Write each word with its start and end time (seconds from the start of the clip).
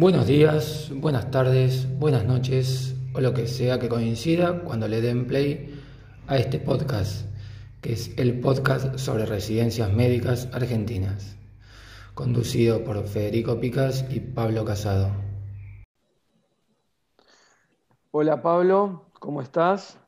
Buenos 0.00 0.26
días, 0.26 0.90
buenas 0.94 1.30
tardes, 1.30 1.86
buenas 1.98 2.24
noches 2.24 2.96
o 3.14 3.20
lo 3.20 3.34
que 3.34 3.46
sea 3.46 3.78
que 3.78 3.90
coincida 3.90 4.62
cuando 4.64 4.88
le 4.88 5.02
den 5.02 5.26
play 5.26 5.78
a 6.26 6.38
este 6.38 6.58
podcast, 6.58 7.26
que 7.82 7.92
es 7.92 8.18
el 8.18 8.40
podcast 8.40 8.96
sobre 8.96 9.26
residencias 9.26 9.92
médicas 9.92 10.48
argentinas, 10.54 11.36
conducido 12.14 12.82
por 12.82 13.06
Federico 13.08 13.60
Picas 13.60 14.06
y 14.08 14.20
Pablo 14.20 14.64
Casado. 14.64 15.10
Hola 18.10 18.40
Pablo, 18.40 19.04
¿cómo 19.18 19.42
estás? 19.42 19.98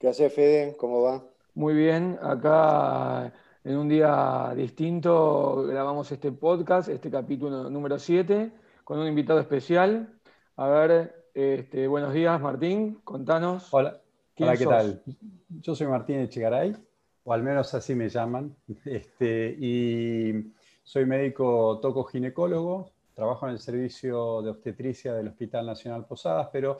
¿Qué 0.00 0.08
hace 0.08 0.28
Fede? 0.28 0.76
¿Cómo 0.76 1.02
va? 1.02 1.22
Muy 1.54 1.74
bien, 1.74 2.18
acá 2.20 3.32
en 3.62 3.76
un 3.76 3.88
día 3.88 4.52
distinto 4.56 5.66
grabamos 5.68 6.10
este 6.10 6.32
podcast, 6.32 6.88
este 6.88 7.12
capítulo 7.12 7.70
número 7.70 7.96
7 7.96 8.69
con 8.90 8.98
un 8.98 9.06
invitado 9.06 9.38
especial. 9.38 10.18
A 10.56 10.66
ver, 10.66 11.28
este, 11.32 11.86
buenos 11.86 12.12
días, 12.12 12.40
Martín, 12.40 12.98
contanos. 13.04 13.68
Hola, 13.70 14.00
Hola 14.36 14.56
¿qué 14.56 14.66
tal? 14.66 15.00
Yo 15.48 15.76
soy 15.76 15.86
Martín 15.86 16.18
Echegaray, 16.18 16.74
o 17.22 17.32
al 17.32 17.44
menos 17.44 17.72
así 17.72 17.94
me 17.94 18.08
llaman, 18.08 18.52
este, 18.84 19.56
y 19.60 20.52
soy 20.82 21.06
médico 21.06 21.78
toco 21.80 22.02
ginecólogo, 22.02 22.90
trabajo 23.14 23.46
en 23.46 23.52
el 23.52 23.60
servicio 23.60 24.42
de 24.42 24.50
obstetricia 24.50 25.14
del 25.14 25.28
Hospital 25.28 25.66
Nacional 25.66 26.04
Posadas, 26.04 26.48
pero 26.52 26.78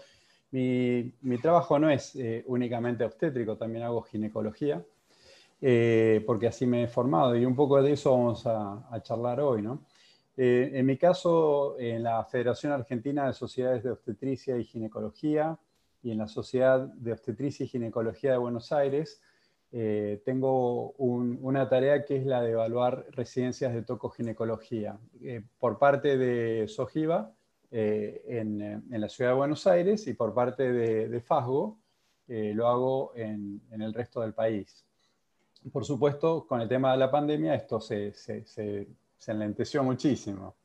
mi, 0.51 1.13
trabajo 1.41 1.79
no 1.79 1.91
es 1.91 2.17
eh, 2.17 2.43
únicamente 2.49 3.05
obstétrico, 3.05 3.57
también 3.57 3.85
hago 3.85 4.03
ginecología, 4.03 4.85
eh, 5.61 6.25
porque 6.27 6.49
así 6.49 6.67
me 6.67 6.83
he 6.83 6.89
formado 6.89 7.37
y 7.37 7.45
un 7.45 7.55
poco 7.55 7.81
de 7.81 7.93
eso 7.93 8.11
vamos 8.11 8.45
a, 8.49 8.85
a 8.91 9.01
charlar 9.01 9.39
hoy, 9.39 9.63
¿no? 9.63 9.85
Eh, 10.37 10.71
en 10.75 10.87
mi 10.87 10.97
caso, 10.97 11.79
en 11.79 12.03
la 12.03 12.25
Federación 12.25 12.73
Argentina 12.73 13.27
de 13.27 13.33
Sociedades 13.33 13.83
de 13.83 13.91
Obstetricia 13.91 14.57
y 14.57 14.65
Ginecología 14.65 15.59
y 16.03 16.13
en 16.13 16.19
la 16.19 16.29
Sociedad 16.29 16.81
de 16.81 17.13
Obstetricia 17.13 17.65
y 17.65 17.69
Ginecología 17.69 18.33
de 18.33 18.39
Buenos 18.39 18.73
Aires, 18.73 19.21
eh, 19.73 20.21
tengo 20.25 20.93
una 20.93 21.69
tarea 21.69 22.05
que 22.05 22.17
es 22.17 22.27
la 22.27 22.43
de 22.43 22.53
evaluar 22.53 23.07
residencias 23.11 23.73
de 23.73 23.83
tocoginecología 23.83 24.99
eh, 25.23 25.43
por 25.59 25.79
parte 25.79 26.19
de 26.19 26.67
SOGIVA 26.67 27.33
en, 27.71 28.61
en, 28.91 29.01
la 29.01 29.09
Ciudad 29.09 29.31
de 29.31 29.37
Buenos 29.37 29.65
Aires 29.69 30.09
y 30.09 30.15
por 30.15 30.35
parte 30.35 30.73
de, 30.73 31.21
FASGO 31.21 31.79
lo 32.27 32.67
hago 32.67 33.13
en, 33.15 33.63
el 33.71 33.95
resto 33.95 34.23
del 34.23 34.35
país. 34.35 34.85
Por 35.73 35.85
supuesto, 35.85 36.47
con 36.49 36.61
el 36.61 36.69
tema 36.69 36.91
de 36.91 36.99
la 36.99 37.11
pandemia 37.13 37.55
esto 37.55 37.81
se 37.81 38.13
se 38.13 38.89
enlenteció 39.29 39.83
muchísimo. 39.83 40.57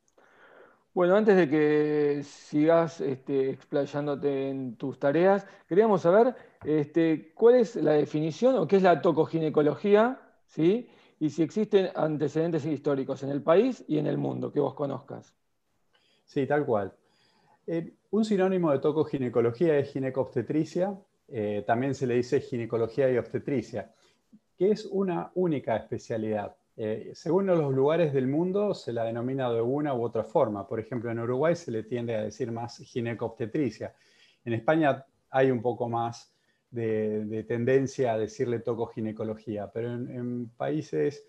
Bueno, 0.94 1.18
antes 1.18 1.36
de 1.36 1.50
que 1.50 2.24
sigas 2.24 3.02
este, 3.02 3.50
explayándote 3.50 4.50
en 4.50 4.78
tus 4.78 4.98
tareas, 4.98 5.46
queríamos 5.68 6.02
saber 6.02 6.34
este, 6.64 7.34
cuál 7.34 7.56
es 7.56 7.76
la 7.76 7.92
definición 7.94 8.56
o 8.56 8.66
qué 8.66 8.78
es 8.78 8.84
la 8.84 9.02
tocoginecología, 9.02 10.22
¿sí? 10.46 10.90
y 11.20 11.30
si 11.30 11.44
existen 11.44 11.90
antecedentes 11.96 12.66
históricos 12.66 13.24
en 13.24 13.30
el 13.30 13.42
país 13.42 13.84
y 13.88 13.98
en 13.98 14.08
el 14.08 14.18
mundo 14.18 14.52
que 14.52 14.62
vos 14.62 14.74
conozcas. 14.74 15.34
Sí, 16.24 16.48
tal 16.48 16.66
cual. 16.66 16.94
Eh, 17.68 17.94
un 18.12 18.24
sinónimo 18.24 18.72
de 18.72 18.80
tocoginecología 18.80 19.78
es 19.78 19.92
ginecobstetricia, 19.92 20.98
eh, 21.28 21.64
también 21.66 21.96
se 21.96 22.08
le 22.08 22.16
dice 22.16 22.40
ginecología 22.40 23.12
y 23.12 23.18
obstetricia, 23.18 23.94
que 24.58 24.72
es 24.72 24.86
una 24.86 25.32
única 25.36 25.76
especialidad. 25.76 26.56
Eh, 26.78 27.12
según 27.14 27.46
los 27.46 27.74
lugares 27.74 28.14
del 28.14 28.28
mundo 28.28 28.74
se 28.74 28.92
la 28.92 29.06
denomina 29.06 29.50
de 29.50 29.62
una 29.62 29.94
u 29.94 30.04
otra 30.04 30.24
forma. 30.24 30.68
Por 30.68 30.80
ejemplo, 30.80 31.10
en 31.10 31.20
Uruguay 31.20 31.56
se 31.56 31.72
le 31.72 31.84
tiende 31.84 32.16
a 32.16 32.24
decir 32.24 32.52
más 32.52 32.78
ginecobstetricia. 32.80 33.96
En 34.44 34.54
España 34.54 35.06
hay 35.30 35.52
un 35.52 35.62
poco 35.62 35.88
más 35.88 36.34
de, 36.70 37.46
tendencia 37.48 38.14
a 38.14 38.18
decirle 38.18 38.60
tocoginecología, 38.60 39.72
pero 39.72 39.94
en, 39.94 40.50
países 40.50 41.26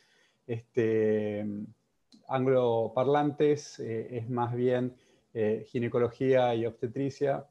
este, 0.47 1.47
angloparlantes 2.27 3.79
eh, 3.79 4.19
es 4.19 4.29
más 4.29 4.55
bien 4.55 4.97
eh, 5.33 5.65
ginecología 5.69 6.55
y 6.57 6.67
obstetricia, 6.67 7.47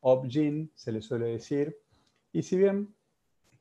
obgyn 0.00 0.72
se 0.74 0.90
le 0.90 1.00
suele 1.00 1.26
decir. 1.26 1.78
Y 2.32 2.42
si 2.42 2.56
bien 2.56 2.92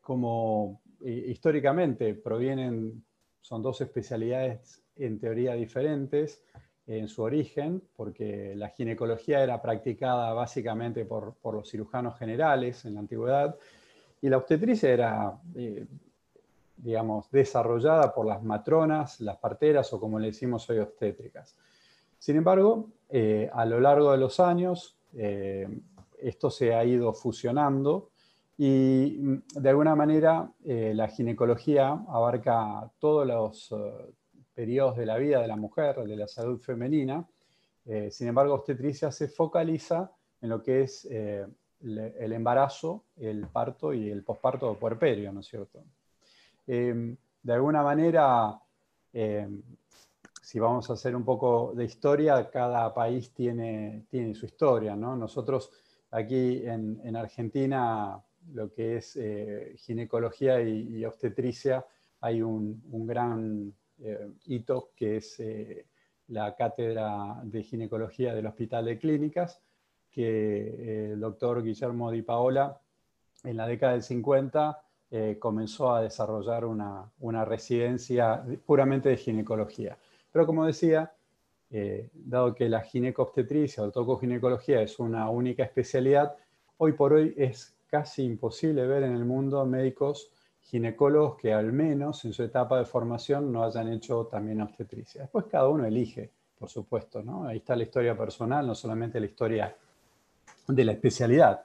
como 0.02 0.82
históricamente 1.02 2.16
provienen 2.16 3.05
son 3.46 3.62
dos 3.62 3.80
especialidades 3.80 4.82
en 4.96 5.20
teoría 5.20 5.54
diferentes 5.54 6.42
en 6.88 7.08
su 7.08 7.22
origen, 7.22 7.80
porque 7.96 8.56
la 8.56 8.70
ginecología 8.70 9.44
era 9.44 9.62
practicada 9.62 10.34
básicamente 10.34 11.06
por, 11.06 11.36
los 11.44 11.70
cirujanos 11.70 12.18
generales 12.18 12.86
en 12.86 12.96
la 12.96 13.02
antigüedad, 13.02 13.56
y 14.20 14.30
la 14.30 14.38
obstetricia 14.38 14.90
era, 14.90 15.40
eh, 15.54 15.86
digamos, 16.78 17.30
desarrollada 17.30 18.16
por 18.16 18.26
las 18.26 18.42
matronas, 18.42 19.22
las 19.22 19.38
parteras 19.38 19.94
o 19.94 20.00
como 20.00 20.18
le 20.18 20.28
decimos 20.28 20.68
hoy, 20.72 20.80
obstétricas. 20.80 21.56
Sin 22.18 22.38
embargo, 22.38 22.90
eh, 23.10 23.48
a 23.54 23.64
lo 23.66 23.80
largo 23.80 24.12
de 24.12 24.18
los 24.18 24.40
años, 24.40 24.98
eh, 25.16 25.68
esto 26.20 26.50
se 26.50 26.74
ha 26.74 26.84
ido 26.84 27.14
fusionando 27.14 28.10
y 28.58 29.18
mm, 29.20 29.44
de 29.56 29.70
alguna 29.70 29.96
manera 29.96 30.52
eh, 30.64 30.94
la 30.96 31.08
ginecología 31.08 31.90
abarca 32.08 32.90
todos 33.00 33.28
los 33.28 33.72
eh, 33.72 34.14
periodos 34.54 34.98
de 34.98 35.06
la 35.06 35.18
vida 35.18 35.42
de 35.42 35.48
la 35.48 35.58
mujer, 35.58 35.98
de 35.98 36.16
la 36.16 36.28
salud 36.28 36.60
femenina. 36.60 37.28
Eh, 37.86 38.10
sin 38.12 38.28
embargo, 38.28 38.54
obstetricia 38.54 39.12
se 39.12 39.28
focaliza 39.28 40.12
en 40.42 40.50
lo 40.50 40.64
que 40.64 40.82
es 40.84 41.06
el 41.06 42.34
embarazo, 42.34 43.06
el 43.18 43.48
parto 43.48 43.94
y 43.94 44.10
el 44.10 44.24
posparto 44.24 44.74
puerperio, 44.76 45.32
¿no 45.32 45.42
es 45.42 45.48
cierto? 45.48 45.84
Em, 46.68 47.16
de 47.42 47.54
alguna 47.54 47.84
manera, 47.84 48.60
em, 49.14 49.62
si 50.42 50.60
vamos 50.60 50.90
a 50.90 50.94
hacer 50.94 51.16
un 51.16 51.24
poco 51.24 51.74
de 51.76 51.86
historia, 51.86 52.50
cada 52.50 52.94
país 52.94 53.34
tiene, 53.34 54.06
tiene 54.10 54.34
su 54.36 54.46
historia, 54.46 54.96
¿no? 54.96 55.16
Nosotros 55.16 55.72
aquí 56.12 56.62
en 56.66 57.16
Argentina 57.16 58.24
lo 58.54 58.72
que 58.72 58.98
es 58.98 59.16
eh, 59.16 59.76
ginecología 59.78 60.62
y, 60.62 61.04
obstetricia, 61.06 61.86
hay 62.22 62.42
un, 62.42 62.82
gran 63.06 63.74
eh, 64.00 64.32
hito 64.46 64.92
que 64.96 65.18
es 65.18 65.40
eh, 65.40 65.86
la 66.28 66.56
cátedra 66.56 67.42
de 67.44 67.64
ginecología 67.64 68.34
del 68.34 68.48
Hospital 68.48 68.86
de 68.86 68.98
Clínicas, 68.98 69.62
que 70.12 71.12
el 71.12 71.20
doctor 71.20 71.64
Guillermo 71.64 72.10
Di 72.10 72.22
Paola 72.22 72.80
en 73.44 73.58
la 73.58 73.68
década 73.68 73.94
del 73.94 74.04
50 74.04 74.82
comenzó 75.40 75.94
a 75.94 76.02
desarrollar 76.02 76.66
una, 76.66 77.10
una, 77.20 77.46
residencia 77.46 78.44
puramente 78.66 79.10
de 79.10 79.18
ginecología. 79.18 79.98
Pero 80.32 80.46
como 80.46 80.66
decía, 80.66 81.14
dado 82.14 82.56
que 82.56 82.68
la 82.68 82.82
ginecobstetricia 82.82 83.84
o 83.84 83.92
tocoginecología 83.92 84.82
es 84.82 85.00
una 85.00 85.30
única 85.30 85.64
especialidad, 85.64 86.36
hoy 86.78 86.94
por 86.94 87.14
hoy 87.14 87.34
es 87.38 87.75
casi 87.88 88.24
imposible 88.24 88.86
ver 88.88 89.04
en 89.04 89.16
el 89.16 89.26
mundo 89.26 89.66
médicos 89.66 90.32
ginecólogos 90.62 91.38
que 91.38 91.54
al 91.54 91.72
menos 91.72 92.26
en 92.26 92.34
su 92.34 92.44
etapa 92.44 92.80
de 92.80 92.86
formación 92.86 93.52
no 93.52 93.64
hayan 93.64 93.88
hecho 93.92 94.26
también 94.26 94.62
obstetricia. 94.62 95.22
Después 95.22 95.46
cada 95.46 95.70
uno 95.70 95.86
elige, 95.86 96.32
por 96.58 96.70
supuesto, 96.70 97.22
¿no? 97.22 97.46
Ahí 97.46 97.58
está 97.58 97.76
la 97.76 97.84
historia 97.84 98.18
personal, 98.18 98.66
no 98.66 98.74
solamente 98.74 99.20
la 99.20 99.28
historia 99.28 99.76
de 100.68 100.86
la 100.86 100.94
especialidad. 100.94 101.62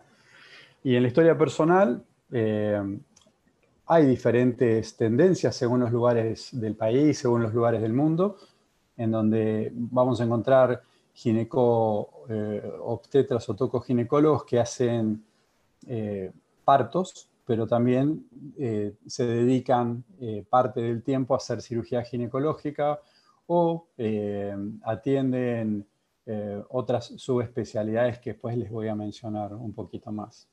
Y 0.83 0.97
en 0.97 1.03
la 1.03 1.09
historia 1.09 1.37
personal 1.37 2.05
eh, 2.31 2.99
hay 3.87 4.07
diferentes 4.07 4.97
tendencias 4.97 5.57
según 5.57 5.81
los 5.81 5.91
lugares 5.91 6.51
del 6.53 6.77
país, 6.77 7.19
según 7.19 7.43
los 7.43 7.55
lugares 7.55 7.81
del 7.81 7.95
mundo, 7.95 8.37
en 8.97 9.11
donde 9.11 9.73
vamos 9.75 10.21
a 10.21 10.25
encontrar 10.25 10.83
gineco 11.13 12.25
eh, 12.29 12.63
obstetras 12.83 13.49
o 13.49 13.57
tocoginecólogos 13.57 14.45
que 14.45 14.61
hacen 14.61 15.25
eh, 15.93 16.31
partos, 16.65 17.29
pero 17.45 17.67
también 17.67 18.25
eh, 18.57 18.95
se 19.09 19.27
dedican 19.27 20.05
eh, 20.21 20.45
parte 20.49 20.81
del 20.81 21.03
tiempo 21.03 21.35
a 21.35 21.39
hacer 21.39 21.63
cirugía 21.63 22.05
ginecológica 22.05 23.01
o 23.49 23.89
atienden 24.85 25.85
otras 26.69 27.07
subespecialidades 27.17 28.21
que 28.21 28.31
después 28.31 28.57
les 28.57 28.71
voy 28.71 28.87
a 28.87 28.95
mencionar 28.95 29.53
un 29.53 29.73
poquito 29.73 30.13
más. 30.13 30.49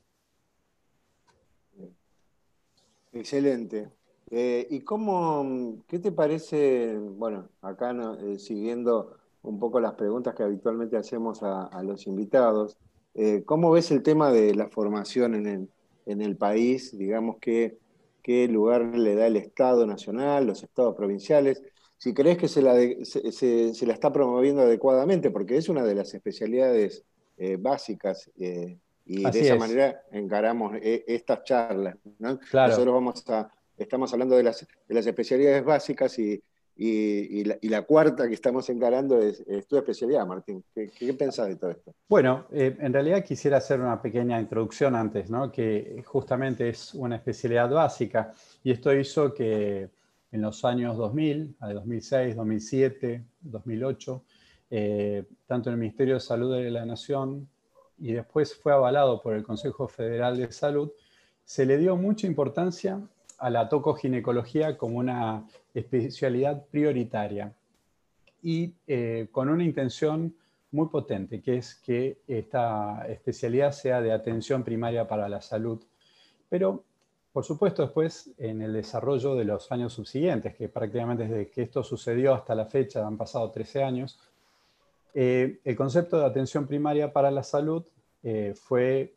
Excelente. 3.14 3.92
¿Y 4.32 4.80
cómo, 4.80 5.84
qué 5.86 6.00
te 6.00 6.12
parece, 6.12 6.98
bueno, 6.98 7.50
acá 7.62 7.96
siguiendo 8.40 9.20
un 9.44 9.60
poco 9.60 9.80
las 9.80 9.94
preguntas 9.94 10.34
que 10.34 10.42
habitualmente 10.42 10.98
hacemos 10.98 11.44
a 11.44 11.84
los 11.84 12.08
invitados, 12.08 12.80
eh, 13.18 13.44
¿Cómo 13.46 13.72
ves 13.72 13.92
el 13.92 14.04
tema 14.04 14.32
de 14.32 14.56
la 14.56 14.70
formación 14.70 15.36
en 15.36 15.70
el, 16.22 16.38
país? 16.38 16.98
Digamos, 16.98 17.38
¿qué, 17.42 17.78
¿qué 18.24 18.48
lugar 18.48 18.98
le 18.98 19.16
da 19.16 19.28
el 19.28 19.36
Estado 19.36 19.86
nacional, 19.86 20.48
los 20.48 20.64
estados 20.64 20.96
provinciales? 20.96 21.62
si 21.98 22.14
crees 22.14 22.38
que 22.38 22.48
se 22.48 22.62
la, 22.62 22.76
se, 23.04 23.86
la 23.86 23.94
está 23.94 24.14
promoviendo 24.14 24.62
adecuadamente, 24.62 25.32
porque 25.32 25.58
es 25.58 25.68
una 25.68 25.84
de 25.84 25.96
las 25.96 26.14
especialidades 26.14 27.04
eh, 27.38 27.58
básicas 27.60 28.30
eh, 28.40 28.78
y 29.06 29.24
de 29.24 29.40
esa 29.40 29.56
manera 29.56 30.04
encaramos 30.12 30.76
eh, 30.82 31.04
estas 31.08 31.44
charlas. 31.44 31.96
Nosotros 32.20 32.94
vamos 32.94 33.24
a, 33.30 33.50
estamos 33.78 34.14
hablando 34.14 34.36
de 34.36 34.44
las, 34.44 34.68
de 34.88 34.96
las 34.96 35.08
especialidades 35.08 35.64
básicas 35.64 36.18
y, 36.20 36.42
y, 36.80 37.44
la, 37.68 37.82
cuarta 37.82 38.28
que 38.28 38.36
estamos 38.36 38.70
encarando 38.70 39.20
es, 39.20 39.44
tu 39.68 39.78
especialidad, 39.78 40.26
Martín. 40.28 40.64
¿Qué, 40.74 40.90
qué 40.90 41.14
pensás 41.14 41.48
de 41.48 41.56
todo 41.56 41.72
esto? 41.72 41.94
Bueno, 42.08 42.46
en 42.52 42.94
realidad 42.94 43.24
quisiera 43.24 43.58
hacer 43.58 43.80
una 43.80 44.02
pequeña 44.02 44.40
introducción 44.40 44.96
antes, 44.96 45.30
¿no? 45.30 45.52
que 45.52 46.04
justamente 46.06 46.70
es 46.70 46.94
una 46.94 47.16
especialidad 47.16 47.70
básica 47.70 48.32
y 48.64 48.72
esto 48.72 48.94
hizo 48.94 49.34
que 49.34 49.90
en 50.32 50.42
los 50.42 50.64
años 50.66 50.98
2000, 50.98 51.58
de 51.60 51.74
2006, 51.74 52.36
2007, 52.36 53.26
2008, 53.42 54.24
tanto 55.48 55.70
en 55.70 55.74
el 55.74 55.80
Ministerio 55.80 56.16
de 56.16 56.20
Salud 56.20 56.56
de 56.56 56.70
la 56.70 56.86
Nación 56.86 57.50
y 57.98 58.14
después 58.14 58.56
fue 58.56 58.74
avalado 58.74 59.22
por 59.22 59.34
el 59.34 59.44
Consejo 59.44 59.88
Federal 59.88 60.38
de 60.38 60.52
Salud, 60.52 60.92
se 61.44 61.66
le 61.66 61.78
dio 61.78 61.96
mucha 61.96 62.28
importancia 62.28 63.02
a 63.38 63.50
la 63.50 63.70
tocoginecología 63.70 64.78
como 64.78 64.98
una 64.98 65.48
especialidad 65.80 66.66
prioritaria 66.68 67.54
y 68.42 68.74
eh, 68.88 69.28
con 69.32 69.50
una 69.50 69.64
intención 69.64 70.36
muy 70.72 70.88
potente, 70.88 71.42
que 71.42 71.58
es 71.58 71.76
que 71.76 72.20
esta 72.28 73.06
especialidad 73.08 73.72
sea 73.72 74.02
de 74.02 74.12
atención 74.12 74.64
primaria 74.64 75.08
para 75.08 75.30
la 75.30 75.42
salud. 75.42 75.84
Pero 76.50 76.84
por 77.38 77.46
supuesto, 77.46 77.84
después, 77.84 78.32
en 78.40 78.64
el 78.64 78.74
desarrollo 78.74 79.36
de 79.36 79.46
los 79.46 79.72
años 79.72 79.94
subsiguientes, 79.94 80.56
que 80.56 80.70
prácticamente 80.70 81.28
desde 81.28 81.52
que 81.52 81.62
esto 81.62 81.84
sucedió 81.84 82.34
hasta 82.34 82.56
la 82.56 82.66
fecha 82.66 83.06
han 83.06 83.16
pasado 83.16 83.52
13 83.52 83.84
años, 83.84 84.20
eh, 85.14 85.60
el 85.64 85.76
concepto 85.76 86.18
de 86.18 86.26
atención 86.26 86.66
primaria 86.66 87.14
para 87.14 87.30
la 87.30 87.44
salud 87.44 87.86
eh, 88.24 88.56
fue, 88.56 89.17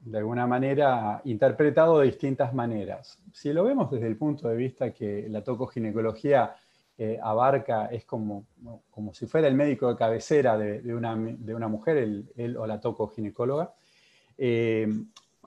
de 0.00 0.18
alguna 0.18 0.46
manera, 0.46 1.20
interpretado 1.24 2.00
de 2.00 2.06
distintas 2.06 2.54
maneras. 2.54 3.18
Si 3.32 3.52
lo 3.52 3.64
vemos 3.64 3.90
desde 3.90 4.06
el 4.06 4.16
punto 4.16 4.48
de 4.48 4.56
vista 4.56 4.92
que 4.92 5.26
la 5.28 5.42
tocoginecología 5.42 6.54
eh, 6.98 7.18
abarca, 7.22 7.86
es 7.86 8.04
como, 8.04 8.46
como 8.90 9.12
si 9.12 9.26
fuera 9.26 9.48
el 9.48 9.54
médico 9.54 9.88
de 9.88 9.96
cabecera 9.96 10.56
de, 10.56 10.94
una, 10.94 11.16
de 11.16 11.54
una, 11.54 11.68
mujer, 11.68 11.96
el, 11.98 12.56
o 12.56 12.66
la 12.66 12.80
tocoginecóloga, 12.80 13.74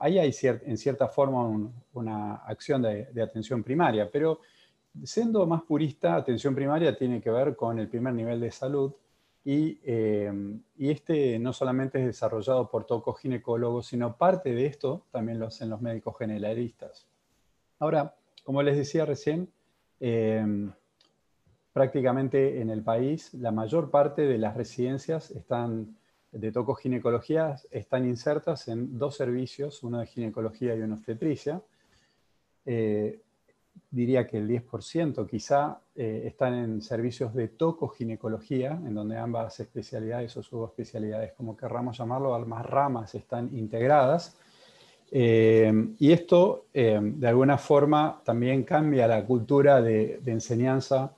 ahí 0.00 0.18
hay 0.18 0.34
en 0.42 0.78
cierta 0.78 1.08
forma 1.08 1.70
una 1.92 2.36
acción 2.36 2.82
de, 2.82 3.22
atención 3.22 3.62
primaria, 3.62 4.10
pero 4.10 4.40
siendo 5.04 5.46
más 5.46 5.62
purista, 5.62 6.16
atención 6.16 6.54
primaria 6.54 6.96
tiene 6.96 7.20
que 7.20 7.30
ver 7.30 7.54
con 7.54 7.78
el 7.78 7.88
primer 7.88 8.14
nivel 8.14 8.40
de 8.40 8.50
salud 8.50 8.92
y, 9.44 9.80
eh, 9.84 10.32
este 10.78 11.38
no 11.38 11.52
solamente 11.52 11.98
es 11.98 12.06
desarrollado 12.06 12.70
por 12.70 12.84
tocoginecólogos, 12.84 13.86
sino 13.86 14.16
parte 14.16 14.54
de 14.54 14.66
esto 14.66 15.06
también 15.10 15.38
lo 15.38 15.46
hacen 15.46 15.70
los 15.70 15.80
médicos 15.80 16.16
generalistas. 16.18 17.06
Ahora, 17.78 18.14
como 18.44 18.62
les 18.62 18.76
decía 18.76 19.06
recién, 19.06 19.48
eh, 20.00 20.44
prácticamente 21.72 22.60
en 22.60 22.70
el 22.70 22.82
país 22.82 23.32
la 23.34 23.52
mayor 23.52 23.90
parte 23.90 24.22
de 24.22 24.38
las 24.38 24.56
residencias 24.56 25.30
están 25.30 25.96
de 26.32 26.52
tocoginecología 26.52 27.56
están 27.70 28.06
insertas 28.06 28.68
en 28.68 28.98
dos 28.98 29.16
servicios, 29.16 29.82
uno 29.82 29.98
de 29.98 30.06
ginecología 30.06 30.76
y 30.76 30.80
uno 30.80 30.96
obstetricia. 30.96 31.60
Eh, 32.66 33.20
diría 33.90 34.26
que 34.26 34.38
el 34.38 34.48
10% 34.48 35.28
quizá 35.28 35.80
eh, 35.96 36.22
están 36.26 36.54
en 36.54 36.82
servicios 36.82 37.34
de 37.34 37.48
tocoginecología, 37.48 38.72
en 38.72 38.94
donde 38.94 39.16
ambas 39.16 39.58
especialidades 39.60 40.36
o 40.36 40.42
subespecialidades, 40.42 41.32
como 41.32 41.56
querramos 41.56 41.98
llamarlo, 41.98 42.34
ambas 42.34 42.64
ramas 42.66 43.14
están 43.14 43.50
integradas. 43.56 44.36
Eh, 45.12 45.72
y 45.98 46.12
esto, 46.12 46.66
de 46.72 47.26
alguna 47.26 47.58
forma, 47.58 48.20
también 48.24 48.62
cambia 48.62 49.08
la 49.08 49.24
cultura 49.24 49.82
de, 49.82 50.20
enseñanza 50.26 51.12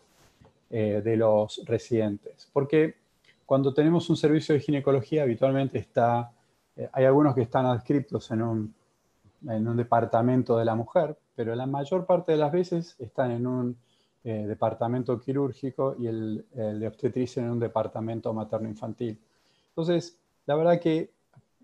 de 0.71 1.17
los 1.19 1.63
residentes. 1.67 2.49
Porque 2.51 2.95
cuando 3.53 3.75
tenemos 3.75 4.09
un 4.09 4.17
servicio 4.17 4.55
de 4.55 4.63
ginecología, 4.63 5.25
habitualmente 5.25 5.77
está, 5.77 6.33
eh, 6.75 6.89
hay 6.91 7.05
algunos 7.05 7.35
que 7.35 7.43
están 7.43 7.67
adscritos 7.67 8.31
en 8.31 8.41
un, 8.41 8.75
en 9.47 9.69
un, 9.69 9.77
departamento 9.77 10.57
de 10.57 10.65
la 10.65 10.75
mujer, 10.75 11.15
pero 11.35 11.55
la 11.55 11.67
mayor 11.67 12.07
parte 12.07 12.33
de 12.33 12.39
las 12.39 12.53
veces 12.53 12.97
están 12.99 13.31
en 13.31 13.47
un 13.47 13.77
eh, 14.25 14.45
departamento 14.47 15.19
quirúrgico 15.21 15.97
y 15.99 16.07
el, 16.07 16.45
de 16.53 16.87
obstetricia 16.87 17.43
en 17.43 17.51
un 17.51 17.59
departamento 17.59 18.33
materno-infantil. 18.33 19.19
Entonces, 19.69 20.19
la 20.47 20.55
verdad 20.55 20.81
que, 20.81 21.11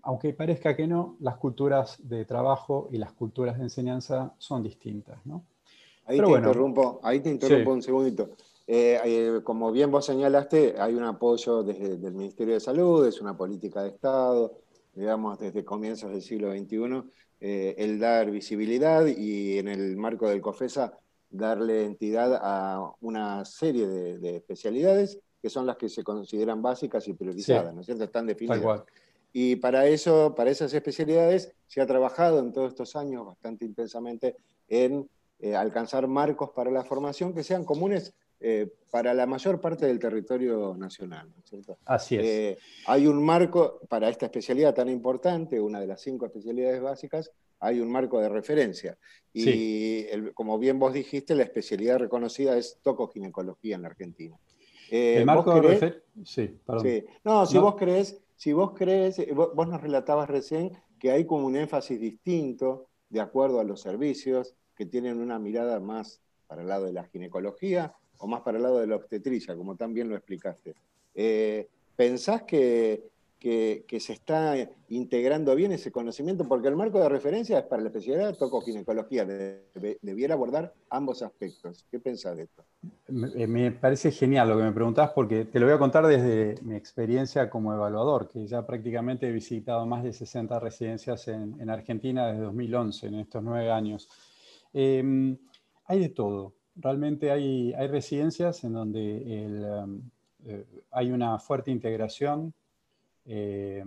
aunque 0.01 0.33
parezca 0.33 0.75
que 0.75 0.87
no, 0.87 1.15
las 1.19 1.37
culturas 1.37 1.97
de 1.99 2.25
trabajo 2.25 2.89
y 2.91 2.97
las 2.97 3.13
culturas 3.13 3.57
de 3.57 3.63
enseñanza 3.63 4.33
son 4.37 4.63
distintas. 4.63 5.25
¿no? 5.25 5.43
Ahí, 6.05 6.19
te 6.19 6.29
interrumpo, 6.29 6.99
ahí 7.03 7.19
te 7.19 7.29
interrumpo 7.29 7.71
un 7.71 7.81
segundito. 7.81 8.31
Eh, 8.65 8.99
eh, 9.03 9.41
como 9.43 9.71
bien 9.71 9.89
vos 9.89 10.05
señalaste, 10.05 10.75
hay 10.79 10.93
un 10.93 11.03
apoyo 11.03 11.63
desde 11.63 11.93
el 11.93 12.13
Ministerio 12.13 12.53
de 12.53 12.59
Salud, 12.59 13.07
es 13.07 13.19
una 13.19 13.35
política 13.35 13.81
de 13.81 13.89
Estado, 13.89 14.53
digamos, 14.93 15.39
desde 15.39 15.65
comienzos 15.65 16.11
del 16.11 16.21
siglo 16.21 16.51
XXI, 16.51 17.03
eh, 17.39 17.75
el 17.77 17.99
dar 17.99 18.31
visibilidad 18.31 19.05
y 19.05 19.57
en 19.57 19.67
el 19.67 19.97
marco 19.97 20.27
del 20.27 20.41
COFESA 20.41 20.97
darle 21.29 21.85
entidad 21.85 22.39
a 22.41 22.91
una 23.01 23.45
serie 23.45 23.87
de, 23.87 24.37
especialidades 24.37 25.19
que 25.41 25.49
son 25.49 25.65
las 25.65 25.77
que 25.77 25.89
se 25.89 26.03
consideran 26.03 26.61
básicas 26.61 27.07
y 27.07 27.13
priorizadas, 27.13 27.73
¿no 27.73 27.81
es 27.81 27.85
cierto? 27.85 28.03
Están 28.03 28.27
definidas. 28.27 28.83
Y 29.31 29.57
para 29.57 29.85
eso, 29.85 30.33
para 30.35 30.49
esas 30.49 30.73
especialidades, 30.73 31.53
se 31.67 31.81
ha 31.81 31.85
trabajado 31.85 32.39
en 32.39 32.51
todos 32.51 32.69
estos 32.69 32.95
años 32.95 33.25
bastante 33.25 33.63
intensamente 33.63 34.35
en 34.67 35.07
alcanzar 35.55 36.07
marcos 36.07 36.49
para 36.49 36.71
la 36.71 36.83
formación 36.83 37.33
que 37.33 37.43
sean 37.43 37.63
comunes 37.63 38.13
eh, 38.41 38.71
para 38.89 39.13
la 39.13 39.25
mayor 39.25 39.59
parte 39.59 39.85
del 39.85 39.99
territorio 39.99 40.75
nacional. 40.77 41.29
¿cierto? 41.43 41.77
Así 41.85 42.15
es. 42.15 42.25
Eh, 42.25 42.57
hay 42.87 43.05
un 43.05 43.23
marco 43.23 43.81
para 43.89 44.09
esta 44.09 44.25
especialidad 44.25 44.73
tan 44.73 44.89
importante, 44.89 45.59
una 45.59 45.79
de 45.79 45.87
las 45.87 46.01
cinco 46.01 46.25
especialidades 46.25 46.81
básicas, 46.81 47.31
hay 47.59 47.81
un 47.81 47.91
marco 47.91 48.19
de 48.21 48.29
referencia. 48.29 48.97
Y 49.33 50.05
como 50.33 50.57
bien 50.57 50.79
vos 50.79 50.93
dijiste, 50.93 51.35
la 51.35 51.43
especialidad 51.43 51.99
reconocida 51.99 52.57
es 52.57 52.79
tocoginecología 52.81 53.75
en 53.75 53.81
la 53.81 53.89
Argentina. 53.89 54.37
Eh, 54.89 55.17
¿El 55.17 55.25
marco 55.25 55.53
de 55.53 55.61
referencia? 55.61 56.03
Sí, 56.23 56.57
perdón. 56.65 57.05
No, 57.23 57.45
si 57.45 57.57
vos 57.57 57.75
crees, 57.75 58.21
si 58.35 58.53
vos 58.53 58.71
crees, 58.73 59.21
vos 59.35 59.67
nos 59.67 59.81
relatabas 59.81 60.29
recién 60.29 60.71
que 60.97 61.11
hay 61.11 61.25
como 61.25 61.45
un 61.45 61.57
énfasis 61.57 61.99
distinto 61.99 62.87
de 63.09 63.19
acuerdo 63.19 63.59
a 63.59 63.63
los 63.63 63.81
servicios 63.81 64.55
que 64.75 64.85
tienen 64.85 65.19
una 65.19 65.39
mirada 65.39 65.79
más 65.79 66.21
para 66.47 66.61
el 66.61 66.67
lado 66.67 66.85
de 66.85 66.93
la 66.93 67.03
ginecología 67.03 67.93
o 68.19 68.27
más 68.27 68.41
para 68.41 68.57
el 68.57 68.63
lado 68.63 68.79
de 68.79 68.87
la 68.87 68.95
obstetricia, 68.95 69.55
como 69.55 69.75
también 69.75 70.09
lo 70.09 70.15
explicaste. 70.15 70.75
Eh, 71.15 71.67
¿Pensás 71.95 72.43
que, 72.43 73.09
se 73.41 74.13
está 74.13 74.55
integrando 74.89 75.55
bien 75.55 75.71
ese 75.71 75.91
conocimiento? 75.91 76.45
Porque 76.47 76.67
el 76.67 76.75
marco 76.75 76.99
de 76.99 77.09
referencia 77.09 77.59
es 77.59 77.65
para 77.65 77.81
la 77.81 77.89
especialidad 77.89 78.37
tocoginecología, 78.37 79.25
debiera 80.01 80.33
abordar 80.33 80.73
ambos 80.89 81.21
aspectos. 81.21 81.85
¿Qué 81.89 81.99
pensás 81.99 82.37
de 82.37 82.43
esto? 82.43 82.63
Me, 83.07 83.71
parece 83.71 84.11
genial 84.11 84.49
lo 84.49 84.57
que 84.57 84.63
me 84.63 84.71
preguntás, 84.71 85.11
porque 85.11 85.45
te 85.45 85.59
lo 85.59 85.65
voy 85.65 85.75
a 85.75 85.79
contar 85.79 86.05
desde 86.05 86.55
mi 86.61 86.75
experiencia 86.75 87.49
como 87.49 87.73
evaluador, 87.73 88.27
que 88.27 88.45
ya 88.45 88.65
prácticamente 88.65 89.27
he 89.27 89.31
visitado 89.31 89.85
más 89.85 90.03
de 90.03 90.13
60 90.13 90.59
residencias 90.59 91.27
en, 91.29 91.69
Argentina 91.69 92.27
desde 92.27 92.43
2011, 92.43 93.07
en 93.07 93.15
estos 93.15 93.43
nueve 93.43 93.71
años. 93.71 94.09
Em, 94.73 95.37
hay 95.85 95.99
de 95.99 96.09
todo 96.09 96.58
realmente 96.79 97.31
hay, 97.31 97.73
residencias 97.87 98.63
en 98.63 98.73
donde 98.73 99.83
um, 99.83 100.01
eh, 100.45 100.65
hay 100.91 101.11
una 101.11 101.37
fuerte 101.39 101.71
integración 101.71 102.53
eh, 103.25 103.83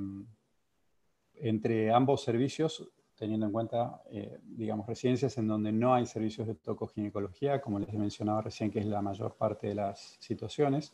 entre 1.37 1.93
ambos 1.93 2.23
servicios, 2.23 2.89
teniendo 3.17 3.47
en 3.47 3.53
cuenta, 3.53 4.03
eh, 4.11 4.39
digamos, 4.43 4.87
residencias 4.87 5.37
en 5.39 5.49
donde 5.49 5.73
no 5.73 5.95
hay 5.95 6.07
servicios 6.07 6.47
de 6.47 6.55
tocoginecología, 6.55 7.61
como 7.61 7.79
les 7.79 7.93
he 7.93 7.99
mencionado 7.99 8.43
recién, 8.43 8.71
que 8.71 8.81
es 8.81 8.87
la 8.87 9.03
mayor 9.03 9.35
parte 9.35 9.69
de 9.69 9.75
las 9.75 10.17
situaciones, 10.19 10.93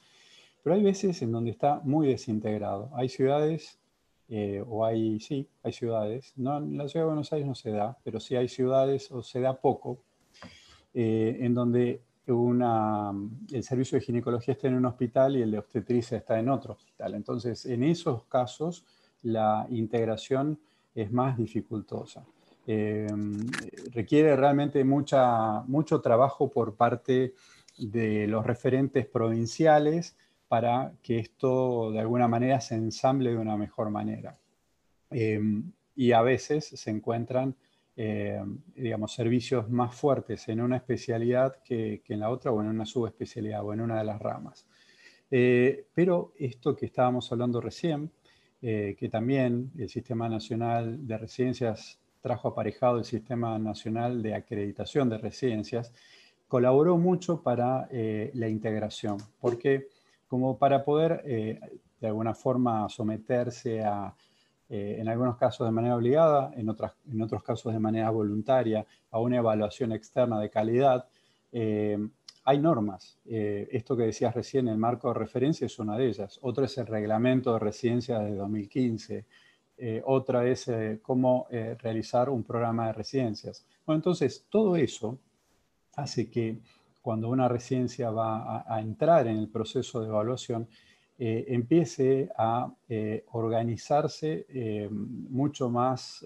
pero 0.62 0.76
hay 0.76 0.82
veces 0.82 1.20
en 1.22 1.32
donde 1.32 1.50
está 1.50 1.80
muy 1.84 2.06
desintegrado. 2.06 2.90
Hay 2.94 3.08
ciudades, 3.08 3.78
o 4.66 4.84
hay, 4.84 5.18
sí, 5.20 5.48
hay 5.62 5.72
ciudades, 5.72 6.34
no, 6.36 6.58
en 6.58 6.76
la 6.76 6.86
ciudad 6.86 7.06
de 7.06 7.08
Buenos 7.08 7.32
Aires 7.32 7.48
no 7.48 7.54
se 7.54 7.70
da, 7.70 7.96
pero 8.04 8.20
sí 8.20 8.36
hay 8.36 8.46
ciudades 8.48 9.10
o 9.10 9.22
se 9.22 9.40
da 9.40 9.58
poco, 9.58 10.04
eh, 10.94 11.38
en 11.40 11.54
donde 11.54 12.02
el 12.26 13.62
servicio 13.62 13.98
de 13.98 14.04
ginecología 14.04 14.52
está 14.52 14.68
en 14.68 14.74
un 14.74 14.84
hospital 14.84 15.36
y 15.36 15.42
el 15.42 15.50
de 15.50 15.58
obstetricia 15.58 16.18
está 16.18 16.38
en 16.38 16.50
otro 16.50 16.74
hospital. 16.74 17.14
Entonces, 17.14 17.64
en 17.64 17.82
esos 17.82 18.24
casos, 18.24 18.84
la 19.22 19.66
integración 19.70 20.58
es 20.94 21.10
más 21.10 21.38
dificultosa. 21.38 22.26
Eh, 22.66 23.06
requiere 23.94 24.36
realmente 24.36 24.84
mucha, 24.84 25.62
mucho 25.62 26.02
trabajo 26.02 26.50
por 26.50 26.74
parte 26.74 27.32
de 27.78 28.26
los 28.26 28.44
referentes 28.44 29.06
provinciales 29.06 30.16
para 30.48 30.92
que 31.02 31.18
esto 31.18 31.90
de 31.92 32.00
alguna 32.00 32.28
manera 32.28 32.60
se 32.60 32.74
ensamble 32.74 33.30
de 33.30 33.36
una 33.38 33.56
mejor 33.56 33.90
manera. 33.90 34.36
Em, 35.10 35.72
y 35.96 36.12
a 36.12 36.22
veces 36.22 36.66
se 36.66 36.90
encuentran, 36.90 37.56
eh, 38.00 38.40
digamos, 38.76 39.12
servicios 39.12 39.68
más 39.68 39.92
fuertes 39.92 40.48
en 40.48 40.60
una 40.60 40.76
especialidad 40.76 41.56
que, 41.64 42.00
en 42.06 42.20
la 42.20 42.30
otra 42.30 42.52
o 42.52 42.60
en 42.60 42.68
una 42.68 42.86
subespecialidad 42.86 43.64
o 43.64 43.72
en 43.72 43.80
una 43.80 43.98
de 43.98 44.04
las 44.04 44.20
ramas. 44.20 44.68
Eh, 45.28 45.84
pero 45.94 46.32
esto 46.38 46.76
que 46.76 46.86
estábamos 46.86 47.32
hablando 47.32 47.60
recién, 47.60 48.08
eh, 48.62 48.94
que 48.96 49.08
también 49.08 49.72
el 49.76 49.88
Sistema 49.88 50.28
Nacional 50.28 51.08
de 51.08 51.18
Residencias 51.18 51.98
trajo 52.20 52.46
aparejado 52.46 52.98
el 52.98 53.04
Sistema 53.04 53.58
Nacional 53.58 54.22
de 54.22 54.34
Acreditación 54.36 55.08
de 55.08 55.18
Residencias, 55.18 55.92
colaboró 56.46 56.98
mucho 56.98 57.42
para 57.42 57.88
la 57.90 58.48
integración, 58.48 59.18
porque 59.40 59.88
como 60.28 60.56
para 60.56 60.84
poder 60.84 61.22
de 62.00 62.06
alguna 62.06 62.32
forma 62.32 62.88
someterse 62.88 63.82
a 63.82 64.14
eh, 64.70 64.96
en 64.98 65.08
algunos 65.08 65.38
casos 65.38 65.66
de 65.66 65.70
manera 65.70 65.96
obligada, 65.96 66.52
en, 66.54 66.68
otras, 66.68 66.92
en 67.10 67.22
otros 67.22 67.42
casos 67.42 67.72
de 67.72 67.78
manera 67.78 68.10
voluntaria, 68.10 68.86
a 69.10 69.18
una 69.18 69.38
evaluación 69.38 69.92
externa 69.92 70.38
de 70.38 70.50
calidad. 70.50 71.08
Eh, 71.52 71.98
hay 72.44 72.58
normas. 72.58 73.18
Eh, 73.24 73.68
esto 73.72 73.96
que 73.96 74.04
decías 74.04 74.34
recién, 74.34 74.68
el 74.68 74.76
marco 74.76 75.08
de 75.08 75.14
referencia 75.14 75.66
es 75.66 75.78
una 75.78 75.96
de 75.96 76.08
ellas. 76.08 76.38
Otra 76.42 76.66
es 76.66 76.76
el 76.76 76.86
reglamento 76.86 77.54
de 77.54 77.58
residencia 77.58 78.18
de 78.18 78.34
2015. 78.34 79.26
otra 80.04 80.44
es 80.44 80.68
cómo 81.02 81.46
realizar 81.78 82.28
un 82.30 82.42
programa 82.42 82.88
de 82.88 82.94
residencias. 82.94 83.64
Bueno, 83.86 83.98
entonces, 83.98 84.46
todo 84.50 84.74
eso 84.74 85.18
hace 85.94 86.28
que 86.28 86.58
cuando 87.00 87.28
una 87.28 87.48
residencia 87.48 88.10
va 88.10 88.64
a 88.66 88.80
entrar 88.80 89.28
en 89.28 89.36
el 89.36 89.48
proceso 89.48 90.00
de 90.00 90.08
evaluación, 90.08 90.68
eh, 91.20 91.46
empiece 91.48 92.28
a 92.38 92.72
eh, 92.88 93.24
organizarse 93.32 94.46
eh, 94.48 94.88
mucho 94.88 95.68
más 95.68 96.24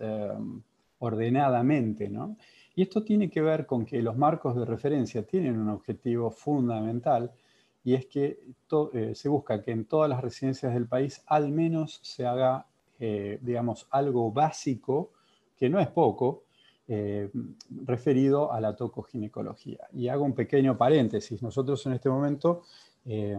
ordenadamente. 0.99 2.11
¿no? 2.11 2.37
Y 2.75 2.83
esto 2.83 3.03
tiene 3.03 3.31
que 3.31 3.41
ver 3.41 3.65
con 3.65 3.87
que 3.87 4.03
los 4.03 4.19
marcos 4.19 4.55
de 4.55 4.67
referencia 4.67 5.23
tienen 5.27 5.59
un 5.59 5.71
objetivo 5.71 6.31
fundamental 6.31 7.33
y 7.85 7.95
es 7.95 8.07
que 8.07 8.39
se 9.15 9.29
busca 9.29 9.63
que 9.63 9.73
en 9.73 9.87
todas 9.87 10.09
las 10.09 10.21
residencias 10.21 10.73
del 10.75 10.87
país 10.87 11.23
al 11.27 11.51
menos 11.51 11.99
se 12.03 12.25
haga, 12.25 12.67
digamos, 12.99 13.89
algo 13.91 14.31
básico, 14.31 15.11
que 15.57 15.69
no 15.69 15.81
es 15.81 15.89
poco, 15.89 16.45
referido 17.85 18.53
a 18.53 18.61
la 18.61 18.77
tocoginecología. 18.77 19.89
Y 19.93 20.09
hago 20.09 20.25
un 20.25 20.35
pequeño 20.35 20.77
paréntesis. 20.77 21.43
Nosotros 21.43 21.85
en 21.87 21.95
este 21.95 22.09
momento 22.09 22.63
eh, 23.05 23.39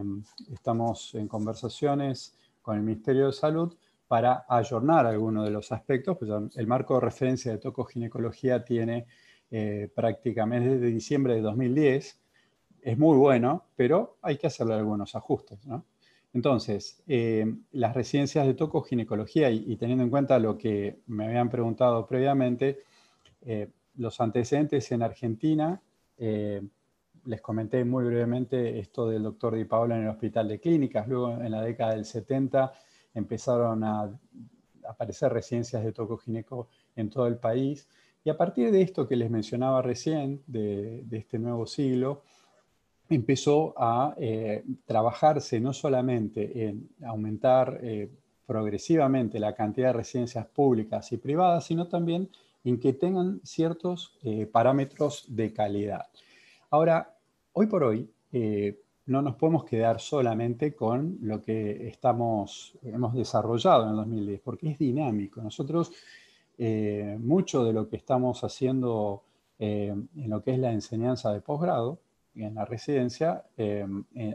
estamos 0.52 1.14
en 1.14 1.28
conversaciones 1.28 2.36
con 2.62 2.76
el 2.76 2.82
Ministerio 2.82 3.26
de 3.26 3.32
Salud 3.32 3.74
para 4.08 4.44
ayornar 4.48 5.06
algunos 5.06 5.44
de 5.44 5.50
los 5.50 5.72
aspectos. 5.72 6.16
Pues 6.18 6.30
el 6.56 6.66
marco 6.66 6.94
de 6.94 7.00
referencia 7.00 7.52
de 7.52 7.58
tocoginecología 7.58 8.64
tiene 8.64 9.06
eh, 9.50 9.88
prácticamente 9.94 10.70
desde 10.70 10.86
diciembre 10.86 11.34
de 11.34 11.40
2010. 11.40 12.20
Es 12.82 12.98
muy 12.98 13.16
bueno, 13.16 13.64
pero 13.76 14.18
hay 14.22 14.36
que 14.36 14.46
hacerle 14.46 14.74
algunos 14.74 15.14
ajustes. 15.14 15.58
Entonces, 16.34 17.02
eh, 17.06 17.46
las 17.72 17.94
residencias 17.94 18.46
de 18.46 18.54
tocoginecología, 18.54 19.50
y, 19.50 19.64
y, 19.66 19.76
teniendo 19.76 20.04
en 20.04 20.10
cuenta 20.10 20.38
lo 20.38 20.58
que 20.58 20.98
me 21.06 21.26
habían 21.26 21.48
preguntado 21.48 22.06
previamente, 22.06 22.80
los 23.96 24.20
antecedentes 24.20 24.90
en 24.92 25.02
Argentina 25.02 25.80
les 27.26 27.40
comenté 27.40 27.84
muy 27.84 28.04
brevemente 28.04 28.78
esto 28.78 29.08
del 29.08 29.22
doctor 29.22 29.54
Di 29.54 29.64
Paola 29.64 29.96
en 29.96 30.02
el 30.02 30.08
Hospital 30.08 30.48
de 30.48 30.60
Clínicas. 30.60 31.08
Luego, 31.08 31.32
en 31.32 31.50
la 31.50 31.62
década 31.62 31.94
del 31.94 32.04
70, 32.04 32.72
empezaron 33.14 33.84
a 33.84 34.10
aparecer 34.86 35.32
residencias 35.32 35.82
de 35.82 35.92
tocogineco 35.92 36.68
en 36.96 37.08
todo 37.08 37.26
el 37.26 37.36
país. 37.36 37.88
Y 38.24 38.30
a 38.30 38.36
partir 38.36 38.70
de 38.70 38.82
esto 38.82 39.06
que 39.06 39.16
les 39.16 39.30
mencionaba 39.30 39.82
recién, 39.82 40.42
de, 40.46 41.04
este 41.10 41.38
nuevo 41.38 41.66
siglo, 41.66 42.22
empezó 43.08 43.74
a 43.76 44.14
eh, 44.18 44.64
trabajarse 44.86 45.60
no 45.60 45.72
solamente 45.72 46.66
en 46.66 46.88
aumentar 47.04 47.78
eh, 47.82 48.10
progresivamente 48.46 49.38
la 49.38 49.54
cantidad 49.54 49.88
de 49.88 49.92
residencias 49.94 50.46
públicas 50.46 51.10
y 51.12 51.18
privadas, 51.18 51.64
sino 51.66 51.86
también 51.86 52.28
en 52.64 52.80
que 52.80 52.94
tengan 52.94 53.40
ciertos 53.44 54.18
eh, 54.22 54.46
parámetros 54.46 55.26
de 55.28 55.52
calidad. 55.52 56.06
Ahora, 56.70 57.14
hoy 57.52 57.66
por 57.66 57.84
hoy 57.84 58.10
eh, 58.32 58.80
no 59.06 59.20
nos 59.20 59.36
podemos 59.36 59.64
quedar 59.64 60.00
solamente 60.00 60.74
con 60.74 61.18
lo 61.20 61.42
que 61.42 61.86
estamos, 61.88 62.76
hemos 62.82 63.14
desarrollado 63.14 63.84
en 63.84 63.90
el 63.90 63.96
2010, 63.96 64.40
porque 64.40 64.70
es 64.70 64.78
dinámico. 64.78 65.42
Nosotros, 65.42 65.92
eh, 66.56 67.18
mucho 67.20 67.64
de 67.64 67.74
lo 67.74 67.88
que 67.88 67.96
estamos 67.96 68.42
haciendo 68.42 69.22
en 69.56 70.08
lo 70.28 70.42
que 70.42 70.52
es 70.52 70.58
la 70.58 70.72
enseñanza 70.72 71.32
de 71.32 71.40
posgrado, 71.40 72.00
en 72.34 72.56
la 72.56 72.64
residencia, 72.64 73.44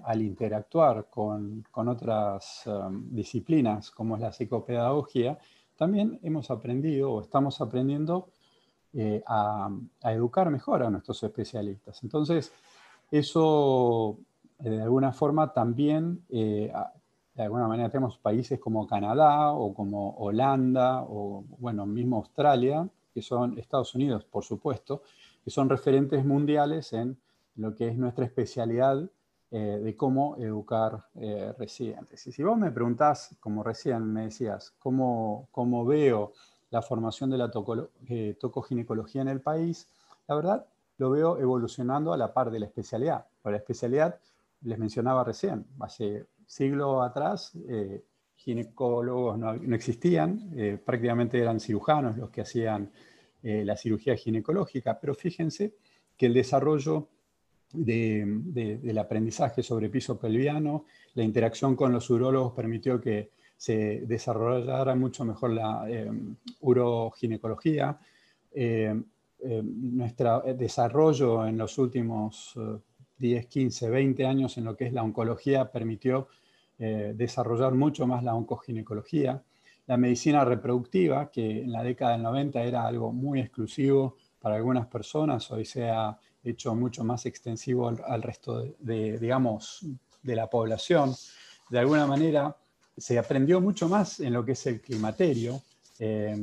al 0.04 0.22
interactuar 0.22 1.08
con, 1.10 1.66
otras 1.74 2.64
um, 2.66 3.14
disciplinas 3.14 3.92
como 3.92 4.16
es 4.16 4.22
la 4.22 4.32
psicopedagogía, 4.32 5.38
también 5.80 6.20
hemos 6.22 6.52
aprendido 6.52 7.12
o 7.12 7.22
estamos 7.22 7.60
aprendiendo 7.62 8.30
a, 9.26 9.70
a, 10.02 10.14
educar 10.14 10.50
mejor 10.52 10.84
a 10.84 10.90
nuestros 10.90 11.24
especialistas. 11.24 12.04
Entonces, 12.04 12.52
eso, 13.12 14.20
eh, 14.60 14.70
de 14.70 14.82
alguna 14.84 15.12
forma, 15.12 15.52
también, 15.52 16.24
eh, 16.30 16.72
de 17.34 17.44
alguna 17.44 17.68
manera, 17.68 17.90
tenemos 17.90 18.18
países 18.18 18.60
como 18.60 18.86
Canadá 18.86 19.52
o 19.54 19.74
como 19.74 20.12
Holanda 20.18 21.04
o, 21.04 21.44
bueno, 21.60 21.86
mismo 21.86 22.18
Australia, 22.18 22.88
que 23.14 23.22
son 23.22 23.58
Estados 23.58 23.96
Unidos, 23.96 24.26
por 24.26 24.44
supuesto, 24.44 25.02
que 25.44 25.50
son 25.50 25.70
referentes 25.70 26.24
mundiales 26.24 26.94
en 26.94 27.18
lo 27.56 27.74
que 27.74 27.88
es 27.88 27.98
nuestra 27.98 28.26
especialidad 28.26 29.10
eh, 29.52 29.80
de 29.84 29.96
cómo 29.96 30.38
educar 30.38 31.06
residentes. 31.58 32.28
Y 32.28 32.32
si 32.32 32.44
vos 32.44 32.58
me 32.58 32.72
preguntás, 32.72 33.36
como 33.40 33.64
recién 33.64 34.12
me 34.12 34.26
decías, 34.26 34.74
cómo, 34.80 35.48
cómo 35.52 35.86
veo 35.86 36.34
la 36.70 36.82
formación 36.82 37.30
de 37.30 37.38
la 37.38 37.50
tocoginecología 37.50 39.22
en 39.22 39.28
el 39.30 39.42
país, 39.42 39.88
la 40.28 40.36
verdad 40.36 40.66
lo 41.00 41.10
veo 41.10 41.40
evolucionando 41.40 42.14
a 42.14 42.18
la 42.18 42.34
par 42.34 42.52
de 42.52 42.60
la 42.60 42.66
especialidad. 42.68 43.26
Para 43.42 43.54
la 43.54 43.58
especialidad, 43.60 44.20
les 44.62 44.78
mencionaba 44.78 45.24
recién, 45.24 45.66
hace 45.80 46.28
siglo 46.46 47.02
atrás, 47.02 47.54
eh, 47.68 48.04
ginecólogos 48.36 49.38
no, 49.38 49.54
existían, 49.74 50.52
eh, 50.56 50.78
prácticamente 50.84 51.40
eran 51.40 51.60
cirujanos 51.60 52.18
los 52.18 52.30
que 52.30 52.42
hacían 52.42 52.92
eh, 53.42 53.64
la 53.64 53.78
cirugía 53.78 54.16
ginecológica, 54.16 55.00
pero 55.00 55.14
fíjense 55.14 55.76
que 56.18 56.26
el 56.26 56.34
desarrollo 56.34 57.08
del 57.72 58.98
aprendizaje 58.98 59.62
sobre 59.62 59.90
piso 59.90 60.18
pelviano, 60.18 60.86
la 61.14 61.24
interacción 61.24 61.76
con 61.76 61.94
los 61.94 62.10
urólogos 62.10 62.54
permitió 62.54 63.00
que 63.00 63.32
se 63.56 64.02
desarrollara 64.08 64.96
mucho 64.96 65.26
mejor 65.26 65.52
la 65.52 65.86
uroginecología. 66.62 68.00
Eh, 68.52 68.96
nuestro 69.64 70.42
desarrollo 70.56 71.46
en 71.46 71.58
los 71.58 71.78
últimos 71.78 72.58
10, 73.20 73.46
15, 73.48 73.90
20 73.90 74.26
años 74.26 74.58
en 74.58 74.66
lo 74.66 74.76
que 74.76 74.86
es 74.86 74.94
la 74.94 75.04
oncología 75.04 75.72
permitió 75.72 76.30
eh, 76.80 77.14
desarrollar 77.16 77.74
mucho 77.76 78.08
más 78.08 78.24
la 78.24 78.34
oncoginecología. 78.34 79.44
La 79.86 79.98
medicina 79.98 80.46
reproductiva, 80.46 81.30
que 81.30 81.64
en 81.64 81.72
la 81.72 81.84
década 81.84 82.14
del 82.14 82.24
90 82.24 82.64
era 82.64 82.88
algo 82.88 83.12
muy 83.12 83.42
exclusivo 83.42 84.16
para 84.40 84.56
algunas 84.56 84.88
personas, 84.88 85.52
hoy 85.52 85.66
se 85.66 85.90
ha 85.90 86.18
hecho 86.44 86.76
mucho 86.76 87.04
más 87.04 87.26
extensivo 87.26 87.88
al, 87.88 88.22
resto 88.22 88.64
de, 88.80 89.18
digamos, 89.20 89.86
de 90.24 90.36
la 90.36 90.50
población. 90.50 91.14
De 91.70 91.80
alguna 91.80 92.06
manera 92.06 92.56
se 92.98 93.18
aprendió 93.18 93.62
mucho 93.62 93.88
más 93.88 94.20
en 94.20 94.34
lo 94.34 94.44
que 94.46 94.54
es 94.54 94.66
el 94.68 94.82
climaterio, 94.82 95.62
eh, 96.00 96.36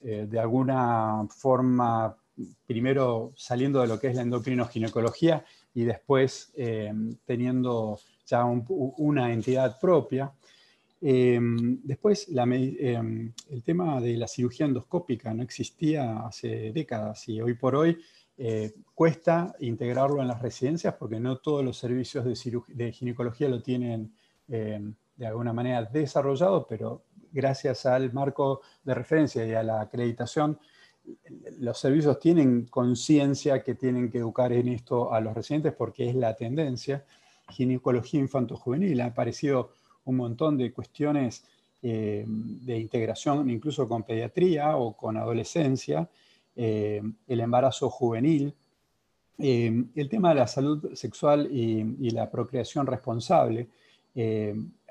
de 0.00 0.38
alguna 0.38 1.26
forma 1.30 2.14
primero 2.66 3.32
saliendo 3.36 3.80
de 3.80 3.88
lo 3.88 3.98
que 3.98 4.08
es 4.08 4.16
la 4.16 4.22
endocrinoginecología 4.22 5.44
y 5.74 5.84
después 5.84 6.52
eh, 6.56 6.92
teniendo 7.24 7.98
ya 8.26 8.44
una 8.44 9.32
entidad 9.32 9.78
propia. 9.80 10.32
Eh, 11.02 11.38
después, 11.82 12.28
el 12.28 13.62
tema 13.64 14.00
de 14.00 14.16
la 14.16 14.28
cirugía 14.28 14.66
endoscópica 14.66 15.32
no 15.32 15.42
existía 15.42 16.20
hace 16.26 16.72
décadas 16.72 17.26
y 17.28 17.40
hoy 17.40 17.54
por 17.54 17.74
hoy 17.74 17.98
cuesta 18.94 19.54
integrarlo 19.60 20.22
en 20.22 20.28
las 20.28 20.40
residencias 20.40 20.94
porque 20.94 21.20
no 21.20 21.36
todos 21.38 21.62
los 21.64 21.76
servicios 21.76 22.24
de, 22.24 22.92
ginecología 22.92 23.48
lo 23.48 23.60
tienen 23.60 24.14
de 24.48 25.26
alguna 25.26 25.52
manera 25.52 25.84
desarrollado, 25.84 26.66
pero 26.66 27.04
gracias 27.32 27.84
al 27.84 28.12
marco 28.12 28.62
de 28.82 28.94
referencia 28.94 29.46
y 29.46 29.52
a 29.52 29.62
la 29.62 29.82
acreditación 29.82 30.58
los 31.58 31.78
servicios 31.78 32.18
tienen 32.18 32.66
conciencia 32.66 33.62
que 33.62 33.74
tienen 33.74 34.10
que 34.10 34.18
educar 34.18 34.52
en 34.52 34.68
esto 34.68 35.12
a 35.12 35.20
los 35.20 35.34
residentes 35.34 35.72
porque 35.72 36.08
es 36.08 36.14
la 36.14 36.34
tendencia. 36.34 37.04
Ginecología 37.48 38.20
infanto-juvenil, 38.20 39.00
ha 39.00 39.06
aparecido 39.06 39.72
un 40.04 40.16
montón 40.16 40.56
de 40.56 40.72
cuestiones 40.72 41.44
eh, 41.82 42.24
de 42.26 42.78
integración 42.78 43.48
incluso 43.50 43.88
con 43.88 44.02
pediatría 44.02 44.76
o 44.76 44.96
con 44.96 45.16
adolescencia, 45.16 46.08
eh, 46.56 47.02
el 47.26 47.40
embarazo 47.40 47.90
juvenil, 47.90 48.54
eh, 49.38 49.84
el 49.94 50.08
tema 50.08 50.30
de 50.30 50.34
la 50.34 50.46
salud 50.46 50.94
sexual 50.94 51.48
y, 51.50 52.10
la 52.10 52.30
procreación 52.30 52.86
responsable 52.86 53.68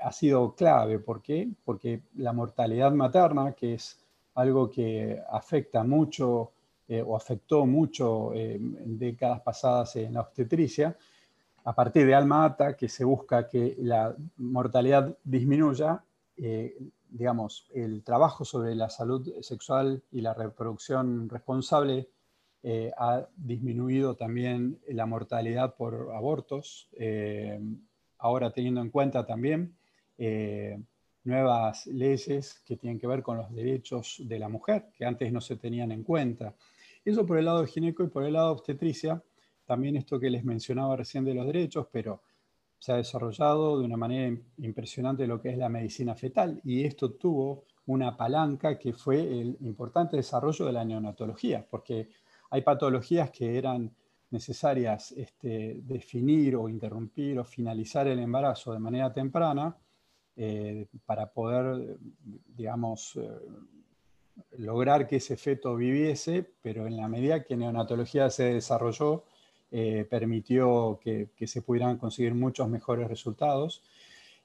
ha 0.02 0.12
sido 0.12 0.56
clave. 0.56 0.98
¿Por 1.00 1.22
qué? 1.22 1.48
Porque 1.66 2.02
la 2.16 2.34
mortalidad 2.34 2.92
materna, 2.94 3.52
que 3.52 3.74
es 3.76 4.00
algo 4.36 4.72
que 4.72 5.22
afecta 5.30 5.84
mucho 5.84 6.52
o 7.06 7.16
afectó 7.16 7.66
mucho 7.68 8.34
en 8.34 8.98
décadas 8.98 9.42
pasadas 9.42 9.98
en 9.98 10.14
la 10.14 10.22
obstetricia, 10.22 10.96
a 11.70 11.74
partir 11.74 12.06
de 12.08 12.16
Alma 12.16 12.46
Ata, 12.46 12.76
que 12.76 12.90
se 12.90 13.04
busca 13.04 13.48
que 13.48 13.76
la 13.80 14.16
mortalidad 14.38 15.16
disminuya, 15.24 16.02
eh, 16.36 16.76
digamos, 17.10 17.68
el 17.74 18.04
trabajo 18.04 18.46
sobre 18.46 18.76
la 18.76 18.90
salud 18.90 19.28
sexual 19.42 20.04
y 20.12 20.22
la 20.22 20.34
reproducción 20.34 21.30
responsable 21.30 22.10
eh, 22.62 22.92
ha 22.98 23.28
disminuido 23.36 24.16
también 24.16 24.80
la 24.88 25.06
mortalidad 25.06 25.76
por 25.76 26.12
abortos, 26.14 26.90
eh, 26.94 27.60
ahora 28.18 28.52
teniendo 28.52 28.82
en 28.82 28.90
cuenta 28.90 29.26
también 29.26 29.76
nuevas 31.24 31.88
leyes 31.88 32.62
que 32.66 32.76
tienen 32.76 33.00
que 33.00 33.08
ver 33.08 33.24
con 33.24 33.38
los 33.38 33.54
derechos 33.54 34.22
de 34.26 34.40
la 34.40 34.50
mujer, 34.50 34.90
que 34.98 35.06
antes 35.06 35.32
no 35.32 35.40
se 35.40 35.56
tenían 35.56 35.92
en 35.92 36.04
cuenta. 36.04 36.54
Eso 37.06 37.26
por 37.26 37.38
el 37.38 37.46
lado 37.46 37.62
de 37.62 37.68
gineco 37.68 38.04
y 38.04 38.08
por 38.08 38.24
el 38.24 38.34
lado 38.34 38.48
de 38.48 38.54
obstetricia, 38.54 39.24
también 39.66 39.96
esto 39.96 40.20
que 40.20 40.30
les 40.30 40.44
mencionaba 40.44 40.96
recién 40.96 41.24
de 41.24 41.34
los 41.34 41.46
derechos, 41.46 41.88
pero 41.92 42.22
se 42.80 42.94
ha 42.94 42.96
desarrollado 42.96 43.80
de 43.80 43.86
una 43.86 43.98
manera 43.98 44.36
impresionante 44.58 45.28
lo 45.28 45.42
que 45.42 45.50
es 45.50 45.58
la 45.58 45.70
medicina 45.70 46.16
fetal 46.16 46.62
y 46.64 46.86
esto 46.86 47.12
tuvo 47.12 47.66
una 47.88 48.16
palanca 48.16 48.78
que 48.80 48.94
fue 48.94 49.20
el 49.20 49.58
importante 49.62 50.18
desarrollo 50.18 50.66
de 50.66 50.72
la 50.72 50.86
neonatología, 50.86 51.66
porque 51.70 52.10
hay 52.52 52.62
patologías 52.62 53.32
que 53.32 53.58
eran 53.58 53.92
necesarias 54.32 55.12
este, 55.12 55.82
definir 55.84 56.56
o 56.56 56.70
interrumpir 56.70 57.40
o 57.40 57.44
finalizar 57.44 58.08
el 58.08 58.20
embarazo 58.20 58.74
de 58.74 58.80
manera 58.80 59.12
temprana 59.12 59.76
eh, 60.36 60.88
para 61.06 61.32
poder, 61.32 61.98
digamos, 62.56 63.16
eh, 63.16 63.28
lograr 64.58 65.08
que 65.08 65.18
ese 65.18 65.36
feto 65.36 65.76
viviese, 65.76 66.50
pero 66.62 66.88
en 66.88 66.96
la 66.96 67.08
medida 67.08 67.44
que 67.44 67.58
neonatología 67.58 68.30
se 68.30 68.54
desarrolló, 68.54 69.26
eh, 69.72 70.08
permitió 70.10 71.00
que, 71.00 71.30
se 71.46 71.62
pudieran 71.62 71.98
conseguir 71.98 72.34
muchos 72.34 72.68
mejores 72.68 73.08
resultados. 73.08 73.84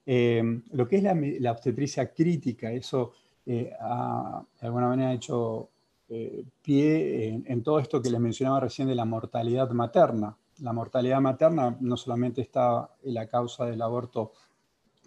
Eh, 0.05 0.61
lo 0.73 0.87
que 0.87 0.97
es 0.97 1.03
la, 1.41 1.51
obstetricia 1.51 2.13
crítica, 2.13 2.71
eso 2.71 3.13
eh, 3.47 3.73
ha 3.81 4.45
de 4.61 4.67
alguna 4.67 4.89
manera 4.89 5.13
hecho 5.13 5.71
pie 6.63 7.43
en, 7.47 7.63
todo 7.63 7.81
esto 7.81 8.01
que 8.01 8.11
les 8.11 8.21
mencionaba 8.21 8.61
recién 8.61 8.87
de 8.87 8.95
la 8.95 9.07
mortalidad 9.07 9.71
materna. 9.71 10.37
La 10.61 10.73
mortalidad 10.73 11.21
materna 11.21 11.77
no 11.81 11.97
solamente 11.97 12.43
está 12.43 12.91
en 13.03 13.15
la 13.15 13.27
causa 13.27 13.65
del 13.65 13.81
aborto 13.81 14.33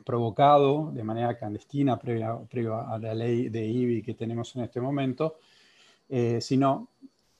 provocado 0.03 0.91
de 0.91 1.03
manera 1.03 1.37
clandestina 1.37 1.97
previa, 1.99 2.39
a 2.89 2.97
la 2.97 3.13
ley 3.13 3.49
de 3.49 3.65
IBI 3.65 4.01
que 4.01 4.15
tenemos 4.15 4.53
en 4.55 4.63
este 4.63 4.81
momento, 4.81 5.37
sino 6.39 6.89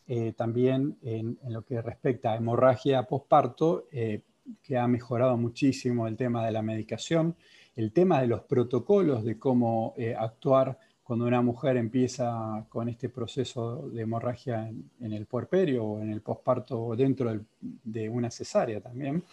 eh, 0.09 0.31
también 0.31 0.97
en, 1.01 1.37
lo 1.49 1.63
que 1.63 1.81
respecta 1.81 2.31
a 2.31 2.37
hemorragia 2.37 3.03
posparto, 3.03 3.87
eh, 3.91 4.21
que 4.63 4.77
ha 4.77 4.87
mejorado 4.87 5.35
muchísimo 5.35 6.07
el 6.07 6.15
tema 6.15 6.45
de 6.45 6.53
la 6.53 6.61
medicación, 6.61 7.35
el 7.75 7.91
tema 7.91 8.21
de 8.21 8.27
los 8.27 8.41
protocolos 8.43 9.25
de 9.25 9.37
cómo 9.37 9.93
eh, 9.97 10.15
actuar 10.17 10.79
cuando 11.03 11.25
una 11.25 11.41
mujer 11.41 11.75
empieza 11.75 12.65
con 12.69 12.87
este 12.87 13.09
proceso 13.09 13.89
de 13.89 14.03
hemorragia 14.03 14.69
en, 14.69 15.13
el 15.13 15.25
puerperio 15.25 15.83
o 15.83 16.01
en 16.01 16.11
el 16.11 16.21
posparto 16.21 16.81
o 16.81 16.95
dentro 16.95 17.39
de 17.59 18.09
una 18.09 18.31
cesárea 18.31 18.79
también. 18.79 19.23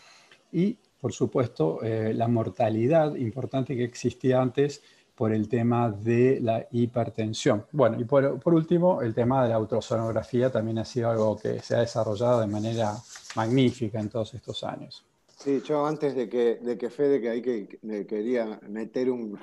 Y, 0.53 0.77
por 1.01 1.13
supuesto, 1.13 1.81
la 1.83 2.29
mortalidad 2.29 3.17
importante 3.17 3.77
que 3.77 3.83
existía 3.83 4.41
antes 4.41 4.83
por 5.15 5.33
el 5.33 5.49
tema 5.49 5.91
de 5.91 6.41
la 6.41 6.67
hipertensión. 6.73 7.65
Bueno, 7.73 8.01
y 8.01 8.05
por, 8.05 8.41
último, 8.47 9.01
el 9.01 9.15
tema 9.15 9.45
de 9.45 9.51
la 9.51 9.59
ultrasonografía 9.59 10.51
también 10.51 10.79
ha 10.79 10.85
sido 10.85 11.11
algo 11.11 11.37
que 11.37 11.61
se 11.61 11.77
ha 11.77 11.81
desarrollado 11.81 12.41
de 12.41 12.47
manera 12.47 12.95
magnífica 13.37 14.01
en 14.01 14.09
todos 14.09 14.35
estos 14.35 14.65
años. 14.65 15.05
Sí, 15.39 15.63
yo 15.65 15.87
antes 15.87 16.15
de 16.15 16.29
que, 16.29 16.57
de 16.57 16.79
que 16.79 16.91
Fede, 16.91 17.21
que 17.21 17.29
ahí 17.29 17.43
que, 17.43 18.07
quería 18.07 18.59
meter 18.69 19.11
un, 19.11 19.39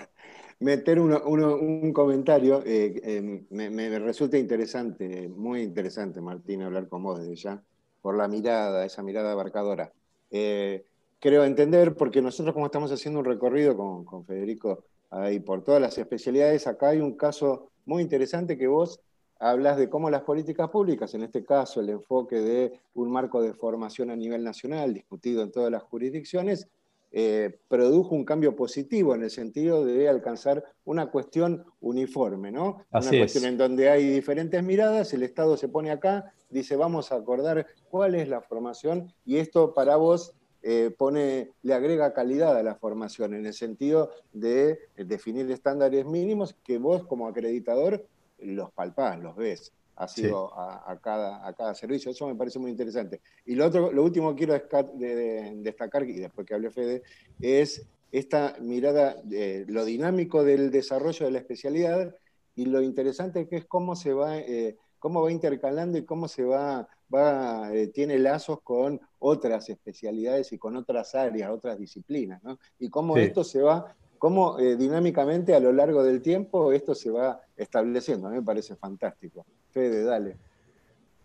meter 0.59 0.99
un 0.99 1.93
comentario, 1.93 2.63
eh, 2.65 2.99
eh, 3.03 3.45
me, 3.49 3.99
resulta 3.99 4.37
interesante, 4.37 5.29
muy 5.29 5.61
interesante, 5.61 6.19
Martín, 6.19 6.63
hablar 6.63 6.87
con 6.89 7.03
vos 7.03 7.19
desde 7.19 7.35
ya, 7.35 7.63
por 8.01 8.17
la 8.17 8.27
mirada, 8.27 8.85
esa 8.85 9.03
mirada 9.03 9.31
abarcadora. 9.31 9.93
Eh, 10.31 10.85
creo 11.19 11.45
entender, 11.45 11.95
porque 11.95 12.21
nosotros 12.21 12.53
como 12.53 12.65
estamos 12.65 12.91
haciendo 12.91 13.19
un 13.19 13.25
recorrido 13.25 13.77
con, 13.77 14.03
con 14.03 14.25
Federico, 14.25 14.85
ahí 15.11 15.39
por 15.39 15.63
todas 15.63 15.81
las 15.81 15.97
especialidades. 15.97 16.65
Acá 16.65 16.89
hay 16.89 16.99
un 16.99 17.15
caso 17.15 17.71
muy 17.85 18.01
interesante 18.01 18.57
que 18.57 18.67
vos 18.67 19.01
hablas 19.39 19.77
de 19.77 19.89
cómo 19.89 20.09
las 20.09 20.21
políticas 20.21 20.69
públicas, 20.69 21.13
en 21.13 21.23
este 21.23 21.43
caso 21.43 21.81
el 21.81 21.89
enfoque 21.89 22.37
de 22.37 22.79
un 22.93 23.11
marco 23.11 23.41
de 23.41 23.53
formación 23.53 24.11
a 24.11 24.15
nivel 24.15 24.43
nacional, 24.43 24.93
discutido 24.93 25.43
en 25.43 25.51
todas 25.51 25.71
las 25.71 25.83
jurisdicciones, 25.83 26.67
eh, 27.13 27.59
produjo 27.67 28.15
un 28.15 28.23
cambio 28.23 28.55
positivo 28.55 29.13
en 29.15 29.23
el 29.23 29.31
sentido 29.31 29.83
de 29.83 30.07
alcanzar 30.07 30.63
una 30.85 31.11
cuestión 31.11 31.65
uniforme, 31.81 32.51
¿no? 32.51 32.85
una 32.89 33.09
cuestión 33.09 33.43
en 33.45 33.57
donde 33.57 33.89
hay 33.89 34.05
diferentes 34.05 34.63
miradas, 34.63 35.11
el 35.13 35.23
Estado 35.23 35.57
se 35.57 35.67
pone 35.67 35.91
acá, 35.91 36.31
dice 36.49 36.77
vamos 36.77 37.11
a 37.11 37.15
acordar 37.15 37.67
cuál 37.89 38.15
es 38.15 38.29
la 38.29 38.41
formación 38.41 39.11
y 39.25 39.37
esto 39.37 39.73
para 39.73 39.97
vos 39.97 40.35
eh, 40.63 40.93
pone, 40.95 41.51
le 41.63 41.73
agrega 41.73 42.13
calidad 42.13 42.57
a 42.57 42.63
la 42.63 42.75
formación 42.75 43.33
en 43.33 43.45
el 43.45 43.53
sentido 43.53 44.11
de 44.31 44.79
eh, 44.95 45.03
definir 45.05 45.49
estándares 45.51 46.05
mínimos 46.05 46.55
que 46.63 46.77
vos 46.77 47.05
como 47.05 47.27
acreditador 47.27 48.05
los 48.39 48.71
palpás, 48.71 49.19
los 49.19 49.35
ves 49.35 49.73
ha 50.01 50.07
sido 50.07 50.51
a, 50.57 50.99
cada, 50.99 51.47
a 51.47 51.53
cada 51.53 51.75
servicio. 51.75 52.09
Eso 52.09 52.27
me 52.27 52.33
parece 52.33 52.57
muy 52.57 52.71
interesante. 52.71 53.21
Y 53.45 53.53
lo, 53.53 53.67
otro, 53.67 53.91
lo 53.91 54.03
último 54.03 54.31
que 54.31 54.45
quiero 54.45 54.53
destacar, 54.53 56.09
y 56.09 56.19
después 56.19 56.47
que 56.47 56.55
hable 56.55 56.71
Fede, 56.71 57.03
es 57.39 57.85
esta 58.11 58.55
mirada, 58.59 59.15
de 59.23 59.65
lo 59.67 59.85
dinámico 59.85 60.43
del 60.43 60.71
desarrollo 60.71 61.25
de 61.25 61.31
la 61.31 61.37
especialidad 61.37 62.15
y 62.55 62.65
lo 62.65 62.81
interesante 62.81 63.47
que 63.47 63.57
es 63.57 63.65
cómo 63.65 63.95
se 63.95 64.13
va, 64.13 64.39
eh, 64.39 64.77
cómo 64.97 65.21
va 65.21 65.31
intercalando 65.31 65.99
y 65.99 66.05
cómo 66.05 66.27
se 66.27 66.43
va 66.43 66.89
va, 67.13 67.73
eh, 67.73 67.87
tiene 67.87 68.17
lazos 68.19 68.61
con 68.61 68.99
otras 69.19 69.69
especialidades 69.69 70.51
y 70.53 70.57
con 70.57 70.75
otras 70.75 71.15
áreas, 71.15 71.51
otras 71.51 71.77
disciplinas, 71.77 72.43
¿no? 72.43 72.57
Y 72.79 72.89
cómo 72.89 73.17
esto 73.17 73.43
se 73.43 73.61
va, 73.61 73.95
cómo 74.17 74.59
eh, 74.59 74.75
dinámicamente 74.75 75.55
a 75.55 75.59
lo 75.59 75.71
largo 75.71 76.03
del 76.03 76.21
tiempo 76.21 76.71
esto 76.71 76.95
se 76.95 77.09
va 77.09 77.41
estableciendo. 77.55 78.27
A 78.27 78.31
mí 78.31 78.37
me 78.37 78.43
parece 78.43 78.75
fantástico. 78.75 79.45
Fede, 79.69 80.03
dale. 80.03 80.37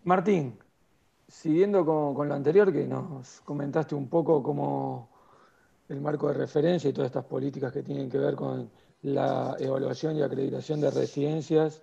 Martín, 0.03 0.57
siguiendo 1.27 1.85
con, 1.85 2.27
lo 2.27 2.33
anterior, 2.33 2.71
que 2.71 2.87
nos 2.87 3.41
comentaste 3.41 3.93
un 3.93 4.07
poco 4.07 4.41
cómo 4.41 5.09
el 5.89 6.01
marco 6.01 6.27
de 6.27 6.33
referencia 6.35 6.89
y 6.89 6.93
todas 6.93 7.09
estas 7.09 7.25
políticas 7.25 7.71
que 7.71 7.83
tienen 7.83 8.09
que 8.09 8.17
ver 8.17 8.35
con 8.35 8.69
la 9.01 9.55
evaluación 9.59 10.15
y 10.17 10.21
acreditación 10.21 10.81
de 10.81 10.91
residencias 10.91 11.81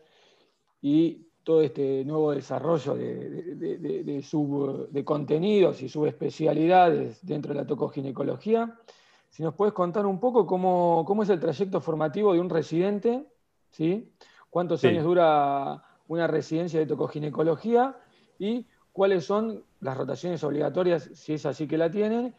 y 0.82 1.28
todo 1.44 1.60
este 1.60 2.04
nuevo 2.04 2.32
desarrollo 2.32 2.94
de, 2.96 3.54
de, 4.90 5.04
contenidos 5.04 5.82
y 5.82 5.88
subespecialidades 5.88 7.24
dentro 7.24 7.52
de 7.52 7.60
la 7.60 7.66
tocoginecología. 7.66 8.78
Si 9.28 9.42
nos 9.42 9.54
puedes 9.54 9.74
contar 9.74 10.06
un 10.06 10.18
poco 10.18 10.46
cómo, 10.46 11.22
es 11.22 11.28
el 11.28 11.38
trayecto 11.38 11.80
formativo 11.80 12.32
de 12.32 12.40
un 12.40 12.48
residente, 12.48 13.24
¿sí? 13.70 14.10
cuántos 14.48 14.82
años 14.84 15.04
dura 15.04 15.82
una 16.08 16.26
residencia 16.26 16.80
de 16.80 16.86
tocoginecología 16.86 17.96
y 18.38 18.66
cuáles 18.92 19.24
son 19.24 19.64
las 19.80 19.96
rotaciones 19.96 20.42
obligatorias, 20.44 21.10
si 21.14 21.34
es 21.34 21.44
así 21.44 21.66
que 21.66 21.76
la 21.76 21.90
tienen, 21.90 22.34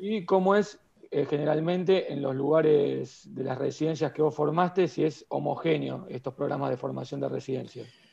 y 0.00 0.24
cómo 0.24 0.54
es 0.54 0.78
eh, 1.10 1.26
generalmente 1.26 2.12
en 2.12 2.22
los 2.22 2.36
lugares 2.36 3.22
de 3.34 3.44
las 3.44 3.58
residencias 3.58 4.12
que 4.12 4.22
vos 4.22 4.34
formaste, 4.34 4.86
si 4.86 5.04
es 5.04 5.24
homogéneo 5.28 6.06
estos 6.08 6.34
programas 6.34 6.70
de 6.70 6.76
formación 6.76 7.20
de 7.20 7.28
residencias. 7.28 8.03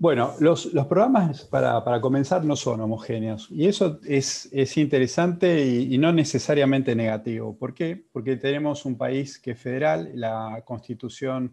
Bueno, 0.00 0.32
los, 0.40 0.66
programas 0.88 1.44
para, 1.44 2.00
comenzar 2.00 2.42
no 2.42 2.56
son 2.56 2.80
homogéneos 2.80 3.48
y 3.50 3.66
eso 3.66 4.00
es, 4.02 4.48
interesante 4.78 5.62
y, 5.62 5.98
no 5.98 6.10
necesariamente 6.10 6.96
negativo. 6.96 7.54
¿Por 7.54 7.74
qué? 7.74 8.02
Porque 8.10 8.36
tenemos 8.36 8.86
un 8.86 8.96
país 8.96 9.38
que 9.38 9.50
es 9.50 9.60
federal, 9.60 10.10
la 10.14 10.62
constitución 10.64 11.52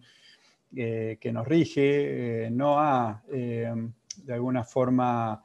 eh, 0.73 1.17
que 1.19 1.33
nos 1.33 1.45
rige 1.45 2.45
eh, 2.45 2.49
no 2.49 2.79
ha 2.79 3.21
eh, 3.29 3.69
de 4.15 4.33
alguna 4.33 4.63
forma 4.63 5.43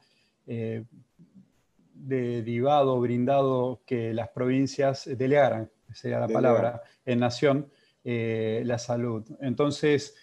derivado, 1.93 3.01
brindado 3.01 3.81
que 3.85 4.13
las 4.13 4.29
provincias 4.29 5.09
delegaran, 5.17 5.69
sería 5.91 6.21
la 6.21 6.29
palabra, 6.29 6.81
en 7.05 7.19
nación, 7.19 7.69
la 8.05 8.77
salud. 8.77 9.25
Entonces, 9.41 10.15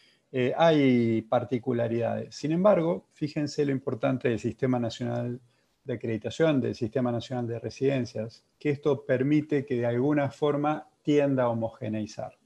hay 0.56 1.22
particularidades. 1.22 2.36
Sin 2.36 2.52
embargo, 2.52 3.06
fíjense 3.14 3.64
lo 3.64 3.72
importante 3.72 4.28
del 4.28 4.38
Sistema 4.38 4.78
Nacional 4.78 5.40
de 5.84 5.94
Acreditación, 5.94 6.60
del 6.60 6.74
Sistema 6.74 7.10
Nacional 7.10 7.46
de 7.46 7.58
Residencias, 7.58 8.44
que 8.58 8.70
esto 8.70 9.04
permite 9.04 9.64
que 9.64 9.76
de 9.76 9.86
alguna 9.86 10.30
forma 10.30 10.86
tienda 11.02 11.44
a 11.44 11.48
homogeneizar. 11.48 12.36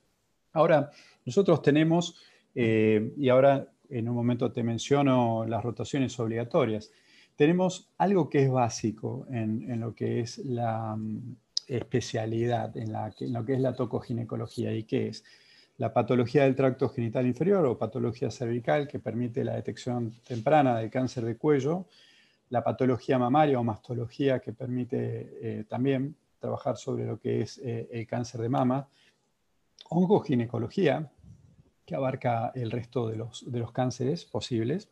Ahora, 0.53 0.91
nosotros 1.25 1.61
tenemos, 1.63 2.21
eh, 2.55 3.13
y 3.17 3.29
ahora 3.29 3.69
en 3.91 4.09
un 4.09 4.15
momento 4.15 4.53
te 4.53 4.63
menciono 4.63 5.45
las 5.47 5.63
rotaciones 5.63 6.19
obligatorias, 6.19 6.91
tenemos 7.37 7.91
algo 7.99 8.31
que 8.31 8.45
es 8.45 8.51
básico 8.51 9.27
en, 9.31 9.81
lo 9.81 9.95
que 9.95 10.21
es 10.21 10.39
la 10.39 10.95
mm, 10.97 11.37
especialidad, 11.67 12.77
en, 12.77 12.95
en, 12.95 13.33
lo 13.33 13.45
que 13.45 13.55
es 13.55 13.61
la 13.61 13.75
tocoginecología, 13.75 14.73
y 14.73 14.85
que 14.85 15.09
es 15.09 15.25
la 15.79 15.93
patología 15.93 16.45
del 16.45 16.55
tracto 16.55 16.89
genital 16.89 17.27
inferior 17.27 17.67
o 17.67 17.79
patología 17.79 18.31
cervical, 18.31 18.87
que 18.87 19.01
permite 19.01 19.45
la 19.45 19.57
detección 19.57 20.15
temprana 20.27 20.79
del 20.79 20.91
cáncer 20.91 21.25
de 21.25 21.37
cuello, 21.37 21.87
la 22.51 22.63
patología 22.63 23.19
mamaria 23.19 23.59
o 23.59 23.65
mastología, 23.65 24.41
que 24.41 24.53
permite 24.53 24.99
eh, 25.43 25.65
también 25.65 26.17
trabajar 26.39 26.77
sobre 26.77 27.05
lo 27.07 27.19
que 27.19 27.41
es 27.41 27.59
eh, 27.59 27.89
el 27.91 28.07
cáncer 28.07 28.41
de 28.41 28.49
mama, 28.49 28.87
oncoginecología, 29.89 31.11
que 31.85 31.95
abarca 31.95 32.53
el 32.55 32.71
resto 32.71 33.09
de 33.09 33.17
los, 33.17 33.51
de 33.51 33.59
los 33.59 33.73
cánceres 33.73 34.25
posibles. 34.25 34.89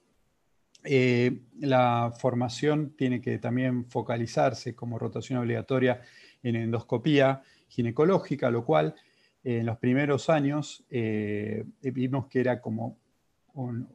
Eh, 0.85 1.43
la 1.61 2.13
formación 2.19 2.95
tiene 2.97 3.21
que 3.21 3.39
también 3.39 3.85
focalizarse 3.89 4.75
como 4.75 4.99
rotación 4.99 5.39
obligatoria 5.39 6.01
en 6.43 6.57
endoscopía 6.57 7.43
ginecológica, 7.69 8.51
lo 8.51 8.65
cual 8.65 8.95
en 9.45 9.67
los 9.67 9.79
primeros 9.79 10.31
años 10.31 10.85
vimos 10.89 12.27
que 12.27 12.41
era 12.41 12.61
como 12.61 12.97
un, 13.55 13.89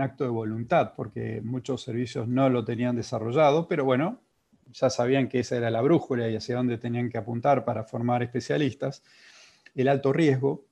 acto 0.00 0.24
de 0.24 0.30
voluntad, 0.30 0.92
porque 0.96 1.40
muchos 1.42 1.82
servicios 1.82 2.28
no 2.28 2.48
lo 2.48 2.64
tenían 2.64 2.96
desarrollado, 2.96 3.68
pero 3.68 3.84
bueno, 3.84 4.20
ya 4.72 4.90
sabían 4.90 5.28
que 5.28 5.40
esa 5.40 5.56
era 5.56 5.70
la 5.70 5.82
brújula 5.82 6.28
y 6.28 6.36
hacia 6.36 6.56
dónde 6.56 6.78
tenían 6.78 7.10
que 7.10 7.18
apuntar 7.18 7.64
para 7.64 7.84
formar 7.84 8.22
especialistas, 8.22 9.02
el 9.74 9.88
alto 9.88 10.12
riesgo 10.12 10.64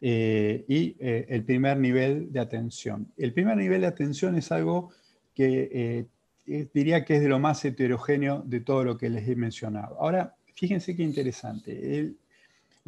eh, 0.00 0.64
y 0.68 0.96
eh, 1.00 1.26
el 1.28 1.44
primer 1.44 1.78
nivel 1.78 2.32
de 2.32 2.40
atención. 2.40 3.12
El 3.16 3.32
primer 3.32 3.56
nivel 3.56 3.80
de 3.80 3.88
atención 3.88 4.36
es 4.36 4.52
algo 4.52 4.90
que 5.34 6.06
eh, 6.46 6.68
diría 6.72 7.04
que 7.04 7.16
es 7.16 7.22
de 7.22 7.28
lo 7.28 7.38
más 7.38 7.64
heterogéneo 7.64 8.42
de 8.44 8.60
todo 8.60 8.84
lo 8.84 8.96
que 8.96 9.10
les 9.10 9.28
he 9.28 9.34
mencionado. 9.34 9.96
Ahora, 10.00 10.36
fíjense 10.54 10.94
qué 10.94 11.02
interesante. 11.02 12.14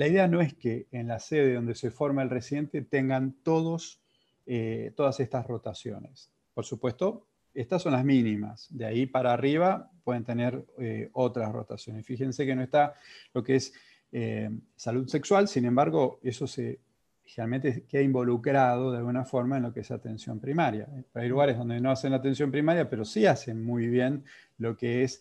La 0.00 0.08
idea 0.08 0.26
no 0.28 0.40
es 0.40 0.54
que 0.54 0.86
en 0.92 1.08
la 1.08 1.18
sede 1.18 1.52
donde 1.52 1.74
se 1.74 1.90
forma 1.90 2.22
el 2.22 2.30
residente 2.30 2.80
tengan 2.80 3.34
todos 3.42 4.00
eh, 4.46 4.92
todas 4.96 5.20
estas 5.20 5.46
rotaciones. 5.46 6.30
Por 6.54 6.64
supuesto, 6.64 7.26
estas 7.52 7.82
son 7.82 7.92
las 7.92 8.02
mínimas. 8.02 8.66
De 8.70 8.86
ahí 8.86 9.04
para 9.04 9.34
arriba 9.34 9.90
pueden 10.02 10.24
tener 10.24 10.64
eh, 10.78 11.10
otras 11.12 11.52
rotaciones. 11.52 12.06
Fíjense 12.06 12.46
que 12.46 12.56
no 12.56 12.62
está 12.62 12.94
lo 13.34 13.44
que 13.44 13.56
es 13.56 13.74
eh, 14.10 14.48
salud 14.74 15.06
sexual, 15.06 15.48
sin 15.48 15.66
embargo, 15.66 16.18
eso 16.22 16.46
se 16.46 16.78
generalmente 17.22 17.84
queda 17.84 18.00
involucrado 18.00 18.92
de 18.92 18.98
alguna 18.98 19.26
forma 19.26 19.58
en 19.58 19.64
lo 19.64 19.72
que 19.74 19.80
es 19.80 19.90
atención 19.90 20.40
primaria. 20.40 20.88
Hay 21.12 21.28
lugares 21.28 21.58
donde 21.58 21.78
no 21.78 21.90
hacen 21.90 22.14
atención 22.14 22.50
primaria, 22.50 22.88
pero 22.88 23.04
sí 23.04 23.26
hacen 23.26 23.62
muy 23.62 23.86
bien 23.86 24.24
lo 24.56 24.78
que 24.78 25.04
es 25.04 25.20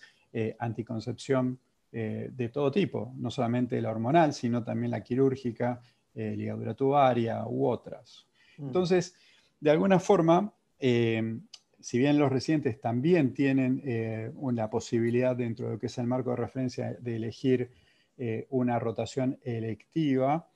anticoncepción 0.57 1.59
de 1.91 2.49
todo 2.53 2.71
tipo, 2.71 3.13
no 3.17 3.31
solamente 3.31 3.81
la 3.81 3.89
hormonal, 3.89 4.33
sino 4.33 4.63
también 4.63 4.91
la 4.91 5.03
quirúrgica, 5.03 5.81
ligadura 6.13 6.73
tubaria 6.73 7.45
u 7.47 7.67
otras. 7.67 8.27
Mm. 8.57 8.67
Entonces, 8.67 9.15
de 9.59 9.71
alguna 9.71 9.99
forma, 9.99 10.53
eh, 10.79 11.39
si 11.79 11.97
bien 11.97 12.17
los 12.17 12.31
residentes 12.31 12.79
también 12.79 13.33
tienen 13.33 13.81
eh, 13.85 14.31
una 14.35 14.69
posibilidad 14.69 15.35
dentro 15.35 15.67
de 15.67 15.73
lo 15.73 15.79
que 15.79 15.87
es 15.87 15.97
el 15.97 16.07
marco 16.07 16.31
de 16.31 16.35
referencia 16.37 16.93
de 16.99 17.15
elegir 17.15 17.71
eh, 18.17 18.47
una 18.49 18.79
rotación 18.79 19.37
electiva, 19.43 20.47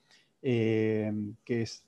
que 0.42 1.32
es, 1.46 1.86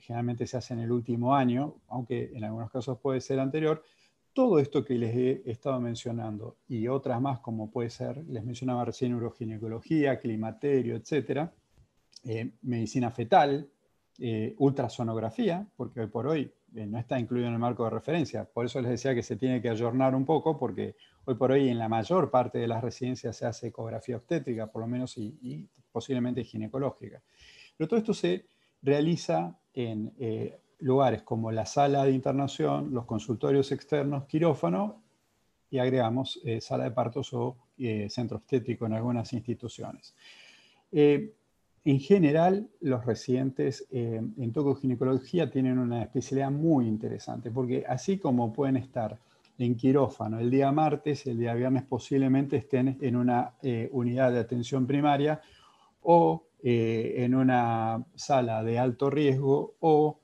generalmente 0.00 0.46
se 0.46 0.56
hace 0.56 0.72
en 0.72 0.80
el 0.80 0.90
último 0.90 1.34
año, 1.34 1.74
aunque 1.88 2.30
en 2.32 2.42
algunos 2.42 2.70
casos 2.70 2.98
puede 2.98 3.20
ser 3.20 3.38
anterior, 3.38 3.84
todo 4.32 4.58
esto 4.58 4.84
que 4.84 4.94
les 4.94 5.14
he 5.14 5.50
estado 5.50 5.80
mencionando 5.80 6.56
y 6.68 6.88
otras 6.88 7.20
más 7.20 7.40
como 7.40 7.70
puede 7.70 7.90
ser, 7.90 8.24
les 8.28 8.44
mencionaba 8.44 8.84
recién 8.84 9.14
uroginecología, 9.14 10.18
climaterio, 10.18 10.96
etcétera, 10.96 11.52
medicina 12.62 13.10
fetal, 13.10 13.68
eh, 14.18 14.54
ultrasonografía, 14.58 15.66
porque 15.76 16.00
hoy 16.00 16.06
por 16.06 16.26
hoy 16.26 16.52
eh, 16.74 16.86
no 16.86 16.98
está 16.98 17.18
incluido 17.18 17.48
en 17.48 17.54
el 17.54 17.58
marco 17.58 17.84
de 17.84 17.90
referencia. 17.90 18.44
Por 18.44 18.66
eso 18.66 18.80
les 18.80 18.90
decía 18.90 19.14
que 19.14 19.22
se 19.22 19.36
tiene 19.36 19.60
que 19.60 19.68
ayornar 19.68 20.14
un 20.14 20.24
poco, 20.24 20.58
porque 20.58 20.96
hoy 21.24 21.34
por 21.34 21.50
hoy 21.50 21.68
en 21.68 21.78
la 21.78 21.88
mayor 21.88 22.30
parte 22.30 22.58
de 22.58 22.68
las 22.68 22.82
residencias 22.82 23.36
se 23.36 23.46
hace 23.46 23.68
ecografía 23.68 24.16
obstétrica, 24.16 24.66
por 24.66 24.82
lo 24.82 24.88
menos, 24.88 25.16
y, 25.16 25.68
posiblemente 25.90 26.44
ginecológica. 26.44 27.22
Pero 27.76 27.88
todo 27.88 27.98
esto 27.98 28.14
se 28.14 28.46
realiza 28.80 29.58
en 29.74 30.12
eh, 30.18 30.58
lugares 30.82 31.22
como 31.22 31.50
la 31.50 31.66
sala 31.66 32.04
de 32.04 32.12
internación, 32.12 32.92
los 32.92 33.06
consultorios 33.06 33.72
externos, 33.72 34.24
quirófano, 34.24 35.00
y 35.70 35.78
agregamos 35.78 36.38
sala 36.60 36.84
de 36.84 36.90
partos 36.90 37.32
o 37.32 37.56
centro 38.08 38.36
obstétrico 38.36 38.84
en 38.84 38.92
algunas 38.92 39.32
instituciones. 39.32 40.14
En 41.84 41.98
general, 41.98 42.68
los 42.80 43.04
residentes 43.04 43.88
eh, 43.90 44.20
en 44.38 44.52
tocoginecología 44.52 45.50
tienen 45.50 45.78
una 45.78 46.02
especialidad 46.02 46.52
muy 46.52 46.86
interesante, 46.86 47.50
porque 47.50 47.84
así 47.88 48.18
como 48.18 48.52
pueden 48.52 48.76
estar 48.76 49.18
en 49.58 49.74
quirófano 49.76 50.38
el 50.38 50.48
día 50.48 50.70
martes, 50.70 51.26
el 51.26 51.38
día 51.38 51.54
viernes 51.54 51.82
posiblemente 51.82 52.56
estén 52.56 52.98
en 53.00 53.16
una 53.16 53.54
eh, 53.62 53.88
unidad 53.92 54.30
de 54.30 54.38
atención 54.38 54.86
primaria 54.86 55.40
o 56.02 56.44
eh, 56.62 57.14
en 57.16 57.34
una 57.34 58.04
sala 58.14 58.62
de 58.62 58.78
alto 58.78 59.10
riesgo 59.10 59.74
o 59.80 60.20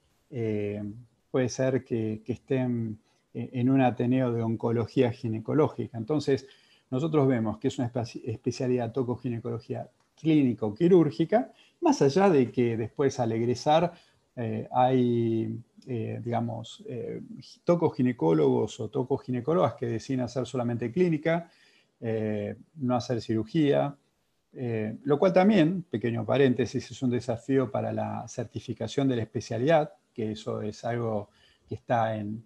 puede 1.30 1.48
ser 1.48 1.84
que, 1.84 2.22
estén 2.26 2.98
en 3.34 3.70
un 3.70 3.80
ateneo 3.80 4.32
de 4.32 4.42
oncología 4.42 5.12
ginecológica. 5.12 5.96
Entonces, 5.98 6.46
nosotros 6.90 7.28
vemos 7.28 7.58
que 7.58 7.68
es 7.68 7.78
una 7.78 7.90
especialidad 8.24 8.92
tocoginecología 8.92 9.88
clínico-quirúrgica, 10.20 11.52
más 11.80 12.02
allá 12.02 12.28
de 12.28 12.50
que 12.50 12.76
después 12.76 13.20
al 13.20 13.32
egresar 13.32 13.92
eh, 14.40 14.68
hay, 14.70 15.58
eh, 15.86 16.20
digamos, 16.22 16.84
eh, 16.88 17.20
tocoginecólogos 17.64 18.80
o 18.80 18.88
tocoginecólogas 18.88 19.74
que 19.74 19.86
deciden 19.86 20.20
hacer 20.20 20.46
solamente 20.46 20.92
clínica, 20.92 21.50
no 22.76 22.94
hacer 22.94 23.20
cirugía, 23.20 23.96
lo 25.02 25.18
cual 25.18 25.32
también, 25.32 25.82
pequeño 25.82 26.24
paréntesis, 26.24 26.88
es 26.88 27.02
un 27.02 27.10
desafío 27.10 27.72
para 27.72 27.92
la 27.92 28.24
certificación 28.28 29.08
de 29.08 29.16
la 29.16 29.22
especialidad, 29.22 29.94
que 30.18 30.32
eso 30.32 30.62
es 30.62 30.84
algo 30.84 31.28
que 31.68 31.76
está 31.76 32.16
en, 32.16 32.44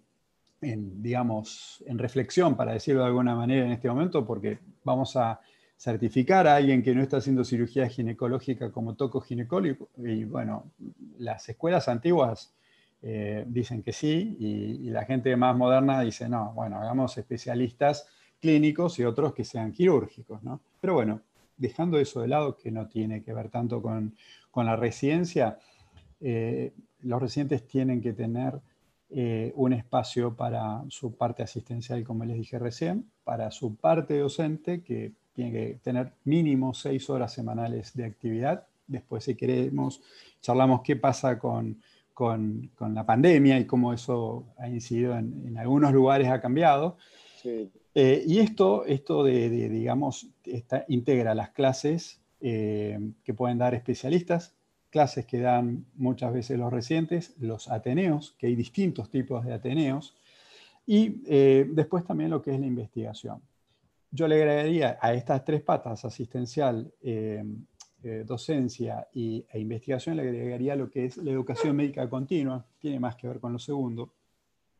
digamos, 0.61 1.83
en 1.87 1.97
reflexión, 1.97 2.55
para 2.55 2.73
decirlo 2.73 3.01
de 3.01 3.07
alguna 3.07 3.33
manera 3.33 3.65
en 3.65 3.71
este 3.71 3.89
momento, 3.89 4.23
porque 4.23 4.59
vamos 4.83 5.15
a 5.15 5.41
certificar 5.75 6.45
a 6.45 6.57
alguien 6.57 6.83
que 6.83 6.93
no 6.93 7.01
está 7.01 7.17
haciendo 7.17 7.43
cirugía 7.43 7.89
ginecológica 7.89 8.71
como 8.71 8.93
toco 8.93 9.21
ginecólogo. 9.21 9.89
Y 9.97 10.23
bueno, 10.23 10.71
las 11.17 11.49
escuelas 11.49 11.87
antiguas 11.87 12.53
eh, 13.01 13.43
dicen 13.47 13.81
que 13.81 13.91
sí 13.91 14.37
y, 14.39 14.91
la 14.91 15.05
gente 15.05 15.35
más 15.35 15.57
moderna 15.57 15.99
dice, 16.01 16.29
no, 16.29 16.53
bueno, 16.53 16.77
hagamos 16.77 17.17
especialistas 17.17 18.07
clínicos 18.39 18.99
y 18.99 19.03
otros 19.03 19.33
que 19.33 19.43
sean 19.43 19.71
quirúrgicos. 19.71 20.43
¿no? 20.43 20.61
Pero 20.79 20.93
bueno, 20.93 21.21
dejando 21.57 21.97
eso 21.97 22.21
de 22.21 22.27
lado, 22.27 22.55
que 22.55 22.69
no 22.69 22.87
tiene 22.87 23.23
que 23.23 23.33
ver 23.33 23.49
tanto 23.49 23.81
con, 23.81 24.15
la 24.55 24.75
residencia, 24.75 25.57
eh, 26.21 26.71
los 27.03 27.21
residentes 27.21 27.67
tienen 27.67 28.01
que 28.01 28.13
tener 28.13 28.59
eh, 29.09 29.53
un 29.55 29.73
espacio 29.73 30.35
para 30.35 30.83
su 30.89 31.15
parte 31.15 31.43
asistencial, 31.43 32.03
como 32.03 32.25
les 32.25 32.37
dije 32.37 32.57
recién, 32.57 33.05
para 33.23 33.51
su 33.51 33.75
parte 33.75 34.17
docente, 34.17 34.81
que 34.81 35.11
tiene 35.33 35.51
que 35.51 35.79
tener 35.83 36.13
mínimo 36.23 36.73
seis 36.73 37.09
horas 37.09 37.33
semanales 37.33 37.93
de 37.95 38.05
actividad. 38.05 38.65
Después, 38.87 39.23
si 39.23 39.35
queremos, 39.35 40.01
charlamos 40.41 40.81
qué 40.83 40.95
pasa 40.95 41.39
con, 41.39 41.81
con, 42.13 42.71
con 42.75 42.93
la 42.93 43.05
pandemia 43.05 43.59
y 43.59 43.65
cómo 43.65 43.93
eso 43.93 44.45
ha 44.57 44.67
incidido 44.67 45.17
en, 45.17 45.43
en 45.47 45.57
algunos 45.57 45.93
lugares, 45.93 46.27
ha 46.27 46.41
cambiado. 46.41 46.97
Eh, 47.95 48.23
y 48.25 48.39
esto, 48.39 48.85
esto 48.85 49.23
de, 49.23 49.49
digamos, 49.49 50.27
integra 50.87 51.35
las 51.35 51.49
clases 51.49 52.21
eh, 52.41 52.99
que 53.23 53.33
pueden 53.33 53.57
dar 53.57 53.73
especialistas, 53.73 54.55
clases 54.93 55.25
que 55.25 55.39
dan 55.39 55.87
muchas 55.95 56.31
veces 56.31 56.59
los 56.59 56.71
residentes, 56.71 57.33
los 57.39 57.67
ateneos, 57.67 58.35
que 58.37 58.45
hay 58.45 58.55
distintos 58.55 59.09
tipos 59.09 59.43
de 59.43 59.53
ateneos, 59.53 60.13
Y 60.85 61.23
eh, 61.25 61.65
después 61.71 62.03
también 62.03 62.29
lo 62.29 62.41
que 62.41 62.51
es 62.53 62.59
la 62.59 62.67
investigación. 62.67 63.41
Yo 64.11 64.27
le 64.27 64.35
agregaría 64.35 64.99
a 65.01 65.13
estas 65.13 65.43
tres 65.45 65.61
patas, 65.61 66.03
asistencial, 66.05 66.93
eh, 67.01 67.43
eh, 68.03 68.23
docencia 68.27 69.07
y, 69.13 69.45
e 69.49 69.59
investigación, 69.59 70.17
le 70.17 70.23
agregaría 70.23 70.75
lo 70.75 70.89
que 70.91 71.05
es 71.05 71.17
la 71.17 71.31
educación 71.31 71.75
médica 71.77 72.07
continua, 72.09 72.63
tiene 72.79 72.99
más 72.99 73.15
que 73.15 73.27
ver 73.29 73.39
con 73.39 73.53
lo 73.53 73.59
segundo, 73.59 74.11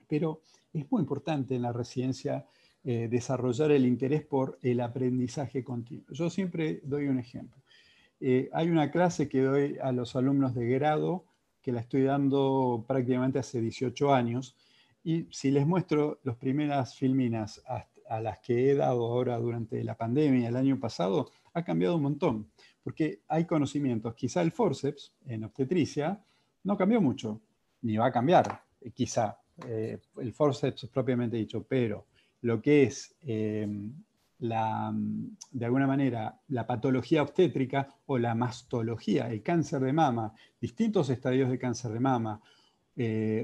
pero 0.07 0.41
es 0.73 0.91
muy 0.91 0.99
importante 0.99 1.55
en 1.55 1.61
la 1.61 1.71
residencia 1.71 2.45
desarrollar 2.83 3.71
el 3.71 3.85
interés 3.85 4.23
por 4.25 4.59
el 4.61 4.81
aprendizaje 4.81 5.63
continuo. 5.63 6.03
Yo 6.11 6.29
siempre 6.29 6.81
doy 6.83 7.07
un 7.07 7.17
ejemplo. 7.17 7.62
Hay 8.53 8.69
una 8.69 8.89
clase 8.91 9.27
que 9.27 9.41
doy 9.41 9.77
a 9.81 9.91
los 9.91 10.15
alumnos 10.15 10.53
de 10.55 10.67
grado, 10.67 11.25
que 11.61 11.71
la 11.71 11.81
estoy 11.81 12.03
dando 12.03 12.85
prácticamente 12.87 13.39
hace 13.39 13.59
18 13.59 14.13
años, 14.13 14.55
y 15.03 15.27
si 15.31 15.51
les 15.51 15.67
muestro 15.67 16.19
las 16.23 16.37
primeras 16.37 16.95
filminas 16.95 17.61
a 17.67 18.21
las 18.21 18.39
que 18.39 18.71
he 18.71 18.75
dado 18.75 19.05
ahora 19.05 19.37
durante 19.37 19.83
la 19.83 19.95
pandemia 19.95 20.49
el 20.49 20.55
año 20.55 20.79
pasado, 20.79 21.31
ha 21.53 21.63
cambiado 21.63 21.95
un 21.95 22.03
montón, 22.03 22.51
porque 22.83 23.21
hay 23.27 23.45
conocimientos. 23.45 24.13
Quizá 24.15 24.41
el 24.41 24.51
forceps 24.51 25.13
en 25.25 25.43
obstetricia 25.43 26.23
no 26.63 26.77
cambió 26.77 27.01
mucho, 27.01 27.41
ni 27.81 27.97
va 27.97 28.07
a 28.07 28.11
cambiar, 28.11 28.63
eh, 28.81 28.91
quizá 28.91 29.37
eh, 29.67 29.99
el 30.17 30.33
forceps 30.33 30.87
propiamente 30.87 31.37
dicho, 31.37 31.65
pero 31.67 32.07
lo 32.41 32.61
que 32.61 32.83
es 32.83 33.15
eh, 33.21 33.67
la, 34.43 34.93
de 35.51 35.65
alguna 35.65 35.87
manera 35.87 36.39
la 36.49 36.65
patología 36.67 37.23
obstétrica 37.23 37.87
o 38.05 38.17
la 38.17 38.35
mastología, 38.35 39.29
el 39.29 39.41
cáncer 39.41 39.81
de 39.81 39.93
mama, 39.93 40.33
distintos 40.59 41.09
estadios 41.09 41.49
de 41.49 41.59
cáncer 41.59 41.91
de 41.91 41.99
mama, 41.99 42.41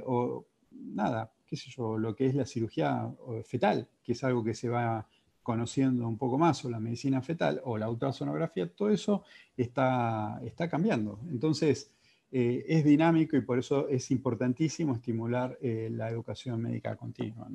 o 0.06 0.46
nada, 0.72 1.32
qué 1.46 1.56
sé 1.56 1.70
yo, 1.72 1.98
lo 1.98 2.16
que 2.16 2.28
es 2.28 2.36
la 2.36 2.46
cirugía 2.46 3.10
fetal, 3.46 3.88
que 4.04 4.12
es 4.12 4.24
algo 4.24 4.44
que 4.44 4.54
se 4.54 4.70
va 4.70 5.08
conociendo 5.42 6.08
un 6.08 6.18
poco 6.18 6.38
más, 6.38 6.64
o 6.66 6.70
la 6.70 6.80
medicina 6.80 7.22
fetal, 7.22 7.62
o 7.64 7.78
la 7.78 7.90
ultrasonografía, 7.90 8.70
todo 8.72 8.90
eso 8.90 9.24
está, 9.58 10.40
está 10.44 10.70
cambiando. 10.70 11.20
Entonces, 11.32 11.92
eh, 12.32 12.66
es 12.68 12.84
dinámico 12.84 13.36
y 13.36 13.42
por 13.42 13.58
eso 13.58 13.88
es 13.88 14.12
importantísimo 14.12 14.94
estimular 14.94 15.58
eh, 15.62 15.90
la 15.92 16.10
educación 16.10 16.62
médica 16.62 16.96
continua. 16.96 17.50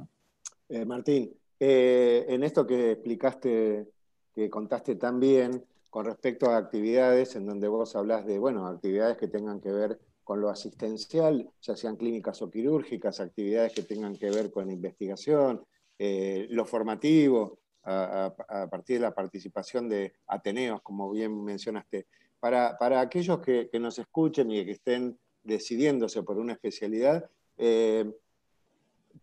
Eh, 0.69 0.85
Martín, 0.85 1.31
en 1.59 2.43
esto 2.43 2.67
que 2.67 2.93
explicaste, 2.93 3.89
que 4.35 4.51
contaste 4.51 4.97
tan 4.97 5.21
bien, 5.21 5.65
con 5.91 6.07
respecto 6.07 6.51
a 6.51 6.57
actividades 6.57 7.37
en 7.37 7.47
donde 7.47 7.69
vos 7.69 7.95
hablas 7.95 8.27
de, 8.27 8.39
bueno, 8.39 8.67
actividades 8.67 9.17
que 9.17 9.29
tengan 9.29 9.61
que 9.61 9.71
ver 9.71 10.01
con 10.25 10.41
lo 10.41 10.49
asistencial, 10.49 11.49
ya 11.61 11.77
sean 11.77 11.97
clínicas 11.97 12.43
o 12.43 12.51
quirúrgicas, 12.51 13.21
actividades 13.21 13.75
que 13.75 13.83
tengan 13.83 14.17
que 14.17 14.31
ver 14.31 14.51
con 14.51 14.71
investigación, 14.71 15.65
eh, 15.99 16.49
lo 16.51 16.65
formativo, 16.65 17.61
a, 17.85 18.35
partir 18.71 18.97
de 18.97 19.03
la 19.03 19.15
participación 19.15 19.89
de 19.89 20.15
Ateneos, 20.27 20.81
como 20.83 21.11
bien 21.11 21.45
mencionaste. 21.45 22.07
Para, 22.41 22.77
aquellos 23.01 23.41
que, 23.41 23.71
nos 23.79 23.99
escuchen 23.99 24.51
y 24.51 24.65
que 24.65 24.73
estén 24.73 25.19
decidiéndose 25.43 26.23
por 26.23 26.39
una 26.39 26.55
especialidad, 26.55 27.29
eh, 27.57 28.11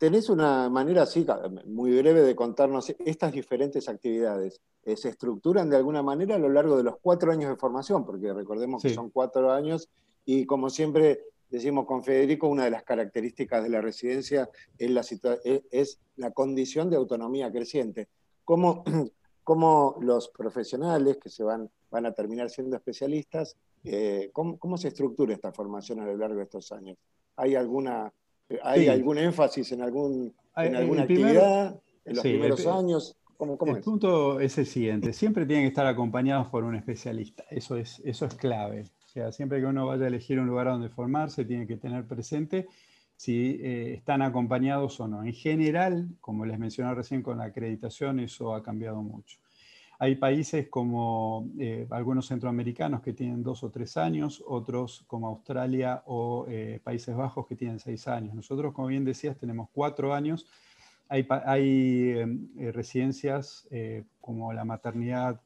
tenés 0.01 0.29
una 0.29 0.67
manera 0.67 1.03
así, 1.03 1.27
muy 1.67 1.95
breve, 1.95 2.21
de 2.21 2.35
contarnos 2.35 2.91
estas 3.05 3.33
diferentes 3.33 3.87
actividades. 3.87 4.59
Eh, 4.81 4.97
¿Se 4.97 5.09
estructuran 5.09 5.69
de 5.69 5.77
alguna 5.77 6.01
manera 6.01 6.33
a 6.33 6.39
lo 6.39 6.49
largo 6.49 6.75
de 6.75 6.81
los 6.81 6.95
cuatro 6.99 7.31
años 7.31 7.51
de 7.51 7.55
formación? 7.55 8.03
Porque 8.03 8.33
recordemos 8.33 8.81
que 8.81 8.95
son 8.95 9.11
cuatro 9.11 9.51
años 9.51 9.89
y 10.25 10.47
como 10.47 10.71
siempre 10.71 11.21
decimos 11.51 11.85
con 11.85 12.03
Federico, 12.03 12.47
una 12.47 12.63
de 12.63 12.71
las 12.71 12.81
características 12.81 13.61
de 13.61 13.69
la 13.69 13.79
residencia 13.79 14.49
es 14.79 14.89
la, 14.89 15.05
es 15.43 15.99
la 16.15 16.31
condición 16.31 16.89
de 16.89 16.95
autonomía 16.95 17.51
creciente. 17.51 18.09
¿Cómo, 18.43 18.83
cómo 19.43 19.97
los 20.01 20.29
profesionales 20.29 21.19
que 21.21 21.29
se 21.29 21.43
van, 21.43 21.69
van 21.91 22.07
a 22.07 22.11
terminar 22.11 22.49
siendo 22.49 22.75
especialistas, 22.75 23.55
eh, 23.83 24.31
¿cómo, 24.33 24.77
se 24.79 24.87
estructura 24.87 25.35
esta 25.35 25.53
formación 25.53 25.99
a 25.99 26.07
lo 26.07 26.17
largo 26.17 26.37
de 26.37 26.45
estos 26.45 26.71
años? 26.71 26.97
¿Hay, 27.35 27.53
alguna, 27.53 28.11
hay 28.63 28.87
algún 28.87 29.17
énfasis 29.17 29.71
en, 29.71 29.81
algún, 29.81 30.33
en 30.55 30.75
alguna 30.75 31.03
actividad 31.03 31.79
en 32.05 32.15
los 32.15 32.23
primeros 32.23 32.65
años? 32.67 33.15
¿Cómo, 33.37 33.57
el 33.75 33.81
punto 33.81 34.39
es 34.39 34.57
el 34.59 34.67
siguiente, 34.67 35.13
siempre 35.13 35.47
tienen 35.47 35.63
que 35.65 35.69
estar 35.69 35.87
acompañados 35.87 36.47
por 36.49 36.63
un 36.63 36.75
especialista, 36.75 37.43
eso 37.49 37.75
es, 37.75 37.99
eso 38.05 38.27
es 38.27 38.35
clave. 38.35 38.83
O 39.03 39.07
sea, 39.07 39.31
siempre 39.31 39.59
que 39.59 39.65
uno 39.65 39.87
vaya 39.87 40.05
a 40.05 40.07
elegir 40.09 40.39
un 40.39 40.45
lugar 40.45 40.67
donde 40.67 40.89
formarse, 40.89 41.43
tiene 41.43 41.65
que 41.65 41.75
tener 41.75 42.05
presente 42.05 42.67
si 43.15 43.59
eh, 43.61 43.93
están 43.95 44.21
acompañados 44.21 44.99
o 44.99 45.07
no. 45.07 45.23
En 45.23 45.33
general, 45.33 46.07
como 46.21 46.45
les 46.45 46.57
mencioné 46.57 46.93
recién 46.93 47.21
con 47.21 47.39
la 47.39 47.45
acreditación, 47.45 48.19
eso 48.19 48.53
ha 48.53 48.61
cambiado 48.61 49.01
mucho. 49.01 49.39
Hay 50.01 50.15
países 50.15 50.67
como 50.67 51.47
eh, 51.59 51.85
algunos 51.91 52.25
centroamericanos 52.27 53.01
que 53.01 53.13
tienen 53.13 53.43
dos 53.43 53.63
o 53.63 53.69
tres 53.69 53.97
años, 53.97 54.43
otros 54.47 55.03
como 55.05 55.27
Australia 55.27 56.01
o 56.07 56.47
eh, 56.49 56.79
Países 56.83 57.15
Bajos 57.15 57.45
que 57.45 57.55
tienen 57.55 57.79
seis 57.79 58.07
años. 58.07 58.33
Nosotros, 58.33 58.73
como 58.73 58.87
bien 58.87 59.05
decías, 59.05 59.37
tenemos 59.37 59.69
cuatro 59.71 60.11
años. 60.15 60.47
Hay, 61.07 61.27
hay 61.45 62.15
residencias 62.71 63.67
como 64.19 64.53
la 64.53 64.65
maternidad 64.65 65.39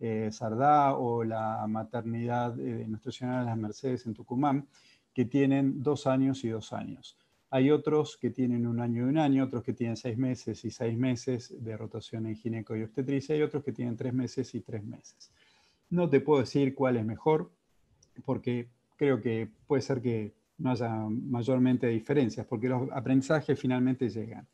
eh, 0.00 0.30
Sardá 0.32 0.96
o 0.96 1.22
la 1.22 1.64
maternidad 1.68 2.54
de 2.54 2.88
Nuestra 2.88 3.12
Señora 3.12 3.40
de 3.40 3.44
las 3.44 3.58
Mercedes 3.58 4.06
en 4.06 4.14
Tucumán, 4.14 4.66
que 5.14 5.24
tienen 5.24 5.84
dos 5.84 6.08
años 6.08 6.42
y 6.42 6.48
dos 6.48 6.72
años. 6.72 7.16
Hay 7.50 7.70
otros 7.70 8.16
que 8.16 8.30
tienen 8.30 8.66
un 8.66 8.80
año 8.80 9.06
y 9.06 9.08
un 9.08 9.18
año, 9.18 9.44
otros 9.44 9.64
que 9.64 9.72
tienen 9.72 9.96
seis 9.96 10.16
meses 10.16 10.64
y 10.64 10.70
seis 10.70 10.96
meses 10.96 11.52
de 11.62 11.76
rotación 11.76 12.26
en 12.26 12.36
gineco 12.36 12.76
y 12.76 12.82
obstetricia, 12.82 13.36
y 13.36 13.42
otros 13.42 13.64
que 13.64 13.72
tienen 13.72 13.96
tres 13.96 14.14
meses 14.14 14.54
y 14.54 14.60
tres 14.60 14.84
meses. 14.84 15.32
No 15.90 16.08
te 16.08 16.20
puedo 16.20 16.40
decir 16.40 16.74
cuál 16.74 16.96
es 16.96 17.04
mejor, 17.04 17.50
porque 18.24 18.68
creo 18.96 19.20
que 19.20 19.48
puede 19.66 19.82
ser 19.82 20.00
que 20.00 20.32
no 20.58 20.70
haya 20.70 20.90
mayormente 20.90 21.88
diferencias, 21.88 22.46
porque 22.46 22.68
los 22.68 22.88
aprendizajes 22.92 23.58
finalmente 23.58 24.08
llegan. 24.08 24.46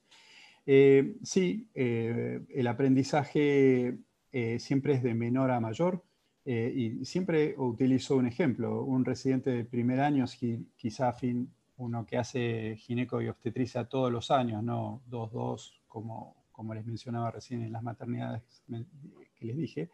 Eh, 0.64 1.16
sí, 1.22 1.68
eh, 1.74 2.40
el 2.48 2.66
aprendizaje 2.66 3.98
eh, 4.32 4.58
siempre 4.58 4.94
es 4.94 5.02
de 5.02 5.14
menor 5.14 5.50
a 5.50 5.60
mayor. 5.60 6.02
Y 6.48 7.04
siempre 7.04 7.56
utilizo 7.58 8.14
un 8.14 8.28
ejemplo, 8.28 8.84
un 8.84 9.04
residente 9.04 9.50
de 9.50 9.64
primer 9.64 9.98
año, 9.98 10.26
quizá 10.76 11.12
fin, 11.12 11.50
uno 11.78 12.06
que 12.06 12.18
hace 12.18 12.76
gineco 12.76 13.20
y 13.20 13.28
obstetricia 13.28 13.84
todos 13.84 14.10
los 14.10 14.30
años, 14.30 14.62
no 14.62 15.02
dos, 15.06 15.32
dos, 15.32 15.80
como, 15.88 16.36
como 16.52 16.74
les 16.74 16.86
mencionaba 16.86 17.30
recién 17.30 17.62
en 17.62 17.72
las 17.72 17.82
maternidades 17.82 18.42
que 19.36 19.44
les 19.44 19.56
dije, 19.56 19.90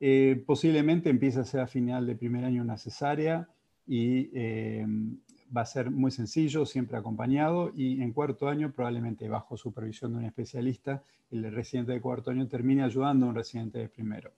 eh, 0.00 0.42
posiblemente 0.46 1.10
empiece 1.10 1.40
a 1.40 1.44
ser 1.44 1.60
a 1.60 1.66
final 1.66 2.06
de 2.06 2.16
primer 2.16 2.44
año 2.44 2.62
una 2.62 2.76
cesárea 2.78 3.48
y 3.86 4.30
va 5.54 5.62
a 5.62 5.66
ser 5.66 5.90
muy 5.90 6.10
sencillo, 6.10 6.64
siempre 6.64 6.96
acompañado, 6.96 7.72
y 7.74 8.00
en 8.02 8.12
cuarto 8.12 8.48
año, 8.48 8.72
probablemente 8.72 9.28
bajo 9.28 9.56
supervisión 9.56 10.12
de 10.12 10.18
un 10.18 10.24
especialista, 10.24 11.02
el 11.30 11.50
residente 11.52 11.92
de 11.92 12.00
cuarto 12.00 12.30
año 12.30 12.46
termine 12.48 12.82
ayudando 12.82 13.26
a 13.26 13.28
un 13.30 13.34
residente 13.34 13.78
de 13.78 13.88
primero. 13.88 14.32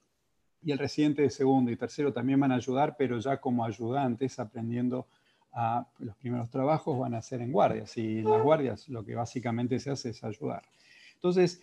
Y 0.62 0.72
el 0.72 0.79
residente 0.79 1.22
de 1.22 1.31
segundo 1.31 1.70
y 1.70 1.77
tercero 1.77 2.12
también 2.12 2.40
van 2.40 2.53
a 2.53 2.57
ayudar, 2.57 2.96
pero 2.96 3.18
ya 3.18 3.40
como 3.40 3.64
ayudantes, 3.64 4.38
aprendiendo 4.38 5.07
a 5.54 5.86
los 5.98 6.16
primeros 6.16 6.50
trabajos, 6.50 6.98
van 6.98 7.14
a 7.14 7.22
ser 7.22 7.40
en 7.40 7.52
guardias. 7.52 7.96
Y 7.96 8.18
en 8.18 8.30
las 8.30 8.42
guardias 8.42 8.88
lo 8.88 9.04
que 9.04 9.14
básicamente 9.14 9.78
se 9.78 9.90
hace 9.90 10.10
es 10.10 10.24
ayudar. 10.24 10.62
Entonces, 11.14 11.62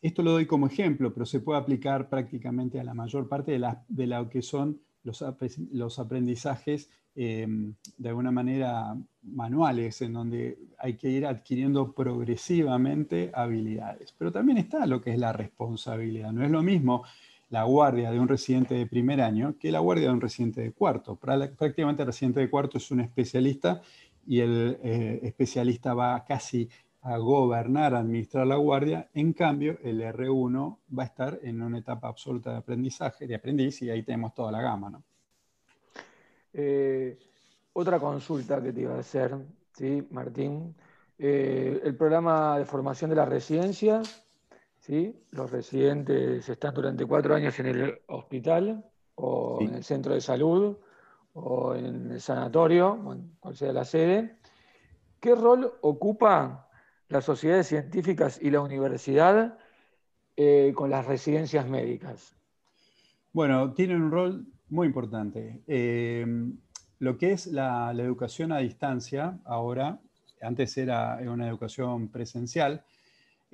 esto 0.00 0.22
lo 0.22 0.32
doy 0.32 0.46
como 0.46 0.66
ejemplo, 0.66 1.12
pero 1.12 1.26
se 1.26 1.40
puede 1.40 1.58
aplicar 1.58 2.08
prácticamente 2.08 2.78
a 2.80 2.84
la 2.84 2.94
mayor 2.94 3.28
parte 3.28 3.58
de, 3.58 3.76
de 3.88 4.06
lo 4.06 4.28
que 4.28 4.42
son 4.42 4.80
los, 5.02 5.24
los 5.72 5.98
aprendizajes 5.98 6.88
Em, 7.16 7.72
de 7.96 8.08
alguna 8.08 8.32
manera 8.32 8.96
manuales 9.22 10.02
en 10.02 10.14
donde 10.14 10.58
hay 10.78 10.96
que 10.96 11.08
ir 11.08 11.26
adquiriendo 11.26 11.92
progresivamente 11.92 13.30
habilidades. 13.32 14.12
Pero 14.18 14.32
también 14.32 14.58
está 14.58 14.84
lo 14.86 15.00
que 15.00 15.12
es 15.12 15.18
la 15.18 15.32
responsabilidad. 15.32 16.32
No 16.32 16.44
es 16.44 16.50
lo 16.50 16.64
mismo 16.64 17.04
la 17.50 17.64
guardia 17.64 18.10
de 18.10 18.18
un 18.18 18.28
residente 18.28 18.74
de 18.74 18.86
primer 18.86 19.20
año 19.20 19.56
que 19.58 19.70
la 19.70 19.80
guardia 19.80 20.08
de 20.08 20.14
un 20.14 20.20
residente 20.20 20.60
de 20.60 20.72
cuarto. 20.72 21.16
Prácticamente 21.16 22.02
el 22.02 22.06
residente 22.06 22.40
de 22.40 22.50
cuarto 22.50 22.78
es 22.78 22.90
un 22.90 23.00
especialista 23.00 23.80
y 24.26 24.40
el 24.40 24.78
eh, 24.82 25.20
especialista 25.22 25.94
va 25.94 26.24
casi 26.24 26.68
a 27.02 27.18
gobernar, 27.18 27.94
a 27.94 27.98
administrar 27.98 28.46
la 28.46 28.56
guardia. 28.56 29.10
En 29.12 29.34
cambio, 29.34 29.78
el 29.82 30.00
R1 30.00 30.78
va 30.98 31.02
a 31.02 31.06
estar 31.06 31.38
en 31.42 31.60
una 31.60 31.78
etapa 31.78 32.08
absoluta 32.08 32.50
de 32.52 32.56
aprendizaje, 32.56 33.26
de 33.26 33.34
aprendiz, 33.34 33.82
y 33.82 33.90
ahí 33.90 34.02
tenemos 34.02 34.34
toda 34.34 34.50
la 34.50 34.62
gama. 34.62 34.88
¿no? 34.88 35.02
Eh, 36.54 37.18
otra 37.74 37.98
consulta 37.98 38.62
que 38.62 38.72
te 38.72 38.80
iba 38.80 38.94
a 38.94 39.00
hacer, 39.00 39.36
¿sí, 39.72 40.06
Martín? 40.10 40.74
Eh, 41.18 41.80
el 41.84 41.94
programa 41.94 42.58
de 42.58 42.64
formación 42.64 43.10
de 43.10 43.16
las 43.16 43.28
residencias, 43.28 44.24
¿sí? 44.84 45.16
los 45.30 45.50
residentes 45.50 46.46
están 46.46 46.74
durante 46.74 47.06
cuatro 47.06 47.34
años 47.34 47.58
en 47.58 47.66
el 47.66 47.98
hospital 48.06 48.84
o 49.14 49.58
en 49.62 49.74
el 49.74 49.82
centro 49.82 50.12
de 50.12 50.20
salud 50.20 50.76
o 51.32 51.74
en 51.74 52.12
el 52.12 52.20
sanatorio, 52.20 53.02
cual 53.40 53.56
sea 53.56 53.72
la 53.72 53.84
sede. 53.84 54.36
¿Qué 55.20 55.34
rol 55.34 55.72
ocupa 55.80 56.68
las 57.08 57.24
sociedades 57.24 57.66
científicas 57.68 58.38
y 58.42 58.50
la 58.50 58.60
universidad 58.60 59.58
eh, 60.36 60.72
con 60.76 60.90
las 60.90 61.06
residencias 61.06 61.66
médicas? 61.66 62.36
Bueno, 63.32 63.72
tienen 63.72 64.02
un 64.02 64.10
rol 64.10 64.46
muy 64.68 64.86
importante. 64.86 65.62
Eh, 65.66 66.26
lo 66.98 67.16
que 67.16 67.32
es 67.32 67.46
la, 67.46 67.90
educación 67.92 68.52
a 68.52 68.58
distancia, 68.58 69.38
ahora, 69.44 69.98
antes 70.42 70.76
era 70.76 71.18
una 71.26 71.48
educación 71.48 72.08
presencial, 72.08 72.84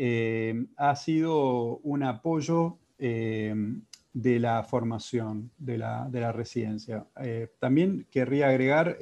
eh, 0.03 0.67
ha 0.77 0.97
sido 0.97 1.79
un 1.79 2.03
apoyo 2.03 2.79
de 2.99 4.39
la 4.41 4.63
formación 4.65 5.51
de 5.59 5.79
la, 5.79 6.33
residencia. 6.33 7.07
también 7.59 8.07
querría 8.11 8.49
agregar, 8.49 8.99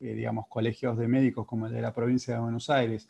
digamos, 0.00 0.46
colegios 0.48 0.98
de 0.98 1.06
médicos 1.06 1.46
como 1.46 1.66
el 1.66 1.72
de 1.72 1.82
la 1.82 1.92
provincia 1.92 2.34
de 2.34 2.40
Buenos 2.40 2.70
Aires, 2.70 3.08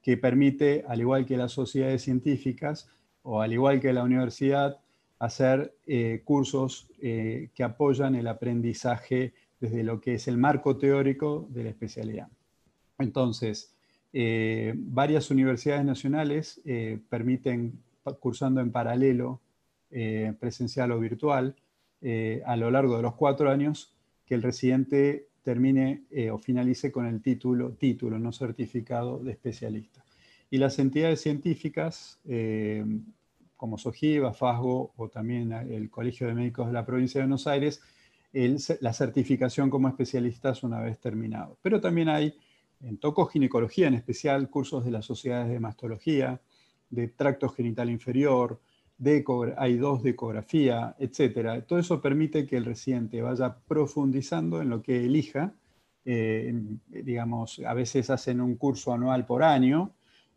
que 0.00 0.16
permite, 0.16 0.84
al 0.88 1.00
igual 1.00 1.26
que 1.26 1.36
las 1.36 1.52
sociedades 1.52 2.02
científicas 2.02 2.88
o 3.22 3.42
al 3.42 3.52
igual 3.52 3.80
que 3.80 3.92
la 3.92 4.04
universidad, 4.04 4.78
hacer 5.18 5.74
eh, 5.86 6.22
cursos 6.24 6.88
eh, 7.00 7.50
que 7.54 7.64
apoyan 7.64 8.14
el 8.14 8.26
aprendizaje 8.26 9.34
desde 9.60 9.82
lo 9.82 10.00
que 10.00 10.14
es 10.14 10.28
el 10.28 10.36
marco 10.36 10.76
teórico 10.76 11.46
de 11.50 11.64
la 11.64 11.70
especialidad. 11.70 12.28
Entonces, 12.98 13.74
eh, 14.12 14.74
varias 14.76 15.30
universidades 15.30 15.84
nacionales 15.84 16.60
permiten, 17.08 17.80
cursando 18.20 18.60
en 18.60 18.72
paralelo, 18.72 19.40
presencial 20.38 20.92
o 20.92 21.00
virtual, 21.00 21.56
a 22.44 22.56
lo 22.56 22.70
largo 22.70 22.96
de 22.96 23.02
los 23.02 23.14
cuatro 23.14 23.50
años, 23.50 23.96
que 24.26 24.34
el 24.34 24.42
residente 24.42 25.28
termine 25.46 26.02
eh, 26.10 26.28
o 26.32 26.38
finalice 26.38 26.90
con 26.90 27.06
el 27.06 27.22
título, 27.22 27.70
título 27.74 28.18
no 28.18 28.32
certificado 28.32 29.20
de 29.20 29.30
especialista. 29.30 30.04
Y 30.50 30.58
las 30.58 30.76
entidades 30.80 31.20
científicas, 31.20 32.18
eh, 32.26 32.84
como 33.56 33.78
SOGIVA, 33.78 34.32
FASGO 34.32 34.92
o 34.96 35.08
también 35.08 35.52
el 35.52 35.88
Colegio 35.88 36.26
de 36.26 36.34
Médicos 36.34 36.66
de 36.66 36.72
la 36.72 36.84
Provincia 36.84 37.20
de 37.20 37.26
Buenos 37.26 37.46
Aires, 37.46 37.80
la 38.80 38.92
certificación 38.92 39.70
como 39.70 39.88
especialistas 39.88 40.64
una 40.64 40.80
vez 40.80 40.98
terminado. 40.98 41.56
Pero 41.62 41.80
también 41.80 42.08
hay 42.08 42.34
en 42.86 42.98
tocoginecología 42.98 43.88
en 43.88 43.94
especial, 43.94 44.48
cursos 44.48 44.84
de 44.84 44.92
las 44.92 45.04
sociedades 45.04 45.48
de 45.48 45.60
mastología, 45.60 46.40
de 46.88 47.08
tracto 47.08 47.48
genital 47.48 47.90
inferior, 47.90 48.60
hay 49.56 49.76
dos 49.76 50.02
de 50.02 50.10
ecografía, 50.10 50.96
etc. 50.98 51.64
Todo 51.66 51.78
eso 51.78 52.00
permite 52.00 52.46
que 52.46 52.56
el 52.56 52.64
residente 52.64 53.20
vaya 53.20 53.56
profundizando 53.66 54.62
en 54.62 54.70
lo 54.70 54.82
que 54.82 55.04
elija. 55.04 55.52
Eh, 56.04 56.54
digamos, 56.88 57.60
a 57.66 57.74
veces 57.74 58.08
hacen 58.10 58.40
un 58.40 58.56
curso 58.56 58.92
anual 58.92 59.26
por 59.26 59.42
año 59.42 59.90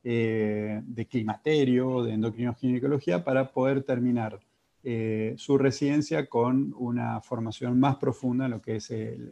eh, 0.03 0.81
de 0.83 1.05
climaterio, 1.05 2.03
de 2.03 2.13
endocrinoginecología, 2.13 3.23
para 3.23 3.51
poder 3.51 3.83
terminar 3.83 4.39
eh, 4.83 5.35
su 5.37 5.57
residencia 5.57 6.27
con 6.27 6.73
una 6.77 7.21
formación 7.21 7.79
más 7.79 7.97
profunda 7.97 8.45
en 8.45 8.51
lo 8.51 8.61
que 8.61 8.77
es 8.77 8.89
el 8.91 9.31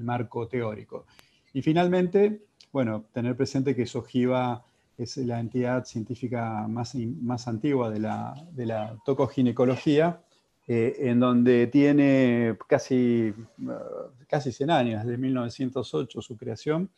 marco 0.00 0.48
teórico. 0.48 1.06
Y 1.54 1.62
finalmente, 1.62 2.42
bueno, 2.72 3.04
tener 3.12 3.36
presente 3.36 3.76
que 3.76 3.86
SOGIVA 3.86 4.64
es 4.98 5.16
la 5.18 5.38
entidad 5.38 5.84
científica 5.84 6.66
más, 6.68 6.96
más 6.96 7.46
antigua 7.46 7.90
de 7.90 8.00
la, 8.00 8.34
de 8.52 8.66
la 8.66 8.96
tocoginecología, 9.04 10.20
eh, 10.66 10.96
en 10.98 11.20
donde 11.20 11.68
tiene 11.68 12.56
casi, 12.68 13.32
uh, 13.62 13.72
casi 14.28 14.50
100 14.50 14.70
años, 14.70 15.04
desde 15.04 15.16
1908 15.16 16.22
su 16.22 16.36
creación, 16.36 16.90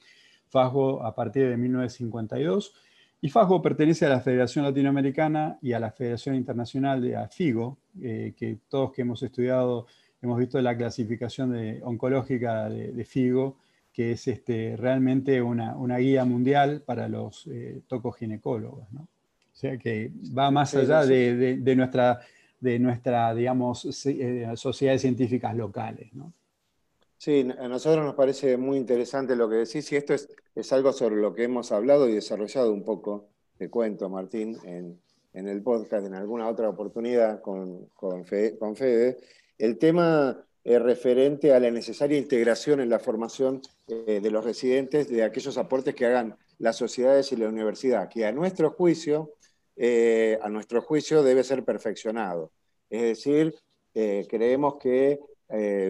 FASGO 0.49 1.05
a 1.05 1.15
partir 1.15 1.49
de 1.51 1.57
1952, 1.59 2.73
y 3.21 3.29
FASGO 3.29 3.61
pertenece 3.61 4.07
a 4.07 4.09
la 4.09 4.21
Federación 4.21 4.65
Latinoamericana 4.65 5.59
y 5.61 5.73
a 5.73 5.81
la 5.81 5.91
Federación 5.91 6.35
Internacional 6.35 7.03
de 7.03 7.17
AFIGO, 7.17 7.77
eh, 8.01 8.33
que 8.37 8.59
todos 8.71 8.93
que 8.93 9.03
hemos 9.03 9.23
estudiado 9.23 9.87
hemos 10.23 10.39
visto 10.39 10.61
la 10.63 10.77
clasificación 10.77 11.55
oncológica 11.83 12.71
de, 12.71 12.93
de 12.93 13.05
FIGO, 13.05 13.57
que 13.97 14.13
es 14.13 14.29
este, 14.29 14.77
realmente 14.77 15.41
una, 15.41 15.97
guía 15.97 16.27
mundial 16.27 16.83
para 16.83 17.09
los 17.09 17.47
eh, 17.47 17.81
tocoginecólogos. 17.89 18.93
¿no? 18.93 19.01
O 19.01 19.57
sea 19.57 19.79
que 19.79 20.13
va 20.37 20.51
más 20.51 20.75
allá 20.75 21.07
de, 21.07 21.75
nuestra, 21.75 22.21
de 22.61 22.79
nuestra, 22.79 23.35
digamos, 23.35 23.87
eh, 24.05 24.53
sociedades 24.55 25.01
científicas 25.01 25.57
locales. 25.57 26.13
¿no? 26.13 26.35
Sí, 27.17 27.49
a 27.59 27.69
nosotros 27.69 28.05
nos 28.05 28.15
parece 28.15 28.59
muy 28.59 28.77
interesante 28.77 29.35
lo 29.35 29.49
que 29.49 29.57
decís 29.57 29.91
y 29.91 29.97
esto 29.97 30.13
es, 30.13 30.29
es 30.55 30.71
algo 30.75 30.93
sobre 30.93 31.17
lo 31.17 31.35
que 31.35 31.45
hemos 31.45 31.73
hablado 31.73 32.07
y 32.07 32.13
desarrollado 32.13 32.75
un 32.75 32.85
poco, 32.85 33.31
te 33.57 33.71
cuento, 33.71 34.11
Martín, 34.11 34.59
en, 34.67 35.01
el 35.33 35.63
podcast, 35.63 36.07
en 36.07 36.15
alguna 36.15 36.49
otra 36.49 36.69
oportunidad 36.69 37.41
con, 37.41 37.87
con, 37.95 38.25
con 38.59 38.77
Fede. 38.77 39.17
El 39.57 39.79
tema 39.79 40.47
referente 40.67 41.53
a 41.53 41.61
la 41.61 41.71
necesaria 41.71 42.19
integración 42.19 42.81
en 42.81 42.91
la 42.91 42.99
formación 42.99 43.63
eh, 43.87 44.19
de 44.21 44.31
los 44.33 44.45
residentes 44.45 45.09
de 45.09 45.23
aquellos 45.23 45.57
aportes 45.59 45.95
que 45.95 46.07
hagan 46.07 46.37
las 46.59 46.75
sociedades 46.75 47.31
y 47.31 47.37
la 47.37 47.49
universidad, 47.49 48.09
que 48.09 48.27
a 48.27 48.33
nuestro 48.33 48.71
juicio, 48.71 49.35
eh, 49.77 50.39
a 50.43 50.49
nuestro 50.49 50.83
juicio 50.83 51.23
debe 51.23 51.45
ser 51.45 51.65
perfeccionado. 51.65 52.51
Es 52.91 53.03
decir, 53.03 53.55
eh, 53.95 54.27
creemos 54.29 54.77
que 54.77 55.21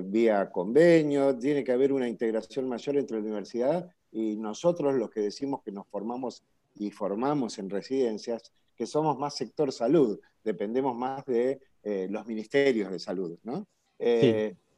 vía 0.05 0.51
convenio 0.51 1.35
tiene 1.39 1.65
que 1.65 1.73
haber 1.73 1.91
una 1.91 2.07
integración 2.07 2.69
mayor 2.69 2.99
entre 2.99 3.17
la 3.17 3.23
universidad 3.23 3.89
y 4.12 4.37
nosotros 4.37 4.95
los 4.95 5.09
que 5.09 5.21
decimos 5.21 5.62
que 5.62 5.73
nos 5.73 5.87
formamos 5.87 6.45
y 6.75 6.91
formamos 6.91 7.59
en 7.59 7.71
residencias, 7.71 8.53
que 8.77 8.85
somos 8.85 9.19
más 9.19 9.35
sector 9.35 9.73
salud, 9.73 10.21
dependemos 10.45 10.95
más 10.95 11.25
de 11.25 11.59
los 12.11 12.27
ministerios 12.27 12.91
de 12.91 12.99
salud, 12.99 13.39
¿no? 13.45 13.67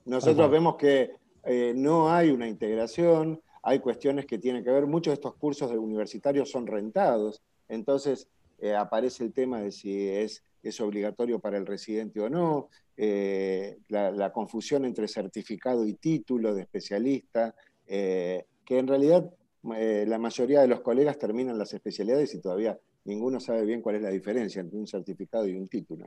Nosotros 0.09 0.51
vemos 0.51 0.77
que 0.77 1.11
eh, 1.45 1.75
no 1.77 2.11
hay 2.11 2.31
una 2.31 2.49
integración, 2.49 3.43
hay 3.63 3.79
cuestiones 3.81 4.25
que 4.25 4.39
tienen 4.39 4.65
que 4.65 4.71
ver, 4.71 4.87
muchos 4.87 5.11
de 5.13 5.17
estos 5.17 5.35
cursos 5.35 5.71
de 5.71 5.77
universitarios 5.77 6.51
son 6.51 6.67
rentados, 6.67 7.43
entonces 7.69 8.27
eh, 8.59 8.75
aparece 8.75 9.23
el 9.23 9.35
tema 9.35 9.61
de 9.61 9.71
si 9.71 10.09
es, 10.09 10.43
es, 10.63 10.81
obligatorio 10.81 11.41
para 11.41 11.59
el 11.59 11.67
residente 11.67 12.21
o 12.21 12.31
no, 12.31 12.71
eh, 12.97 13.77
la, 13.89 14.33
confusión 14.33 14.87
entre 14.87 15.09
certificado 15.09 15.87
y 15.87 15.93
título 15.93 16.55
de 16.55 16.63
especialista, 16.63 17.55
que 17.87 18.45
en 18.69 18.87
realidad 18.87 19.31
la 19.63 20.19
mayoría 20.19 20.61
de 20.61 20.69
los 20.69 20.81
colegas 20.81 21.19
terminan 21.19 21.59
las 21.59 21.73
especialidades 21.75 22.35
y 22.35 22.41
todavía 22.41 22.79
ninguno 23.05 23.41
sabe 23.41 23.65
bien 23.65 23.81
cuál 23.81 23.97
es 23.97 24.03
la 24.03 24.11
diferencia 24.11 24.61
entre 24.61 24.79
un 24.79 24.87
certificado 24.87 25.47
y 25.47 25.55
un 25.55 25.69
título. 25.69 26.07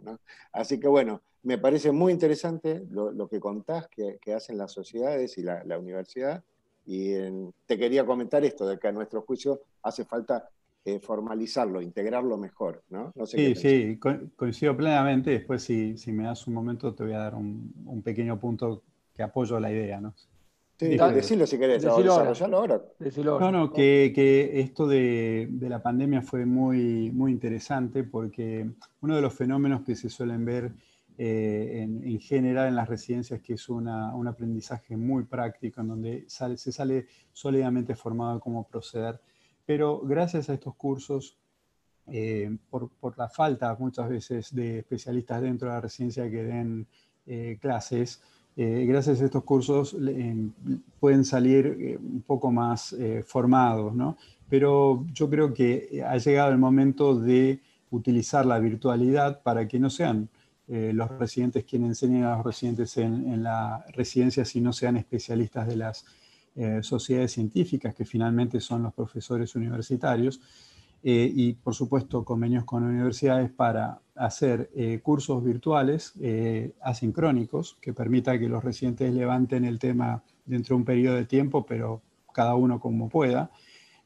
Así 0.52 0.80
que 0.80 0.88
bueno, 0.88 1.22
me 1.44 1.58
parece 1.58 1.92
muy 1.92 2.14
interesante 2.14 2.84
lo, 2.90 3.28
que 3.28 3.40
contás 3.40 3.88
que, 3.88 4.34
hacen 4.34 4.58
las 4.58 4.72
sociedades 4.72 5.38
y 5.38 5.44
la, 5.44 5.78
universidad. 5.80 6.44
Y 6.86 7.14
te 7.66 7.78
quería 7.78 8.06
comentar 8.06 8.44
esto, 8.44 8.68
de 8.68 8.78
que 8.78 8.88
a 8.88 8.92
nuestro 8.92 9.22
juicio 9.22 9.62
hace 9.84 10.06
falta 10.06 10.50
eh, 10.84 11.00
formalizarlo, 11.00 11.82
integrarlo 11.82 12.38
mejor. 12.38 12.84
¿no? 12.90 13.14
sí, 13.26 13.56
sí, 13.56 14.00
coincido 14.36 14.76
plenamente. 14.76 15.32
Después, 15.32 15.64
si, 15.64 15.96
me 16.08 16.24
das 16.24 16.48
un 16.48 16.54
momento, 16.54 16.94
te 16.94 17.04
voy 17.04 17.14
a 17.14 17.20
dar 17.20 17.36
un, 17.36 17.74
un 17.86 18.02
pequeño 18.02 18.40
punto 18.40 18.84
que 19.16 19.24
apoyo 19.24 19.60
la 19.60 19.72
idea. 19.72 20.02
¿no? 20.02 20.14
Sí, 20.82 20.98
decilo 20.98 21.46
si 21.46 21.60
querés, 21.60 21.84
decilo 21.84 22.14
ahora. 22.16 22.82
No, 23.40 23.52
no, 23.52 23.72
que, 23.72 24.60
esto 24.60 24.88
de, 24.88 25.48
la 25.62 25.84
pandemia 25.84 26.24
fue 26.24 26.44
muy, 26.48 27.12
muy 27.12 27.32
interesante 27.32 28.04
porque 28.04 28.68
uno 29.02 29.16
de 29.16 29.22
los 29.22 29.32
fenómenos 29.32 29.84
que 29.84 29.96
se 29.96 30.10
suelen 30.10 30.44
ver 30.44 30.72
eh, 31.20 31.84
en, 31.84 32.20
general 32.20 32.70
en 32.70 32.76
las 32.76 32.90
residencias 32.90 33.42
que 33.42 33.54
es 33.54 33.70
una, 33.70 34.16
un 34.16 34.28
aprendizaje 34.28 34.98
muy 34.98 35.26
práctico 35.26 35.82
en 35.82 35.88
donde 35.90 36.26
se 36.28 36.72
sale 36.72 37.06
sólidamente 37.32 37.96
formado 37.96 38.40
cómo 38.40 38.68
proceder, 38.68 39.22
pero 39.68 40.00
gracias 40.00 40.50
a 40.50 40.56
estos 40.56 40.74
cursos, 40.74 41.38
eh, 42.08 42.58
por, 42.72 42.90
la 43.20 43.30
falta 43.30 43.76
muchas 43.78 44.10
veces 44.10 44.56
de 44.56 44.80
especialistas 44.80 45.44
dentro 45.44 45.68
de 45.68 45.76
la 45.76 45.82
residencia 45.82 46.28
que 46.28 46.44
den 46.44 46.88
eh, 47.28 47.60
clases, 47.62 48.24
eh, 48.58 48.86
gracias 48.86 49.22
a 49.22 49.26
estos 49.26 49.44
cursos 49.44 49.96
pueden 51.00 51.24
salir 51.24 51.66
eh, 51.80 51.98
un 51.98 52.22
poco 52.22 52.52
más 52.52 52.94
eh, 52.94 53.24
formados, 53.26 53.96
¿no? 53.96 54.18
Pero 54.50 55.06
yo 55.14 55.30
creo 55.30 55.54
que 55.54 56.04
ha 56.06 56.18
llegado 56.18 56.52
el 56.52 56.58
momento 56.58 57.18
de 57.18 57.62
utilizar 57.92 58.46
la 58.46 58.60
virtualidad 58.60 59.42
para 59.42 59.68
que 59.68 59.80
no 59.80 59.90
sean 59.90 60.30
los 60.68 61.10
residentes 61.20 61.66
quienes 61.66 61.90
enseñen 61.90 62.24
a 62.24 62.38
los 62.38 62.46
residentes 62.46 62.96
en, 62.96 63.28
en, 63.28 63.44
la 63.44 63.86
residencia, 63.92 64.46
sino 64.46 64.72
sean 64.72 64.96
especialistas 64.96 65.68
de 65.68 65.76
las 65.76 66.06
sociedades 66.82 67.34
científicas, 67.34 67.94
que 67.94 68.06
finalmente 68.06 68.62
son 68.62 68.84
los 68.84 68.94
profesores 68.94 69.54
universitarios, 69.56 70.40
eh, 71.04 71.32
y 71.34 71.54
por 71.54 71.74
supuesto 71.74 72.24
convenios 72.24 72.64
con 72.64 72.84
universidades 72.84 73.50
para 73.50 74.02
hacer 74.16 74.70
eh, 74.76 75.00
cursos 75.02 75.44
virtuales 75.44 76.14
eh, 76.22 76.74
asincrónicos 76.82 77.78
que 77.82 77.92
permita 77.92 78.38
que 78.38 78.48
los 78.48 78.64
residentes 78.64 79.12
levanten 79.12 79.66
el 79.66 79.80
tema 79.80 80.24
dentro 80.46 80.76
de 80.76 80.80
un 80.80 80.86
periodo 80.86 81.16
de 81.16 81.26
tiempo, 81.26 81.66
pero 81.66 82.02
cada 82.34 82.54
uno 82.56 82.80
como 82.80 83.10
pueda. 83.10 83.52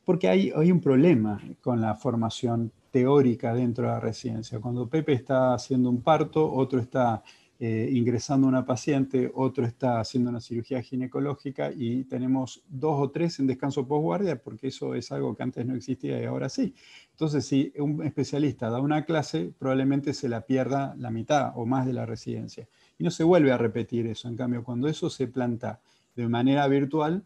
porque 0.06 0.30
hay, 0.30 0.52
hay 0.56 0.72
un 0.72 0.80
problema 0.80 1.42
con 1.62 1.82
la 1.82 1.96
formación 1.96 2.72
teórica 2.92 3.54
dentro 3.54 3.88
de 3.88 3.92
la 3.92 4.00
residencia. 4.00 4.60
Cuando 4.62 4.88
Pepe 4.88 5.14
está 5.14 5.54
haciendo 5.54 5.90
un 5.90 6.02
parto, 6.02 6.50
otro 6.50 6.80
está 6.80 7.24
eh, 7.58 7.90
ingresando 7.92 8.48
una 8.48 8.66
paciente, 8.66 9.32
otro 9.34 9.66
está 9.66 10.02
haciendo 10.02 10.30
una 10.30 10.42
cirugía 10.42 10.82
ginecológica 10.82 11.72
y 11.72 12.04
tenemos 12.04 12.62
dos 12.68 13.00
o 13.00 13.12
tres 13.12 13.40
en 13.40 13.48
descanso 13.48 13.88
postguardia 13.88 14.42
porque 14.42 14.68
eso 14.68 14.94
es 14.94 15.10
algo 15.14 15.36
que 15.36 15.44
antes 15.44 15.66
no 15.66 15.74
existía 15.74 16.22
y 16.22 16.26
ahora 16.26 16.50
sí. 16.50 16.76
Entonces, 17.12 17.46
si 17.46 17.72
un 17.78 18.04
especialista 18.04 18.70
da 18.70 18.82
una 18.82 19.06
clase, 19.06 19.54
probablemente 19.58 20.14
se 20.14 20.28
la 20.28 20.42
pierda 20.42 20.96
la 20.98 21.12
mitad 21.12 21.54
o 21.56 21.66
más 21.66 21.86
de 21.86 21.94
la 21.94 22.06
residencia. 22.06 22.68
Y 22.98 23.06
no 23.06 23.12
se 23.12 23.24
vuelve 23.24 23.54
a 23.54 23.58
repetir 23.58 24.06
eso. 24.08 24.28
En 24.28 24.36
cambio, 24.36 24.62
cuando 24.62 24.90
eso 24.90 25.10
se 25.10 25.28
planta 25.28 25.80
de 26.14 26.28
manera 26.28 26.68
virtual, 26.68 27.24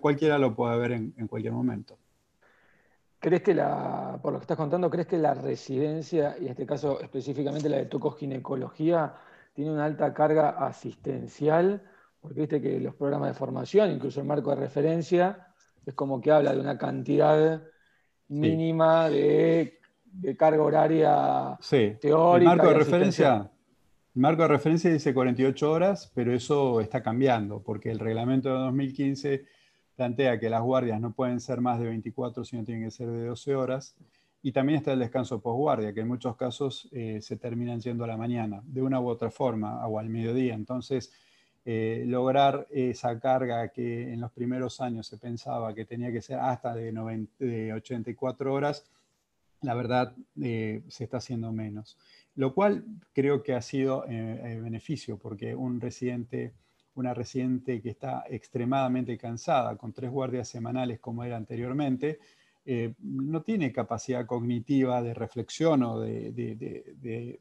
cualquiera 0.00 0.38
lo 0.38 0.54
puede 0.54 0.78
ver 0.78 0.92
en, 0.92 1.26
cualquier 1.26 1.54
momento. 1.54 1.96
¿Crees 3.18 3.42
que 3.42 3.54
la, 3.54 4.18
por 4.22 4.32
lo 4.32 4.38
que 4.38 4.44
estás 4.44 4.56
contando, 4.56 4.90
crees 4.90 5.06
que 5.06 5.18
la 5.18 5.32
residencia, 5.34 6.36
y 6.38 6.44
en 6.44 6.50
este 6.50 6.66
caso 6.66 7.00
específicamente 7.00 7.68
la 7.68 7.78
de 7.78 7.86
tocoginecología, 7.86 9.14
tiene 9.52 9.72
una 9.72 9.84
alta 9.84 10.12
carga 10.14 10.50
asistencial, 10.50 11.82
porque 12.20 12.40
viste 12.40 12.60
que 12.60 12.80
los 12.80 12.94
programas 12.94 13.28
de 13.28 13.34
formación, 13.34 13.90
incluso 13.90 14.20
el 14.20 14.26
marco 14.26 14.50
de 14.50 14.56
referencia, 14.56 15.48
es 15.84 15.94
como 15.94 16.20
que 16.20 16.30
habla 16.30 16.52
de 16.52 16.60
una 16.60 16.78
cantidad 16.78 17.62
mínima 18.28 19.08
de, 19.08 19.78
carga 20.36 20.62
horaria 20.62 21.58
teórica. 22.00 22.52
El 22.52 22.56
marco 22.56 22.68
de 22.68 22.74
referencia. 22.74 23.50
El 24.14 24.22
marco 24.22 24.42
de 24.42 24.48
referencia 24.48 24.90
dice 24.90 25.14
48 25.14 25.70
horas, 25.70 26.10
pero 26.14 26.34
eso 26.34 26.80
está 26.80 27.02
cambiando, 27.02 27.62
porque 27.62 27.90
el 27.90 28.00
reglamento 28.00 28.48
de 28.48 28.58
2015 28.58 29.44
plantea 29.94 30.40
que 30.40 30.50
las 30.50 30.62
guardias 30.62 31.00
no 31.00 31.12
pueden 31.12 31.40
ser 31.40 31.60
más 31.60 31.78
de 31.78 31.86
24, 31.86 32.44
sino 32.44 32.64
tienen 32.64 32.84
que 32.84 32.90
ser 32.90 33.08
de 33.08 33.26
12 33.26 33.54
horas. 33.54 33.94
Y 34.42 34.52
también 34.52 34.78
está 34.78 34.92
el 34.92 34.98
descanso 34.98 35.40
posguardia, 35.40 35.92
que 35.92 36.00
en 36.00 36.08
muchos 36.08 36.34
casos 36.36 36.88
eh, 36.92 37.20
se 37.20 37.36
terminan 37.36 37.80
yendo 37.80 38.04
a 38.04 38.06
la 38.06 38.16
mañana, 38.16 38.62
de 38.64 38.80
una 38.80 38.98
u 39.00 39.08
otra 39.08 39.30
forma, 39.30 39.86
o 39.86 39.98
al 39.98 40.08
mediodía. 40.08 40.54
Entonces, 40.54 41.12
eh, 41.66 42.04
lograr 42.06 42.66
esa 42.70 43.20
carga 43.20 43.68
que 43.68 44.12
en 44.12 44.20
los 44.20 44.32
primeros 44.32 44.80
años 44.80 45.06
se 45.06 45.18
pensaba 45.18 45.74
que 45.74 45.84
tenía 45.84 46.10
que 46.10 46.22
ser 46.22 46.38
hasta 46.38 46.74
de, 46.74 47.72
84 47.74 48.52
horas, 48.52 48.86
la 49.60 49.74
verdad 49.74 50.14
eh, 50.40 50.82
se 50.88 51.04
está 51.04 51.18
haciendo 51.18 51.52
menos. 51.52 51.98
Lo 52.34 52.54
cual 52.54 52.84
creo 53.12 53.42
que 53.42 53.52
ha 53.52 53.60
sido 53.60 54.06
beneficio, 54.06 55.18
porque 55.18 55.54
un 55.54 55.80
residente, 55.80 56.54
una 56.94 57.12
residente 57.12 57.82
que 57.82 57.90
está 57.90 58.24
extremadamente 58.30 59.18
cansada, 59.18 59.76
con 59.76 59.92
tres 59.92 60.10
guardias 60.10 60.48
semanales 60.48 60.98
como 60.98 61.24
era 61.24 61.36
anteriormente, 61.36 62.20
eh, 62.72 62.94
no 63.00 63.42
tiene 63.42 63.72
capacidad 63.72 64.24
cognitiva 64.26 65.02
de 65.02 65.12
reflexión 65.12 65.82
o 65.82 65.98
de, 65.98 67.40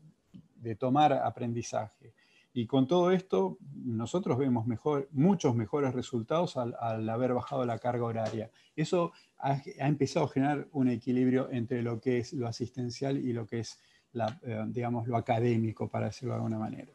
tomar 0.80 1.14
aprendizaje. 1.14 2.16
Y 2.52 2.66
con 2.66 2.88
todo 2.88 3.12
esto, 3.12 3.60
nosotros 3.76 4.40
vemos 4.40 4.66
muchos 5.12 5.56
mejores 5.56 5.94
resultados 5.94 6.58
al, 6.58 7.08
haber 7.08 7.36
bajado 7.36 7.64
la 7.64 7.78
carga 7.78 8.06
horaria. 8.06 8.50
Eso 8.76 9.12
ha, 9.38 9.62
empezado 9.78 10.26
a 10.26 10.30
generar 10.30 10.68
un 10.72 10.90
equilibrio 10.90 11.52
entre 11.52 11.84
lo 11.84 12.02
que 12.02 12.18
es 12.18 12.34
lo 12.34 12.48
asistencial 12.48 13.20
y 13.20 13.32
lo 13.32 13.46
que 13.46 13.60
es, 13.60 13.80
eh, 14.16 14.64
digamos, 14.70 15.08
lo 15.08 15.16
académico, 15.16 15.88
para 15.90 16.08
decirlo 16.08 16.34
de 16.34 16.38
alguna 16.38 16.58
manera. 16.58 16.92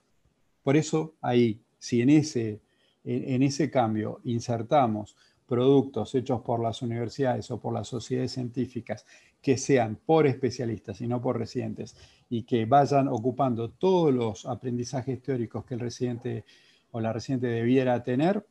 Por 0.61 0.77
eso, 0.77 1.15
ahí, 1.21 1.61
si 1.79 2.03
en 2.03 2.11
ese, 2.11 2.63
en 3.05 3.45
ese 3.45 3.71
cambio 3.71 4.21
insertamos 4.25 5.15
productos 5.55 6.13
hechos 6.17 6.41
por 6.41 6.59
las 6.59 6.83
universidades 6.83 7.49
o 7.53 7.61
por 7.61 7.73
las 7.73 7.87
sociedades 7.87 8.33
científicas 8.33 9.07
que 9.41 9.57
sean 9.57 9.97
por 10.05 10.27
especialistas 10.27 11.01
y 11.01 11.07
no 11.07 11.23
por 11.23 11.39
residentes 11.39 11.95
y 12.29 12.43
que 12.43 12.67
vayan 12.67 13.07
ocupando 13.07 13.71
todos 13.71 14.13
los 14.13 14.47
aprendizajes 14.47 15.23
teóricos 15.23 15.65
que 15.65 15.75
el 15.75 15.81
residente 15.81 16.45
o 16.91 17.01
la 17.01 17.13
residente 17.13 17.47
debiera 17.47 18.03
tener, 18.03 18.45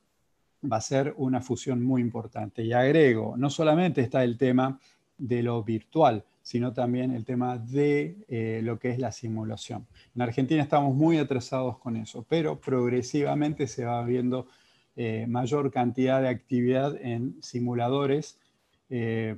va 0.64 0.78
a 0.78 0.82
ser 0.82 1.14
una 1.18 1.42
fusión 1.42 1.84
muy 1.84 2.02
importante. 2.02 2.64
Y 2.64 2.72
agrego, 2.72 3.36
no 3.36 3.50
solamente 3.50 4.00
está 4.00 4.24
el 4.24 4.38
tema 4.38 4.80
de 5.18 5.44
lo 5.44 5.62
virtual, 5.62 6.24
sino 6.42 6.72
también 6.72 7.12
el 7.12 7.26
tema 7.26 7.58
de 7.58 8.16
eh, 8.30 8.62
lo 8.64 8.80
que 8.80 8.92
es 8.92 9.00
la 9.00 9.12
simulación. 9.12 9.86
En 10.16 10.22
Argentina 10.22 10.64
estamos 10.64 10.96
muy 10.96 11.18
atrasados 11.18 11.80
con 11.80 11.98
eso, 11.98 12.26
pero 12.30 12.62
progresivamente 12.62 13.68
se 13.68 13.84
va 13.84 14.02
viendo 14.06 14.48
eh, 14.96 15.26
mayor 15.28 15.72
cantidad 15.72 16.22
de 16.22 16.30
actividad 16.30 16.96
en 17.02 17.42
simuladores. 17.42 18.38
Eh, 18.90 19.36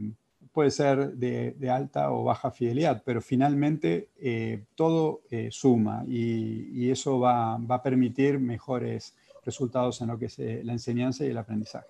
puede 0.51 0.71
ser 0.71 1.13
de, 1.13 1.69
alta 1.69 2.11
o 2.11 2.23
baja 2.23 2.51
fidelidad, 2.51 3.03
pero 3.05 3.21
finalmente 3.21 4.09
eh, 4.19 4.63
todo 4.75 5.21
suma 5.49 6.03
y, 6.07 6.89
eso 6.89 7.19
va, 7.19 7.55
a 7.55 7.83
permitir 7.83 8.39
mejores 8.39 9.15
resultados 9.43 10.01
en 10.01 10.07
lo 10.07 10.19
que 10.19 10.25
es 10.25 10.37
la 10.39 10.73
enseñanza 10.73 11.25
y 11.25 11.29
el 11.29 11.37
aprendizaje. 11.37 11.87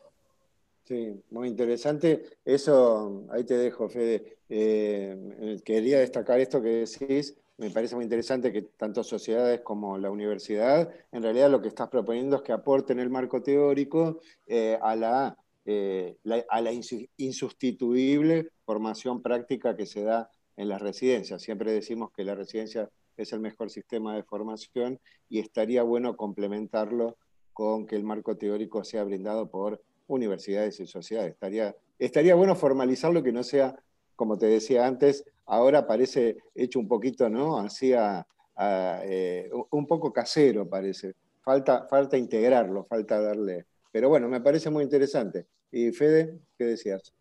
Sí, 0.84 1.22
muy 1.32 1.48
interesante. 1.48 2.24
Eso, 2.44 3.26
ahí 3.32 3.44
te 3.44 3.58
dejo, 3.58 3.90
Fede. 3.90 4.38
quería 4.48 6.00
destacar 6.00 6.40
esto 6.40 6.62
que 6.62 6.86
decís 6.86 7.36
me 7.58 7.70
parece 7.70 7.96
muy 7.96 8.04
interesante 8.04 8.52
que 8.52 8.64
tanto 8.64 9.04
sociedades 9.04 9.62
como 9.62 9.98
la 9.98 10.12
universidad, 10.12 10.94
en 11.12 11.24
realidad 11.24 11.50
lo 11.50 11.62
que 11.62 11.70
estás 11.70 11.88
proponiendo 11.88 12.38
es 12.38 12.42
que 12.42 12.52
aporten 12.52 13.00
el 13.00 13.10
marco 13.10 13.42
teórico 13.42 14.20
eh, 14.46 14.78
a, 14.82 14.96
la, 14.96 15.38
eh, 15.66 16.18
a 16.50 16.62
la 16.62 16.72
insustituible 17.18 18.50
formación 18.66 19.22
práctica 19.22 19.76
que 19.76 19.86
se 19.86 20.04
da 20.04 20.30
en 20.58 20.68
las 20.68 20.82
residencias. 20.82 21.42
Siempre 21.42 21.72
decimos 21.72 22.12
que 22.12 22.26
la 22.26 22.36
residencia 22.36 22.90
es 23.16 23.32
el 23.32 23.40
mejor 23.40 23.70
sistema 23.70 24.16
de 24.16 24.24
formación 24.24 25.00
y 25.30 25.40
estaría 25.40 25.84
bueno 25.84 26.18
complementarlo 26.18 27.18
con 27.54 27.86
que 27.86 27.96
el 27.96 28.04
marco 28.04 28.36
teórico 28.36 28.84
sea 28.84 29.06
brindado 29.06 29.50
por 29.50 29.82
universidades 30.08 30.82
y 30.82 30.88
sociedades. 30.88 31.32
Estaría, 31.32 31.74
estaría 32.00 32.36
bueno 32.36 32.56
formalizarlo 32.56 33.24
que 33.24 33.32
no 33.32 33.44
sea 33.44 33.76
como 34.16 34.38
te 34.38 34.48
decía 34.48 34.86
antes, 34.86 35.24
ahora 35.46 35.88
parece 35.88 36.38
hecho 36.54 36.80
un 36.80 36.88
poquito, 36.88 37.30
¿no? 37.30 37.58
Así 37.60 37.94
eh, 37.94 39.50
un 39.72 39.88
poco 39.88 40.12
casero 40.12 40.68
parece. 40.68 41.16
Falta, 41.42 41.88
falta 41.88 42.18
integrarlo, 42.18 42.86
falta 42.86 43.22
darle. 43.22 43.66
Pero 43.92 44.10
bueno, 44.10 44.28
me 44.28 44.42
parece 44.42 44.70
muy 44.70 44.84
interesante. 44.84 45.46
Y 45.72 45.92
Fede, 45.92 46.40
¿qué 46.58 46.66
decías? 46.66 47.14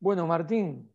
Bueno, 0.00 0.26
Martín, 0.26 0.90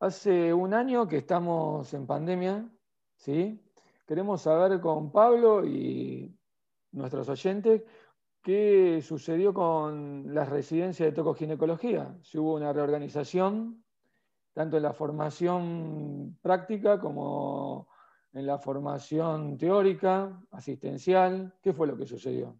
hace 0.00 0.52
un 0.52 0.74
año 0.74 1.06
que 1.06 1.18
estamos 1.18 1.92
en 1.94 2.06
pandemia, 2.06 2.68
¿sí? 3.16 3.60
Queremos 4.06 4.42
saber 4.42 4.80
con 4.80 5.12
Pablo 5.12 5.66
y 5.66 6.34
nuestros 6.92 7.28
oyentes 7.28 7.82
¿Qué 8.48 9.02
sucedió 9.02 9.52
con 9.52 10.32
las 10.32 10.48
residencias 10.48 11.10
de 11.10 11.14
tocoginecología? 11.14 12.16
Si 12.22 12.38
hubo 12.38 12.54
una 12.54 12.72
reorganización, 12.72 13.84
tanto 14.54 14.78
en 14.78 14.84
la 14.84 14.94
formación 14.94 16.38
práctica 16.40 16.98
como 16.98 17.90
en 18.32 18.46
la 18.46 18.58
formación 18.58 19.58
teórica, 19.58 20.40
asistencial. 20.50 21.58
¿Qué 21.60 21.74
fue 21.74 21.88
lo 21.88 21.98
que 21.98 22.06
sucedió? 22.06 22.58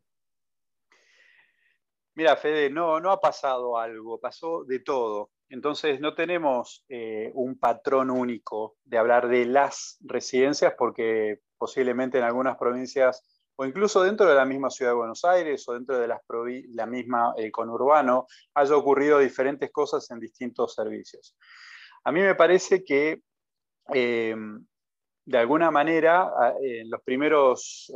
Mira, 2.16 2.36
Fede, 2.36 2.68
no, 2.68 3.01
no 3.01 3.11
ha 3.11 3.18
pasado 3.18 3.78
algo, 3.78 4.20
pasó 4.20 4.64
de 4.64 4.80
todo. 4.80 5.30
Entonces 5.49 6.01
no 6.01 6.14
tenemos 6.14 6.84
eh, 6.91 7.30
un 7.32 7.59
patrón 7.59 8.11
único 8.11 8.76
de 8.84 8.99
hablar 8.99 9.26
de 9.26 9.47
las 9.47 9.97
residencias 10.03 10.74
porque 10.76 11.41
posiblemente 11.57 12.18
en 12.18 12.24
algunas 12.24 12.59
provincias 12.59 13.38
o 13.61 13.65
incluso 13.65 14.05
dentro 14.05 14.29
de 14.29 14.37
la 14.37 14.45
misma 14.45 14.71
ciudad 14.71 14.93
de 14.93 14.99
Buenos 14.99 15.25
Aires 15.25 15.69
o 15.69 15.73
dentro 15.73 15.99
de 15.99 16.07
la 16.07 16.87
misma 16.87 17.35
eh, 17.37 17.51
conurbano, 17.51 18.29
haya 18.55 18.77
ocurrido 18.77 19.19
diferentes 19.19 19.73
cosas 19.73 20.09
en 20.13 20.21
distintos 20.21 20.75
servicios. 20.75 21.37
A 22.05 22.13
mí 22.13 22.21
me 22.21 22.37
parece 22.37 22.85
que 22.85 23.21
eh, 23.93 24.37
de 25.25 25.39
alguna 25.39 25.73
manera 25.73 26.55
en 26.63 26.89
los 26.89 27.03
primeros, 27.03 27.93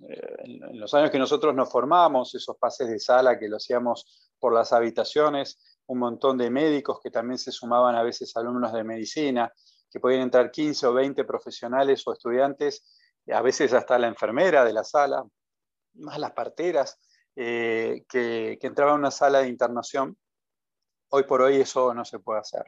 eh, 0.00 0.34
en 0.42 0.80
los 0.80 0.92
años 0.94 1.12
que 1.12 1.18
nosotros 1.20 1.54
nos 1.54 1.70
formamos, 1.70 2.34
esos 2.34 2.56
pases 2.56 2.88
de 2.88 2.98
sala 2.98 3.38
que 3.38 3.48
lo 3.48 3.58
hacíamos 3.58 4.32
por 4.40 4.52
las 4.52 4.72
habitaciones, 4.72 5.78
un 5.86 6.00
montón 6.00 6.36
de 6.36 6.50
médicos 6.50 6.98
que 7.00 7.12
también 7.12 7.38
se 7.38 7.52
sumaban 7.52 7.94
a 7.94 8.02
veces 8.02 8.36
alumnos 8.36 8.72
de 8.72 8.82
medicina, 8.82 9.52
que 9.88 10.00
podían 10.00 10.22
entrar 10.22 10.50
15 10.50 10.88
o 10.88 10.92
20 10.92 11.22
profesionales 11.22 12.02
o 12.04 12.12
estudiantes 12.12 12.99
a 13.32 13.42
veces 13.42 13.72
hasta 13.72 13.98
la 13.98 14.08
enfermera 14.08 14.64
de 14.64 14.72
la 14.72 14.84
sala, 14.84 15.24
más 15.94 16.18
las 16.18 16.32
parteras 16.32 16.98
eh, 17.36 18.04
que, 18.08 18.58
entraban 18.60 18.94
a 18.94 18.98
una 18.98 19.10
sala 19.10 19.40
de 19.40 19.48
internación. 19.48 20.16
Hoy 21.10 21.24
por 21.24 21.42
hoy 21.42 21.56
eso 21.56 21.94
no 21.94 22.04
se 22.04 22.18
puede 22.18 22.40
hacer. 22.40 22.64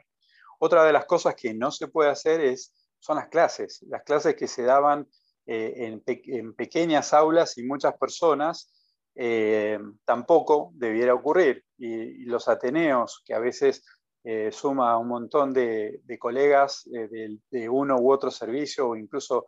Otra 0.59 0.83
de 0.83 0.93
las 0.93 1.05
cosas 1.05 1.35
que 1.35 1.53
no 1.53 1.71
se 1.71 1.87
puede 1.87 2.09
hacer 2.09 2.41
es, 2.41 2.73
son 2.99 3.17
las 3.17 3.27
clases, 3.27 3.83
las 3.87 4.03
clases 4.03 4.35
que 4.35 4.47
se 4.47 4.63
daban 4.63 5.07
eh, 5.45 6.01
en, 6.03 6.53
pequeñas 6.53 7.13
aulas 7.13 7.57
y 7.57 7.63
muchas 7.63 7.97
personas 7.97 8.71
eh, 9.15 9.77
tampoco 10.05 10.71
debiera 10.73 11.13
ocurrir. 11.13 11.65
Y, 11.77 12.25
los 12.25 12.47
Ateneos, 12.47 13.21
que 13.25 13.33
a 13.33 13.39
veces 13.39 13.83
eh, 14.23 14.51
suma 14.51 14.97
un 14.97 15.07
montón 15.07 15.53
de, 15.53 16.01
colegas 16.19 16.83
de, 16.85 17.69
uno 17.69 17.97
u 17.97 18.11
otro 18.11 18.31
servicio, 18.31 18.89
o 18.89 18.95
incluso 18.95 19.45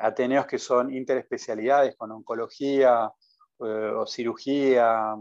Ateneos 0.00 0.46
que 0.46 0.58
son 0.58 0.92
interespecialidades 0.92 1.94
con 1.96 2.10
oncología 2.10 3.08
o 3.58 4.06
cirugía, 4.06 5.14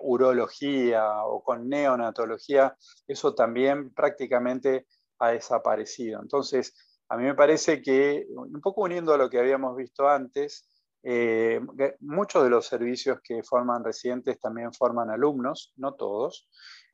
urología 0.00 1.24
o 1.24 1.42
con 1.42 1.68
neonatología, 1.68 2.76
eso 3.06 3.34
también 3.34 3.92
prácticamente 3.94 4.86
ha 5.18 5.30
desaparecido. 5.30 6.20
Entonces, 6.20 6.74
a 7.08 7.16
mí 7.16 7.24
me 7.24 7.34
parece 7.34 7.80
que, 7.80 8.26
un 8.28 8.60
poco 8.60 8.82
uniendo 8.82 9.14
a 9.14 9.18
lo 9.18 9.30
que 9.30 9.38
habíamos 9.38 9.76
visto 9.76 10.08
antes, 10.08 10.68
eh, 11.02 11.60
muchos 12.00 12.42
de 12.42 12.50
los 12.50 12.66
servicios 12.66 13.20
que 13.22 13.42
forman 13.42 13.84
residentes 13.84 14.40
también 14.40 14.72
forman 14.72 15.10
alumnos, 15.10 15.72
no 15.76 15.94
todos, 15.94 16.48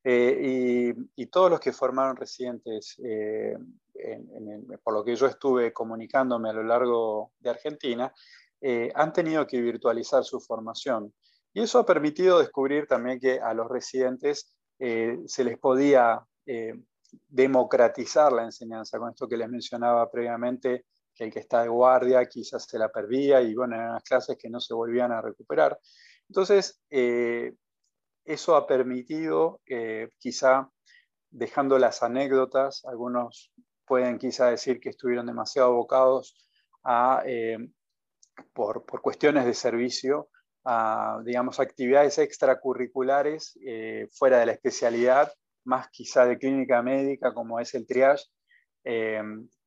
eh, 0.04 0.94
y, 1.16 1.26
todos 1.26 1.50
los 1.50 1.60
que 1.60 1.72
formaron 1.72 2.16
residentes, 2.16 2.96
eh, 3.04 3.56
por 4.82 4.94
lo 4.94 5.04
que 5.04 5.14
yo 5.14 5.26
estuve 5.26 5.72
comunicándome 5.72 6.50
a 6.50 6.52
lo 6.52 6.64
largo 6.64 7.32
de 7.38 7.50
Argentina, 7.50 8.12
han 8.94 9.12
tenido 9.12 9.44
que 9.46 9.60
virtualizar 9.60 10.24
su 10.24 10.40
formación. 10.40 11.12
Y 11.52 11.62
eso 11.62 11.80
ha 11.80 11.86
permitido 11.86 12.38
descubrir 12.38 12.86
también 12.86 13.18
que 13.18 13.40
a 13.40 13.52
los 13.54 13.68
residentes 13.68 14.54
se 14.78 15.44
les 15.44 15.58
podía 15.58 16.24
democratizar 17.28 18.32
la 18.32 18.44
enseñanza, 18.44 18.98
con 18.98 19.10
esto 19.10 19.28
que 19.28 19.36
les 19.36 19.48
mencionaba 19.48 20.10
previamente, 20.10 20.84
que 21.14 21.24
el 21.24 21.32
que 21.32 21.40
está 21.40 21.62
de 21.62 21.68
guardia 21.68 22.26
quizás 22.26 22.64
se 22.64 22.78
la 22.78 22.88
perdía 22.88 23.40
y 23.42 23.54
bueno, 23.54 23.74
eran 23.76 23.94
las 23.94 24.02
clases 24.02 24.36
que 24.38 24.48
no 24.48 24.60
se 24.60 24.74
volvían 24.74 25.12
a 25.12 25.20
recuperar. 25.20 25.78
Entonces, 26.28 26.80
eh, 26.90 27.54
eso 28.24 28.56
ha 28.56 28.66
permitido, 28.66 29.60
eh, 29.66 30.08
quizá 30.18 30.68
dejando 31.30 31.78
las 31.78 32.02
anécdotas, 32.02 32.84
algunos 32.84 33.52
pueden 33.86 34.18
quizá 34.18 34.50
decir 34.50 34.80
que 34.80 34.90
estuvieron 34.90 35.26
demasiado 35.26 35.68
abocados 35.68 36.48
eh, 37.26 37.58
por, 38.52 38.84
por, 38.84 39.02
cuestiones 39.02 39.44
de 39.44 39.54
servicio, 39.54 40.28
a, 40.64 41.20
digamos, 41.24 41.58
actividades 41.58 42.18
extracurriculares 42.18 43.58
fuera 44.12 44.38
de 44.38 44.46
la 44.46 44.52
especialidad 44.52 45.32
más 45.64 45.88
quizá 45.90 46.26
de 46.26 46.38
clínica 46.38 46.82
médica, 46.82 47.32
como 47.32 47.60
es 47.60 47.74
el 47.74 47.86
triage, 47.86 48.24
eh, 48.84 49.22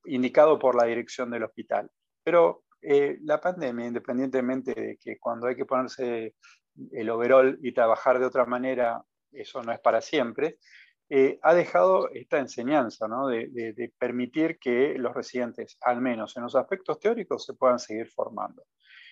indicado 0.06 0.60
por 0.60 0.76
la 0.76 0.86
dirección 0.86 1.32
del 1.32 1.44
hospital. 1.44 1.90
Pero 2.24 2.64
eh, 2.82 3.18
la 3.24 3.40
pandemia, 3.40 3.88
independientemente 3.88 4.74
de 4.74 4.98
que 4.98 5.18
cuando 5.18 5.48
hay 5.48 5.56
que 5.56 5.66
ponerse 5.66 6.36
el 6.92 7.10
overall 7.10 7.60
y 7.62 7.74
trabajar 7.74 8.20
de 8.20 8.26
otra 8.26 8.46
manera, 8.46 9.04
eso 9.32 9.62
no 9.62 9.72
es 9.72 9.80
para 9.80 10.02
siempre, 10.02 10.58
eh, 11.08 11.38
ha 11.44 11.54
dejado 11.54 12.10
esta 12.10 12.40
enseñanza 12.40 13.08
de, 13.30 13.94
permitir 13.98 14.58
que 14.58 14.96
los 14.98 15.14
residentes, 15.14 15.78
al 15.82 16.02
menos 16.02 16.36
en 16.36 16.44
los 16.44 16.56
aspectos 16.56 17.00
teóricos, 17.00 17.46
se 17.46 17.54
puedan 17.54 17.78
seguir 17.78 18.10
formando. 18.10 18.64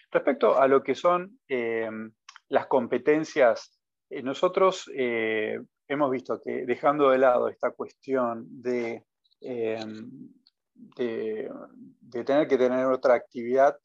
Respecto 0.09 0.59
a 0.59 0.67
lo 0.67 0.81
que 0.81 0.95
son 0.95 1.39
las 2.49 2.67
competencias, 2.67 3.79
nosotros 4.09 4.89
hemos 4.95 6.11
visto 6.11 6.41
que 6.43 6.65
dejando 6.65 7.11
de 7.11 7.19
lado 7.19 7.47
esta 7.47 7.71
cuestión 7.71 8.45
de, 8.61 9.05
de, 9.39 9.77
tener 12.25 12.47
que 12.47 12.57
tener 12.57 12.85
otra 12.87 13.15
actividad, 13.15 13.77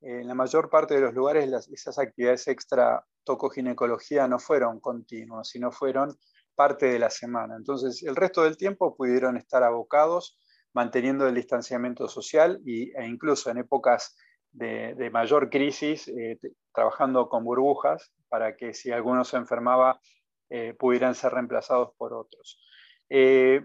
en 0.00 0.28
la 0.28 0.34
mayor 0.34 0.70
parte 0.70 0.94
de 0.94 1.00
los 1.00 1.14
lugares 1.14 1.68
esas 1.72 1.98
actividades 1.98 2.46
extra 2.48 3.04
tocoginecología 3.26 4.26
no 4.28 4.38
fueron 4.38 4.80
continuas, 4.80 5.48
sino 5.48 5.70
fueron 5.72 6.16
parte 6.54 6.86
de 6.86 6.98
la 6.98 7.10
semana. 7.10 7.56
Entonces, 7.56 8.02
el 8.02 8.16
resto 8.16 8.44
del 8.44 8.56
tiempo 8.56 8.96
pudieron 8.96 9.36
estar 9.36 9.62
abocados 9.62 10.38
manteniendo 10.72 11.26
el 11.26 11.34
distanciamiento 11.34 12.08
social 12.08 12.60
y, 12.64 12.96
e 12.96 13.06
incluso 13.06 13.50
en 13.50 13.58
épocas 13.58 14.16
de, 14.52 15.10
mayor 15.10 15.50
crisis, 15.50 16.08
eh, 16.08 16.38
trabajando 16.72 17.28
con 17.28 17.44
burbujas 17.44 18.12
para 18.28 18.56
que 18.56 18.72
si 18.72 18.90
alguno 18.90 19.24
se 19.24 19.36
enfermaba 19.36 20.00
eh, 20.48 20.74
pudieran 20.78 21.14
ser 21.14 21.32
reemplazados 21.32 21.90
por 21.98 22.14
otros. 22.14 22.62
Eh, 23.10 23.60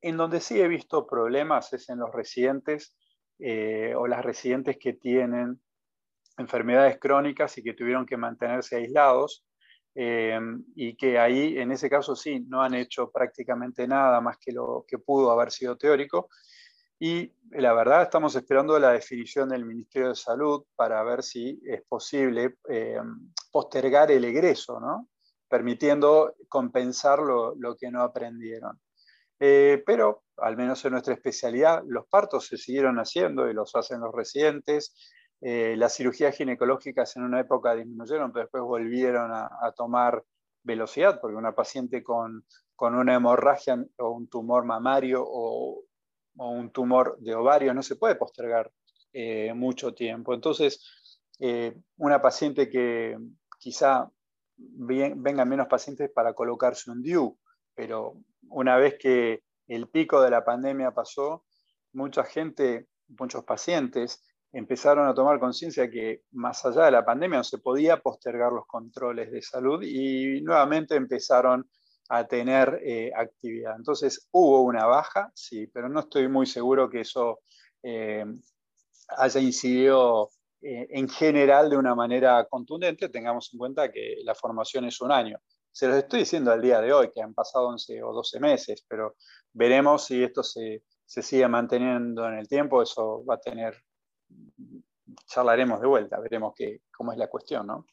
en 0.00 0.16
donde 0.16 0.40
sí 0.40 0.60
he 0.60 0.66
visto 0.66 1.06
problemas 1.06 1.72
es 1.72 1.88
en 1.88 1.98
los 1.98 2.12
residentes 2.12 2.96
o 3.96 4.06
las 4.06 4.24
residentes 4.24 4.76
que 4.78 4.92
tienen 4.92 5.60
enfermedades 6.42 6.98
crónicas 6.98 7.56
y 7.58 7.62
que 7.62 7.74
tuvieron 7.74 8.06
que 8.06 8.16
mantenerse 8.16 8.76
aislados 8.76 9.44
y 9.94 10.96
que 10.96 11.18
ahí, 11.18 11.58
en 11.58 11.70
ese 11.70 11.90
caso 11.90 12.16
sí, 12.16 12.40
no 12.40 12.62
han 12.62 12.72
hecho 12.74 13.10
prácticamente 13.10 13.86
nada 13.86 14.22
más 14.22 14.38
que 14.38 14.50
lo 14.52 14.86
que 14.88 14.98
pudo 14.98 15.30
haber 15.30 15.50
sido 15.50 15.76
teórico. 15.76 16.30
Y 16.98 17.32
la 17.50 17.74
verdad 17.74 18.02
estamos 18.02 18.34
esperando 18.36 18.78
la 18.78 18.92
definición 18.92 19.48
del 19.48 19.64
Ministerio 19.66 20.10
de 20.10 20.14
Salud 20.14 20.64
para 20.76 21.02
ver 21.02 21.22
si 21.22 21.60
es 21.66 21.82
posible 21.82 22.56
postergar 23.50 24.10
el 24.10 24.24
egreso, 24.24 24.80
¿no? 24.80 25.08
permitiendo 25.52 26.34
compensar 26.48 27.18
lo, 27.18 27.76
que 27.78 27.90
no 27.90 28.00
aprendieron. 28.00 28.80
Eh, 29.38 29.82
pero, 29.84 30.22
al 30.38 30.56
menos 30.56 30.82
en 30.86 30.92
nuestra 30.92 31.12
especialidad, 31.12 31.82
los 31.86 32.06
partos 32.06 32.46
se 32.46 32.56
siguieron 32.56 32.96
haciendo 32.96 33.50
y 33.50 33.52
los 33.52 33.74
hacen 33.76 34.00
los 34.00 34.14
residentes. 34.14 34.94
Eh, 35.44 35.74
las 35.76 35.96
cirugías 35.96 36.36
ginecológicas 36.36 37.16
en 37.16 37.24
una 37.24 37.40
época 37.40 37.74
disminuyeron, 37.74 38.32
pero 38.32 38.44
después 38.44 38.62
volvieron 38.62 39.32
a, 39.32 39.72
tomar 39.76 40.24
velocidad, 40.62 41.20
porque 41.20 41.36
una 41.36 41.52
paciente 41.52 42.04
con, 42.04 42.44
una 42.78 43.14
hemorragia 43.14 43.84
o 43.98 44.10
un 44.10 44.28
tumor 44.28 44.64
mamario 44.64 45.24
o, 45.26 45.82
un 46.36 46.70
tumor 46.70 47.18
de 47.18 47.34
ovario 47.34 47.74
no 47.74 47.82
se 47.82 47.96
puede 47.96 48.14
postergar 48.14 48.72
eh, 49.12 49.52
mucho 49.52 49.92
tiempo. 49.94 50.32
Entonces, 50.32 51.18
una 51.96 52.22
paciente 52.22 52.70
que 52.70 53.18
quizá 53.58 54.08
vengan 54.56 55.48
menos 55.48 55.66
pacientes 55.66 56.08
para 56.08 56.34
colocarse 56.34 56.88
un 56.88 57.02
DIU, 57.02 57.36
pero 57.74 58.14
una 58.48 58.76
vez 58.76 58.94
que 58.96 59.42
el 59.66 59.88
pico 59.88 60.20
de 60.20 60.30
la 60.30 60.44
pandemia 60.44 60.92
pasó, 60.92 61.44
mucha 61.92 62.22
gente, 62.22 62.86
muchos 63.08 63.44
pacientes 63.44 64.22
empezaron 64.52 65.08
a 65.08 65.14
tomar 65.14 65.40
conciencia 65.40 65.90
que 65.90 66.22
más 66.32 66.64
allá 66.64 66.84
de 66.84 66.90
la 66.90 67.04
pandemia 67.04 67.38
no 67.38 67.44
se 67.44 67.58
podía 67.58 67.96
postergar 67.96 68.52
los 68.52 68.66
controles 68.66 69.30
de 69.30 69.42
salud 69.42 69.82
y 69.82 70.40
nuevamente 70.42 70.94
empezaron 70.94 71.68
a 72.08 72.26
tener 72.26 72.80
eh, 72.84 73.10
actividad. 73.16 73.76
Entonces 73.76 74.28
hubo 74.32 74.62
una 74.62 74.86
baja, 74.86 75.30
sí, 75.34 75.66
pero 75.68 75.88
no 75.88 76.00
estoy 76.00 76.28
muy 76.28 76.46
seguro 76.46 76.90
que 76.90 77.00
eso 77.00 77.40
eh, 77.82 78.24
haya 79.08 79.40
incidido 79.40 80.30
eh, 80.60 80.86
en 80.90 81.08
general 81.08 81.68
de 81.68 81.76
una 81.76 81.94
manera 81.94 82.46
contundente, 82.48 83.08
tengamos 83.08 83.50
en 83.52 83.58
cuenta 83.58 83.90
que 83.90 84.18
la 84.22 84.34
formación 84.34 84.84
es 84.84 85.00
un 85.00 85.10
año. 85.10 85.38
Se 85.72 85.88
los 85.88 85.96
estoy 85.96 86.20
diciendo 86.20 86.52
al 86.52 86.62
día 86.62 86.80
de 86.80 86.92
hoy, 86.92 87.10
que 87.12 87.20
han 87.20 87.34
pasado 87.34 87.66
11 87.68 88.02
o 88.02 88.12
12 88.12 88.38
meses, 88.38 88.84
pero 88.86 89.16
veremos 89.52 90.04
si 90.04 90.22
esto 90.22 90.42
se, 90.42 90.82
sigue 91.04 91.48
manteniendo 91.48 92.28
en 92.28 92.34
el 92.34 92.46
tiempo, 92.46 92.80
eso 92.80 93.24
va 93.24 93.34
a 93.34 93.40
tener, 93.40 93.74
charlaremos 95.26 95.80
de 95.80 95.86
vuelta, 95.86 96.20
veremos 96.20 96.54
cómo 96.90 97.12
es 97.12 97.18
la 97.18 97.28
cuestión, 97.28 97.66
¿no? 97.66 97.86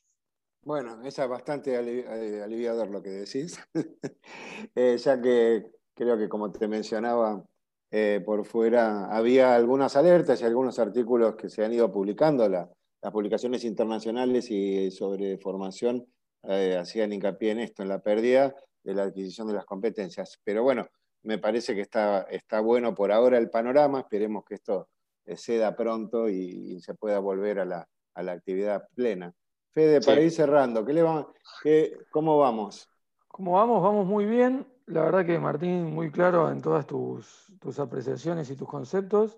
Bueno, 0.64 1.02
es 1.04 1.18
bastante 1.28 1.74
eh, 1.74 2.42
aliviador 2.44 2.90
lo 2.90 3.02
que 3.02 3.10
decís, 3.10 3.60
eh, 4.76 4.98
ya 4.98 5.22
que 5.22 5.72
creo 5.94 6.18
que 6.18 6.28
como 6.28 6.52
te 6.52 6.68
mencionaba, 6.68 7.44
eh, 7.92 8.22
por 8.24 8.46
fuera. 8.46 9.06
Había 9.06 9.56
algunas 9.56 9.96
alertas 9.96 10.42
y 10.42 10.46
algunos 10.46 10.78
artículos 10.78 11.36
que 11.36 11.50
se 11.50 11.66
han 11.66 11.74
ido 11.74 11.92
publicando, 11.92 12.48
las 12.48 12.68
publicaciones 13.12 13.64
internacionales 13.64 14.52
y 14.52 14.92
sobre 14.92 15.38
formación 15.40 16.06
hacían 16.44 17.12
hincapié 17.14 17.52
en 17.52 17.60
esto, 17.60 17.82
en 17.82 17.90
la 17.90 18.00
pérdida 18.00 18.56
de 18.84 18.94
la 18.94 19.04
adquisición 19.04 19.48
de 19.48 19.56
las 19.56 19.66
competencias. 19.66 20.40
Pero 20.44 20.62
bueno, 20.62 20.88
me 21.24 21.38
parece 21.40 21.74
que 21.74 21.82
está, 21.82 22.22
está 22.30 22.60
bueno 22.60 22.94
por 22.94 23.12
ahora 23.12 23.38
el 23.38 23.50
panorama, 23.50 24.02
esperemos 24.02 24.44
que 24.46 24.56
esto 24.56 24.90
ceda 25.36 25.76
pronto 25.76 26.30
y, 26.30 26.80
se 26.82 26.94
pueda 26.94 27.20
volver 27.20 27.60
a 27.60 27.66
la, 27.66 27.88
a 28.16 28.24
la, 28.24 28.32
actividad 28.34 28.88
plena. 28.96 29.34
Fede, 29.72 30.02
para 30.02 30.22
ir 30.22 30.32
cerrando, 30.32 30.86
¿qué 30.86 30.94
le 30.94 31.04
va, 31.04 31.28
qué, 31.62 31.98
¿cómo 32.12 32.38
vamos? 32.38 32.90
¿Cómo 33.28 33.54
vamos? 33.54 33.84
Vamos 33.84 34.08
muy 34.08 34.26
bien. 34.26 34.68
La 34.88 35.04
verdad 35.04 35.26
que 35.26 35.38
Martín, 35.38 35.94
muy 35.94 36.10
claro 36.10 36.52
en 36.52 36.62
todas 36.62 36.88
tus, 36.88 37.80
apreciaciones 37.80 38.50
y 38.50 38.56
tus 38.56 38.68
conceptos. 38.68 39.38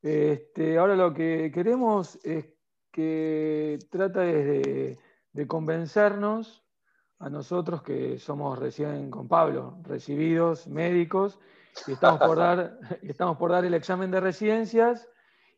Este, 0.00 0.78
ahora 0.78 0.94
lo 0.94 1.12
que 1.12 1.50
queremos 1.52 2.18
es 2.24 2.46
que 2.92 3.78
trata 3.90 4.20
de, 4.20 4.96
convencernos 5.48 6.64
a 7.18 7.28
nosotros 7.28 7.82
que 7.82 8.18
somos 8.18 8.58
recién 8.58 9.10
con 9.10 9.26
Pablo, 9.26 9.78
recibidos, 9.82 10.68
médicos, 10.68 11.40
y 11.86 11.92
estamos 11.92 12.20
por 12.20 12.38
dar, 12.38 12.78
estamos 13.02 13.36
por 13.36 13.50
dar 13.50 13.64
el 13.64 13.74
examen 13.74 14.10
de 14.10 14.20
residencias 14.20 15.08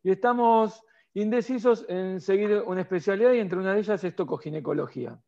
y 0.03 0.11
estamos 0.11 0.83
indecisos 1.15 1.85
en 1.89 2.21
seguir 2.21 2.63
una 2.67 2.81
especialidad 2.81 3.33
y 3.33 3.41
entre 3.41 3.59
una 3.59 3.75
de 3.75 3.81
ellas 3.81 4.03
es 4.03 4.17
tocoginecología. 4.17 5.21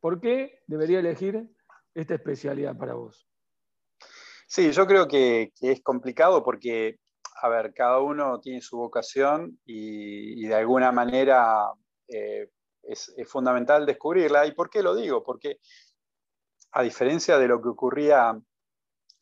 ¿Por 0.00 0.20
qué 0.20 0.62
debería 0.66 1.00
elegir 1.00 1.50
esta 1.94 2.14
especialidad 2.14 2.76
para 2.76 2.94
vos? 2.94 3.26
Sí, 4.46 4.70
yo 4.70 4.86
creo 4.86 5.08
que, 5.08 5.52
es 5.60 5.82
complicado 5.82 6.44
porque, 6.44 7.00
a 7.42 7.48
ver, 7.48 7.74
cada 7.74 7.98
uno 7.98 8.40
tiene 8.40 8.60
su 8.60 8.76
vocación 8.76 9.58
y, 9.64 10.46
de 10.46 10.54
alguna 10.54 10.92
manera 10.92 11.72
eh, 12.08 12.48
es, 12.82 13.12
fundamental 13.26 13.84
descubrirla. 13.84 14.46
¿Y 14.46 14.52
por 14.52 14.70
qué 14.70 14.82
lo 14.82 14.94
digo? 14.94 15.24
Porque 15.24 15.58
a 16.72 16.82
diferencia 16.82 17.38
de 17.38 17.48
lo 17.48 17.60
que 17.60 17.68
ocurría 17.68 18.38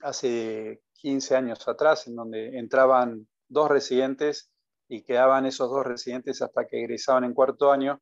hace 0.00 0.83
15 1.04 1.36
años 1.36 1.68
atrás, 1.68 2.06
en 2.06 2.16
donde 2.16 2.58
entraban 2.58 3.28
dos 3.46 3.68
residentes 3.68 4.50
y 4.88 5.02
quedaban 5.02 5.44
esos 5.44 5.68
dos 5.68 5.84
residentes 5.84 6.40
hasta 6.40 6.66
que 6.66 6.80
egresaban 6.80 7.24
en 7.24 7.34
cuarto 7.34 7.70
año. 7.70 8.00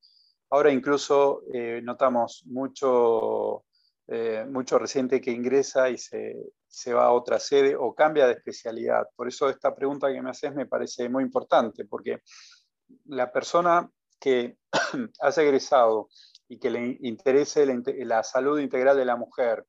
Ahora 0.50 0.70
incluso 0.70 1.42
eh, 1.52 1.80
notamos 1.82 2.44
mucho, 2.46 3.64
eh, 4.06 4.46
mucho 4.48 4.78
residente 4.78 5.20
que 5.20 5.32
ingresa 5.32 5.90
y 5.90 5.98
se, 5.98 6.36
se, 6.68 6.94
va 6.94 7.06
a 7.06 7.12
otra 7.12 7.40
sede 7.40 7.74
o 7.74 7.92
cambia 7.92 8.28
de 8.28 8.34
especialidad. 8.34 9.08
Por 9.16 9.26
eso 9.26 9.50
esta 9.50 9.74
pregunta 9.74 10.12
que 10.12 10.22
me 10.22 10.30
haces 10.30 10.54
me 10.54 10.66
parece 10.66 11.08
muy 11.08 11.24
importante, 11.24 11.84
porque 11.86 12.20
la 13.06 13.32
persona 13.32 13.90
que 14.20 14.58
has 15.20 15.38
egresado 15.38 16.08
y 16.46 16.60
que 16.60 16.70
le 16.70 16.98
interese 17.00 17.66
la, 18.04 18.22
salud 18.22 18.60
integral 18.60 18.96
de 18.96 19.06
la 19.06 19.16
mujer, 19.16 19.66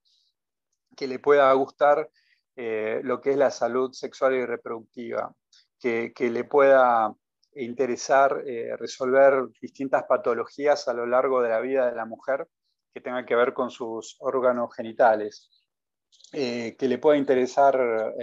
que 0.96 1.08
le 1.08 1.18
pueda 1.18 1.52
gustar 1.54 2.12
eh, 2.56 3.02
lo 3.04 3.20
que 3.20 3.32
es 3.32 3.38
la 3.38 3.50
salud 3.50 3.92
sexual 3.94 4.36
y 4.36 4.46
reproductiva, 4.46 5.34
que, 5.80 6.14
le 6.18 6.44
pueda 6.46 7.14
interesar 7.56 8.44
eh, 8.46 8.78
resolver 8.78 9.48
distintas 9.60 10.04
patologías 10.04 10.88
a 10.88 10.94
lo 10.94 11.06
largo 11.06 11.42
de 11.42 11.50
la 11.50 11.60
vida 11.60 11.90
de 11.90 11.96
la 11.96 12.06
mujer 12.06 12.48
que 12.94 13.02
tengan 13.02 13.26
que 13.26 13.36
ver 13.36 13.54
con 13.54 13.72
sus 13.72 14.16
órganos 14.20 14.74
genitales, 14.76 15.50
eh, 16.32 16.76
que 16.78 16.88
le 16.88 17.00
pueda 17.00 17.18
interesar 17.18 18.14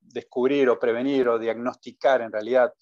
descubrir 0.00 0.68
o 0.68 0.78
prevenir 0.78 1.28
o 1.28 1.38
diagnosticar 1.38 2.22
en 2.22 2.32
realidad 2.32 2.72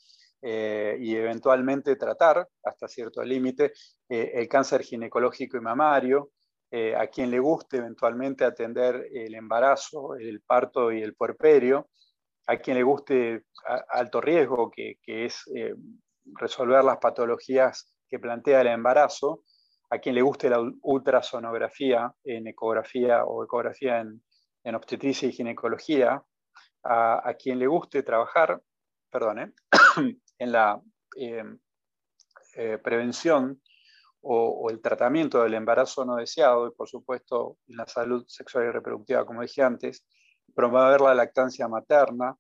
y 0.41 1.17
eventualmente 1.17 1.97
tratar 1.97 2.47
hasta 2.63 2.87
cierto 2.87 3.25
límite 3.25 3.73
el 4.09 4.47
cáncer 4.47 4.83
ginecológico 4.83 5.57
y 5.57 5.61
mamario, 5.61 6.31
a 6.71 7.07
quien 7.07 7.31
le 7.31 7.39
guste 7.39 7.79
eventualmente 7.79 8.45
atender 8.45 9.09
el 9.13 9.35
embarazo, 9.35 10.17
el 10.17 10.43
parto 10.43 10.93
y 10.93 11.03
el 11.03 11.15
puerperio, 11.15 11.89
a 12.49 12.57
quien 12.57 12.79
le 12.79 12.83
guste 12.83 13.45
alto 13.91 14.21
riesgo, 14.21 14.71
que, 14.71 14.99
es 15.05 15.43
eh, 15.55 15.75
resolver 16.25 16.83
las 16.83 16.97
patologías 16.97 17.95
que 18.09 18.19
plantea 18.19 18.63
el 18.63 18.69
embarazo, 18.69 19.43
a 19.91 19.99
quien 19.99 20.15
le 20.15 20.23
guste 20.23 20.49
la 20.49 20.59
ultrasonografía 20.83 22.11
en 22.25 22.47
ecografía 22.47 23.25
o 23.25 23.45
ecografía 23.45 24.01
en, 24.01 24.75
obstetricia 24.75 25.29
y 25.29 25.33
ginecología, 25.33 26.23
a, 26.85 27.35
quien 27.39 27.59
le 27.59 27.67
guste 27.67 28.03
trabajar, 28.03 28.61
perdón, 29.11 29.55
en 30.39 30.53
la 30.53 30.81
eh, 31.17 31.45
eh, 32.55 32.79
prevención 32.79 33.61
o, 34.23 34.69
el 34.71 34.81
tratamiento 34.81 35.43
del 35.43 35.55
embarazo 35.55 36.05
no 36.05 36.17
deseado 36.17 36.69
y 36.69 36.73
por 36.73 36.89
supuesto 36.89 37.59
en 37.69 37.77
la 37.77 37.87
salud 37.87 38.25
sexual 38.27 38.67
y 38.67 38.71
reproductiva, 38.71 39.25
como 39.25 39.43
dije 39.43 39.63
antes, 39.63 40.05
promover 40.55 41.01
la 41.01 41.15
lactancia 41.15 41.69
materna, 41.69 42.37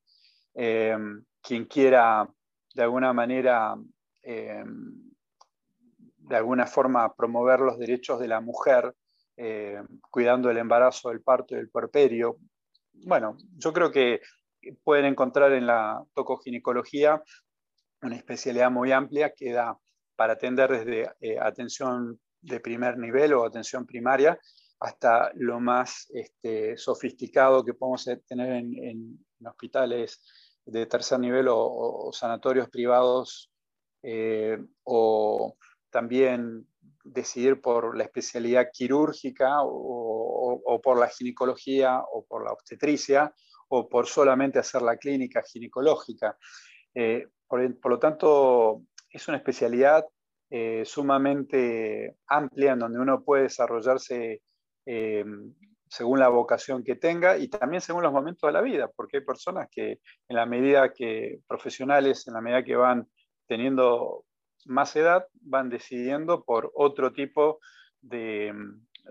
eh, 0.55 0.97
quien 1.41 1.67
quiera 1.67 2.29
de 2.75 2.83
alguna 2.83 3.13
manera, 3.13 3.77
eh, 4.23 4.65
de 4.65 6.37
alguna 6.37 6.67
forma 6.67 7.15
promover 7.15 7.61
los 7.61 7.79
derechos 7.79 8.21
de 8.21 8.29
la 8.29 8.41
mujer, 8.41 8.95
eh, 9.37 9.81
cuidando 10.11 10.51
el 10.51 10.59
embarazo, 10.59 11.11
el 11.11 11.23
parto 11.23 11.55
y 11.55 11.59
el 11.59 11.71
puerperio. 11.71 12.39
Bueno, 12.93 13.37
yo 13.57 13.73
creo 13.73 13.91
que 13.91 14.21
pueden 14.83 15.07
encontrar 15.07 15.53
en 15.53 15.67
la 15.67 16.03
tocoginecología 16.15 17.23
una 18.03 18.17
especialidad 18.17 18.71
muy 18.71 18.93
amplia 18.93 19.33
que 19.35 19.53
da 19.53 19.79
para 20.19 20.33
atender 20.33 20.69
desde 20.69 21.39
atención 21.41 22.19
de 22.41 22.59
primer 22.59 22.99
nivel 22.99 23.35
o 23.35 23.45
atención 23.45 23.87
primaria 23.87 24.37
hasta 24.81 25.31
lo 25.35 25.61
más 25.61 26.11
este, 26.13 26.77
sofisticado 26.77 27.65
que 27.65 27.75
podemos 27.75 28.05
tener 28.27 28.53
en, 28.53 29.25
hospitales 29.47 30.21
de 30.65 30.87
tercer 30.87 31.21
nivel 31.21 31.47
o, 31.49 32.11
sanatorios 32.13 32.69
privados, 32.69 33.53
eh, 34.03 34.59
o 34.83 35.57
también 35.89 36.67
decidir 37.05 37.61
por 37.61 37.97
la 37.97 38.03
especialidad 38.03 38.69
quirúrgica 38.73 39.59
o, 39.63 40.81
por 40.83 40.99
la 40.99 41.09
ginecología 41.09 42.01
o 42.13 42.25
por 42.27 42.45
la 42.45 42.53
obstetricia 42.53 43.33
o 43.69 43.89
por 43.89 44.09
solamente 44.09 44.59
hacer 44.59 44.83
la 44.83 44.97
clínica 44.97 45.43
ginecológica. 45.43 46.37
Eh, 46.93 47.29
por, 47.47 47.91
lo 47.91 47.99
tanto, 47.99 48.83
es 49.11 49.29
una 49.29 49.39
especialidad 49.39 50.05
eh, 50.51 50.83
sumamente 50.85 52.17
amplia 52.27 52.73
en 52.73 52.79
donde 52.79 52.99
uno 52.99 53.23
puede 53.23 53.45
desarrollarse 53.45 54.43
eh, 54.87 55.25
según 55.91 56.19
la 56.19 56.29
vocación 56.29 56.83
que 56.83 56.97
tenga 56.97 57.37
y 57.39 57.49
también 57.49 57.81
según 57.81 58.03
los 58.03 58.13
momentos 58.13 58.49
de 58.49 58.53
la 58.53 58.63
vida, 58.63 58.91
porque 58.95 59.19
hay 59.19 59.25
personas 59.25 59.69
que 59.71 60.01
en 60.29 60.37
la 60.37 60.47
medida 60.47 60.93
que 60.93 61.41
profesionales, 61.47 62.27
en 62.27 62.35
la 62.35 62.41
medida 62.41 62.65
que 62.65 62.77
van 62.77 63.09
teniendo 63.47 64.25
más 64.67 64.95
edad, 64.97 65.27
van 65.41 65.69
decidiendo 65.69 66.45
por 66.45 66.71
otro 66.75 67.13
tipo 67.13 67.59
de, 68.01 68.53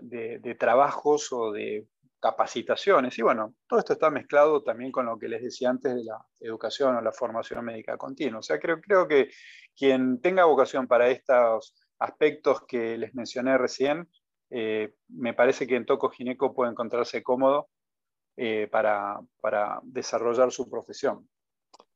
de, 0.00 0.54
trabajos 0.54 1.32
o 1.32 1.52
de 1.52 1.86
capacitaciones. 2.20 3.18
Y 3.18 3.22
bueno, 3.22 3.54
todo 3.66 3.78
esto 3.80 3.92
está 3.92 4.10
mezclado 4.10 4.62
también 4.62 4.90
con 4.90 5.06
lo 5.06 5.18
que 5.18 5.28
les 5.28 5.42
decía 5.42 5.70
antes 5.70 5.94
de 5.94 6.04
la 6.04 6.24
educación 6.40 6.96
o 6.96 7.00
la 7.00 7.12
formación 7.12 7.64
médica 7.64 7.96
continua. 7.96 8.40
O 8.40 8.42
sea, 8.42 8.58
creo, 8.58 8.80
creo 8.80 9.06
que 9.06 9.30
quien 9.76 10.20
tenga 10.20 10.44
vocación 10.44 10.86
para 10.86 11.08
estos 11.08 11.74
aspectos 11.98 12.62
que 12.66 12.96
les 12.98 13.14
mencioné 13.14 13.56
recién, 13.58 14.08
eh, 14.50 14.94
me 15.08 15.34
parece 15.34 15.66
que 15.66 15.76
en 15.76 15.86
Toco 15.86 16.10
Gineco 16.10 16.54
puede 16.54 16.70
encontrarse 16.70 17.22
cómodo 17.22 17.68
eh, 18.36 18.68
para, 18.70 19.20
desarrollar 19.82 20.52
su 20.52 20.68
profesión. 20.68 21.28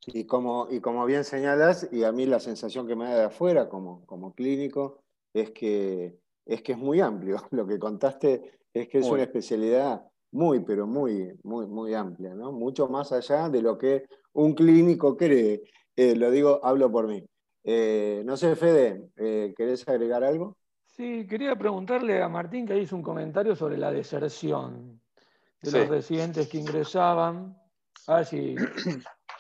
Y 0.07 0.27
como, 0.27 0.67
y 0.71 0.81
como 0.81 1.05
bien 1.07 1.25
señalas, 1.25 1.89
y 1.93 2.05
a 2.05 2.13
mí 2.13 2.27
la 2.27 2.41
sensación 2.41 2.87
que 2.87 2.97
me 2.97 3.05
da 3.05 3.17
de 3.17 3.25
afuera 3.25 3.69
como, 3.69 4.05
como 4.07 4.35
clínico 4.35 5.01
es 5.33 5.53
que, 5.53 6.19
es 6.45 6.63
que 6.63 6.73
es 6.73 6.79
muy 6.79 7.01
amplio. 7.01 7.37
Lo 7.51 7.67
que 7.67 7.79
contaste 7.79 8.59
es 8.75 8.89
que 8.89 8.99
es 8.99 9.07
una 9.07 9.23
especialidad 9.23 10.12
muy, 10.33 10.61
pero 10.61 10.87
muy, 10.87 11.33
muy, 11.43 11.67
muy 11.67 11.95
amplia, 11.95 12.35
¿no? 12.35 12.53
Mucho 12.53 12.89
más 12.89 13.13
allá 13.13 13.49
de 13.49 13.63
lo 13.63 13.79
que 13.79 14.07
un 14.33 14.55
clínico 14.55 15.17
cree. 15.17 15.63
Eh, 15.95 16.17
lo 16.17 16.31
digo, 16.31 16.61
hablo 16.65 16.91
por 16.91 17.07
mí. 17.07 17.25
no 18.25 18.37
sé, 18.37 18.57
Fede, 18.57 19.11
¿querés 19.57 19.87
agregar 19.89 20.25
algo? 20.25 20.57
Sí, 20.87 21.27
quería 21.27 21.57
preguntarle 21.57 22.23
a 22.23 22.29
Martín 22.29 22.67
que 22.67 22.79
hizo 22.79 22.95
un 22.95 23.03
comentario 23.03 23.57
sobre 23.57 23.79
la 23.79 23.91
deserción 23.91 25.01
de 25.63 25.71
los 25.71 25.89
residentes 25.89 26.49
que 26.49 26.59
ingresaban. 26.59 27.57
A 28.09 28.17
ver 28.17 28.27
si 28.27 28.57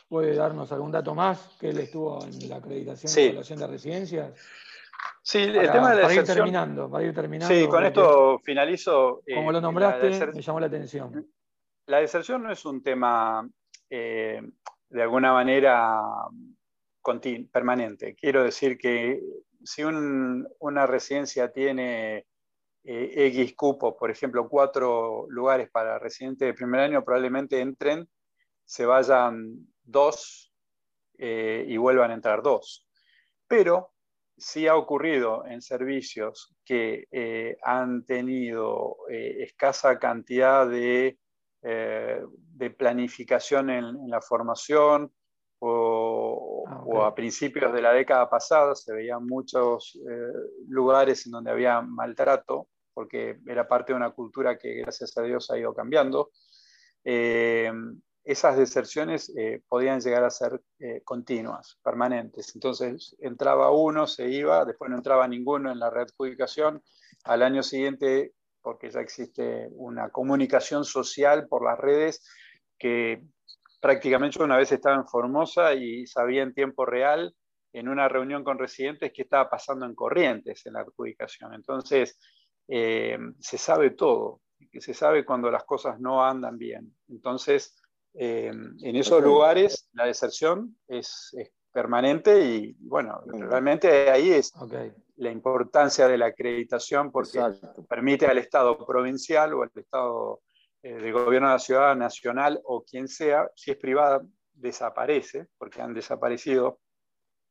puede 0.09 0.35
darnos 0.35 0.73
algún 0.73 0.93
dato 0.93 1.15
más, 1.15 1.57
que 1.59 1.71
él 1.71 1.79
estuvo 1.79 2.25
en 2.25 2.49
la 2.49 2.57
acreditación 2.57 3.13
de 3.15 3.25
evaluación 3.25 3.59
de 3.59 3.67
residencias. 3.67 4.33
Sí, 5.25 5.39
el 5.39 5.71
tema 5.71 5.91
de 5.91 5.97
la 5.97 6.03
para 6.03 6.15
ir 6.15 6.25
terminando, 6.25 6.91
para 6.91 7.05
ir 7.05 7.15
terminando. 7.15 7.55
Sí, 7.55 7.69
con 7.69 7.85
esto 7.85 8.41
finalizo. 8.41 9.23
Eh, 9.25 9.37
como 9.37 9.53
lo 9.53 9.61
nombraste, 9.61 10.11
me 10.33 10.43
llamó 10.43 10.59
la 10.59 10.67
atención. 10.67 11.33
La 11.87 11.99
deserción 11.99 12.43
no 12.43 12.51
es 12.51 12.65
un 12.65 12.83
tema 12.83 13.49
eh, 13.89 14.43
de 14.89 15.03
alguna 15.03 15.33
manera 15.33 16.03
permanente. 17.53 18.17
Quiero 18.17 18.43
decir 18.43 18.77
que 18.77 19.21
si 19.63 19.85
una 19.85 20.87
residencia 20.87 21.53
tiene 21.53 22.27
eh, 22.83 23.27
X 23.29 23.55
cupo, 23.55 23.97
por 23.97 24.11
ejemplo, 24.11 24.49
cuatro 24.49 25.27
lugares 25.29 25.71
para 25.71 26.01
residentes 26.01 26.47
de 26.49 26.55
primer 26.55 26.81
año, 26.81 27.05
probablemente 27.05 27.61
entren, 27.61 28.09
se 28.65 28.87
vayan 28.87 29.69
dos 29.85 30.53
y 31.17 31.77
vuelvan 31.77 32.11
a 32.11 32.15
entrar 32.15 32.43
dos. 32.43 32.89
Pero 33.47 33.93
sí 34.37 34.67
ha 34.67 34.77
ocurrido 34.77 35.45
en 35.47 35.63
servicios 35.63 36.55
que 36.65 37.07
eh, 37.11 37.57
han 37.63 38.05
tenido 38.05 38.97
escasa 39.09 39.99
cantidad 39.99 40.69
de, 40.69 41.19
planificación 42.77 43.71
en, 43.71 44.09
la 44.09 44.21
formación 44.21 45.13
o, 45.65 46.65
ah, 46.67 47.07
a 47.07 47.15
principios 47.15 47.73
de 47.73 47.83
la 47.83 47.93
década 47.93 48.29
pasada 48.29 48.75
se 48.75 48.93
veían 48.93 49.25
muchos 49.25 49.97
eh, 50.11 50.33
lugares 50.67 51.25
en 51.27 51.33
donde 51.33 51.53
había 51.53 51.81
maltrato, 51.81 52.67
porque 52.93 53.39
era 53.47 53.69
parte 53.69 53.93
de 53.93 53.97
una 53.97 54.11
cultura 54.11 54.59
que 54.59 54.75
gracias 54.75 55.17
a 55.17 55.23
Dios 55.23 55.51
ha 55.51 55.59
ido 55.59 55.73
cambiando. 55.73 56.31
Esas 58.25 58.57
deserciones 58.57 59.33
eh, 59.37 59.63
podían 59.69 60.01
llegar 60.01 60.23
a 60.23 60.31
ser 60.31 60.61
eh, 60.79 61.03
continuas, 61.05 61.79
permanentes. 61.83 62.55
Entonces 62.55 63.17
entraba 63.19 63.73
uno, 63.73 64.07
se 64.07 64.29
iba, 64.29 64.65
después 64.65 64.91
no 64.91 64.97
entraba 64.97 65.27
ninguno 65.27 65.73
en 65.73 65.81
la 65.81 65.91
readjudicación. 65.91 66.83
Al 67.25 67.43
año 67.43 67.63
siguiente, 67.63 68.33
porque 68.61 68.91
ya 68.91 69.01
existe 69.01 69.69
una 69.73 70.11
comunicación 70.11 70.85
social 70.85 71.49
por 71.49 71.65
las 71.65 71.79
redes, 71.79 72.25
que 72.79 73.23
prácticamente 73.81 74.43
una 74.43 74.57
vez 74.57 74.71
estaba 74.71 74.97
en 74.97 75.09
Formosa 75.09 75.75
y 75.75 76.07
sabía 76.07 76.43
en 76.43 76.55
tiempo 76.55 76.87
real, 76.87 77.35
en 77.73 77.89
una 77.89 78.09
reunión 78.09 78.45
con 78.45 78.59
residentes, 78.59 79.13
qué 79.13 79.23
estaba 79.23 79.51
pasando 79.51 79.85
en 79.87 79.95
Corrientes 79.95 80.65
en 80.67 80.75
la 80.75 80.81
adjudicación. 80.81 81.55
Entonces, 81.55 82.19
eh, 82.69 83.19
se 83.41 83.59
sabe 83.59 83.91
todo, 83.91 84.41
se 84.73 84.95
sabe 84.95 85.25
cuando 85.25 85.51
las 85.51 85.65
cosas 85.65 85.99
no 85.99 86.25
andan 86.25 86.59
bien. 86.59 86.95
Entonces, 87.09 87.82
eh, 88.15 88.49
en 88.49 88.97
esos 88.97 89.23
lugares 89.23 89.89
la 89.93 90.07
deserción 90.07 90.77
es, 90.87 91.35
permanente 91.73 92.45
y 92.45 92.77
bueno, 92.81 93.23
realmente 93.25 94.11
ahí 94.11 94.31
es 94.31 94.53
la 95.17 95.31
importancia 95.31 96.07
de 96.07 96.19
la 96.19 96.27
acreditación 96.27 97.11
porque 97.11 97.41
permite 97.89 98.27
al 98.27 98.37
Estado 98.37 98.85
provincial 98.87 99.55
o 99.55 99.63
al 99.63 99.71
Estado 99.75 100.43
eh, 100.83 100.93
de 100.97 101.13
gobierno 101.13 101.49
de 101.49 101.55
la 101.55 101.59
ciudad 101.59 101.97
nacional 101.97 102.61
o 102.65 102.85
quien 102.85 103.09
sea, 103.09 103.51
si 103.55 103.71
es 103.71 103.79
privada, 103.79 104.21
desaparece, 104.53 105.49
porque 105.57 105.81
han 105.81 105.95
desaparecido 105.95 106.79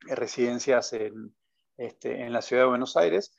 residencias 0.01 0.93
en, 0.93 1.35
este, 1.77 2.21
en 2.21 2.31
la 2.31 2.43
ciudad 2.43 2.63
de 2.63 2.69
Buenos 2.69 2.95
Aires, 2.95 3.35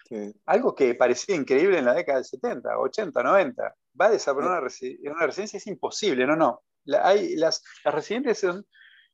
algo 0.46 0.74
que 0.74 0.96
parecía 0.96 1.36
increíble 1.36 1.78
en 1.78 1.84
la 1.84 1.94
década 1.94 2.18
del 2.18 2.24
70, 2.24 2.76
80, 2.76 3.22
90. 3.22 3.74
Va 4.00 4.06
a 4.06 4.10
desaparecer 4.10 4.98
una 5.04 5.26
residencia, 5.26 5.58
es 5.58 5.66
imposible, 5.68 6.26
no, 6.26 6.34
no 6.34 6.60
hay, 7.02 7.36
las, 7.36 7.62
las, 7.84 7.94
residencias 7.94 8.38
son, 8.38 8.66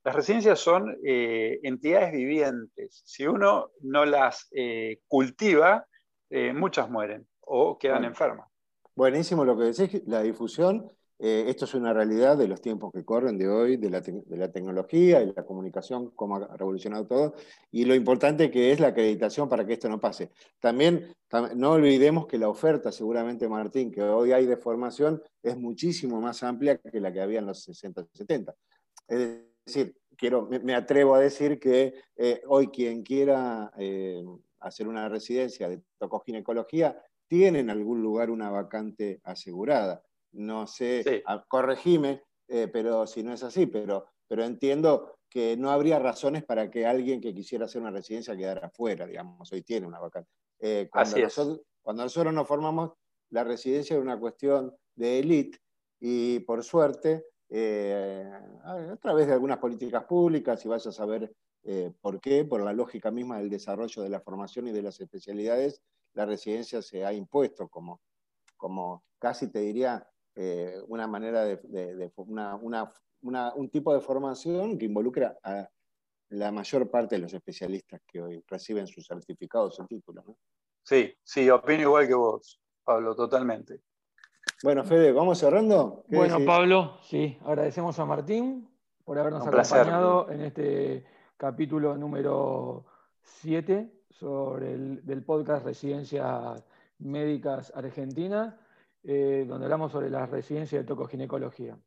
las 0.05 0.15
residencias 0.15 0.59
son 0.59 0.97
eh, 1.05 1.59
entidades 1.63 2.13
vivientes. 2.13 3.03
Si 3.05 3.27
uno 3.27 3.71
no 3.81 4.05
las 4.05 4.49
eh, 4.53 5.01
cultiva, 5.07 5.87
eh, 6.31 6.53
muchas 6.53 6.91
mueren 6.91 7.27
o 7.41 7.79
quedan 7.79 8.05
enfermas. 8.05 8.49
Buenísimo 8.95 9.45
lo 9.45 9.57
que 9.57 9.65
decís, 9.65 10.03
la 10.07 10.23
difusión. 10.23 10.91
Esto 11.21 11.65
es 11.65 11.75
una 11.75 11.93
realidad 11.93 12.37
de 12.37 12.47
los 12.47 12.61
tiempos 12.61 12.93
que 12.93 13.05
corren 13.05 13.39
de 13.39 13.49
hoy, 13.49 13.77
de 13.77 13.91
la, 13.91 14.01
de 14.01 14.37
la 14.37 14.53
tecnología 14.53 15.21
y 15.23 15.33
la 15.35 15.45
comunicación, 15.45 16.11
cómo 16.15 16.37
ha 16.37 16.57
revolucionado 16.57 17.07
todo, 17.07 17.35
y 17.71 17.85
lo 17.85 17.95
importante 17.95 18.51
que 18.51 18.71
es 18.71 18.79
la 18.79 18.89
acreditación 18.89 19.49
para 19.49 19.67
que 19.67 19.73
esto 19.73 19.89
no 19.89 20.01
pase. 20.01 20.31
También 20.61 21.13
no 21.57 21.73
olvidemos 21.73 22.27
que 22.27 22.39
la 22.39 22.49
oferta, 22.49 22.93
seguramente 22.93 23.49
Martín, 23.49 23.91
que 23.91 24.03
hoy 24.03 24.33
hay 24.33 24.47
de 24.47 24.57
formación, 24.57 25.23
es 25.43 25.59
muchísimo 25.59 26.21
más 26.21 26.43
amplia 26.43 26.79
que 26.79 27.01
la 27.01 27.13
que 27.13 27.21
había 27.21 27.41
en 27.41 27.47
los 27.47 27.63
60, 27.65 28.07
70. 28.15 28.55
Es 29.09 29.43
decir, 29.67 29.97
quiero, 30.17 30.49
me, 30.49 30.75
atrevo 30.75 31.15
a 31.15 31.21
decir 31.21 31.59
que 31.59 31.95
eh, 32.17 32.43
hoy 32.47 32.69
quien 32.69 33.03
quiera 33.03 33.73
eh, 33.79 34.23
hacer 34.61 34.89
una 34.89 35.09
residencia 35.09 35.69
de 35.69 35.83
tocoginecología 35.99 37.01
tiene 37.27 37.61
en 37.61 37.71
algún 37.71 38.03
lugar 38.03 38.31
una 38.31 38.51
vacante 38.51 39.21
asegurada. 39.23 40.03
No 40.33 40.67
sé, 40.67 41.23
corregime, 41.49 42.23
eh, 42.49 42.69
pero 42.69 43.07
si 43.07 43.23
no 43.23 43.33
es 43.33 43.43
así, 43.43 43.67
pero, 43.67 44.07
pero 44.27 44.45
entiendo 44.45 45.19
que 45.29 45.57
no 45.57 45.71
habría 45.71 45.99
razones 45.99 46.45
para 46.45 46.71
que 46.71 46.87
alguien 46.87 47.21
que 47.21 47.35
quisiera 47.35 47.67
hacer 47.67 47.81
una 47.81 47.91
residencia 47.91 48.37
quedara 48.37 48.69
afuera, 48.69 49.07
digamos, 49.07 49.51
hoy 49.53 49.63
tiene 49.63 49.87
una 49.87 49.99
vacante. 49.99 50.31
cuando, 50.91 51.19
nosotros, 51.19 51.61
cuando 51.83 52.03
nosotros 52.03 52.33
nos 52.33 52.47
formamos, 52.47 52.93
la 53.31 53.45
residencia 53.45 53.95
era 53.95 54.03
una 54.03 54.19
cuestión 54.19 54.75
de 54.95 55.19
élite 55.19 55.59
y 56.01 56.41
por 56.41 56.63
suerte, 56.63 57.27
eh, 57.49 58.31
a 58.65 58.97
través 58.97 59.27
de 59.27 59.33
algunas 59.33 59.59
políticas 59.59 60.05
públicas, 60.05 60.65
y 60.65 60.69
vaya 60.69 60.91
a 60.91 60.93
saber 60.93 61.33
eh, 61.65 61.93
por 62.01 62.21
qué, 62.21 62.45
por 62.45 62.63
la 62.63 62.73
lógica 62.73 63.11
misma 63.11 63.39
del 63.39 63.51
desarrollo 63.51 64.03
de 64.03 64.09
la 64.09 64.21
formación 64.21 64.69
y 64.69 64.73
de 64.73 64.83
las 64.83 65.01
especialidades, 65.01 65.83
la 66.15 66.25
residencia 66.25 66.83
se 66.83 67.05
ha 67.05 67.13
impuesto 67.13 67.69
como, 67.69 68.01
como 68.57 69.05
casi 69.19 69.51
te 69.51 69.61
diría, 69.61 70.07
eh, 70.41 70.81
una 70.87 71.09
manera 71.09 71.45
de, 71.45 72.13
un 73.23 73.71
tipo 73.71 73.93
de 73.93 74.01
formación 74.01 74.79
que 74.79 74.85
involucra 74.85 75.37
a 75.43 75.69
la 76.29 76.53
mayor 76.53 76.89
parte 76.89 77.17
de 77.17 77.23
los 77.23 77.35
especialistas 77.35 78.01
que 78.07 78.23
hoy 78.23 78.45
reciben 78.47 78.87
sus 78.87 79.05
certificados 79.05 79.81
o 79.81 79.87
títulos. 79.87 80.25
Sí, 80.85 81.13
sí, 81.25 81.51
opino 81.51 81.83
igual 81.83 82.07
que 82.07 82.15
vos, 82.15 82.61
Pablo, 82.85 83.17
totalmente. 83.17 83.81
Bueno, 84.63 84.85
Fede, 84.85 85.11
¿vamos 85.11 85.39
cerrando? 85.39 86.05
Bueno, 86.07 86.39
Pablo, 86.47 86.99
sí, 87.03 87.37
agradecemos 87.45 87.99
a 87.99 88.05
Martín 88.05 88.69
por 89.05 89.19
habernos 89.19 89.45
acompañado 89.45 90.31
en 90.31 90.43
este 90.43 91.05
capítulo 91.37 91.97
número 91.97 92.87
7 93.23 93.93
sobre 94.09 94.73
el, 94.75 95.05
del 95.05 95.25
podcast 95.25 95.65
Residencias 95.65 96.65
Médicas 96.99 97.73
Argentinas, 97.75 98.55
eh, 99.05 99.45
donde 99.47 99.67
hablamos 99.67 99.93
sobre 99.93 100.11
las 100.11 100.29
residencias 100.31 100.83
de 100.83 100.87
tocoginecología. 100.87 101.79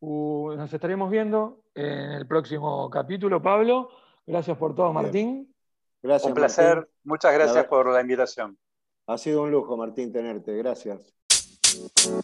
Uh, 0.00 0.54
nos 0.54 0.72
estaremos 0.72 1.10
viendo 1.10 1.64
en 1.74 2.12
el 2.12 2.26
próximo 2.26 2.88
capítulo, 2.88 3.42
Pablo. 3.42 3.90
Gracias 4.26 4.56
por 4.56 4.74
todo, 4.74 4.92
Martín. 4.92 5.54
Gracias, 6.02 6.28
un 6.28 6.34
placer. 6.34 6.88
Muchas 7.04 7.34
gracias 7.34 7.66
por 7.66 7.92
la 7.92 8.00
invitación. 8.00 8.58
Ha 9.06 9.18
sido 9.18 9.42
un 9.42 9.50
lujo, 9.50 9.76
Martín, 9.76 10.12
tenerte. 10.12 10.56
Gracias. 10.56 11.12
You 11.30 12.16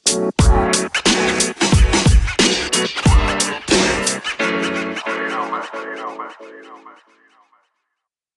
know, 5.29 5.51
man. 5.51 5.63
You 5.73 5.95
know, 5.97 6.17
man. 6.17 6.31
You 6.41 6.63
know, 6.63 6.79
man. 6.85 7.16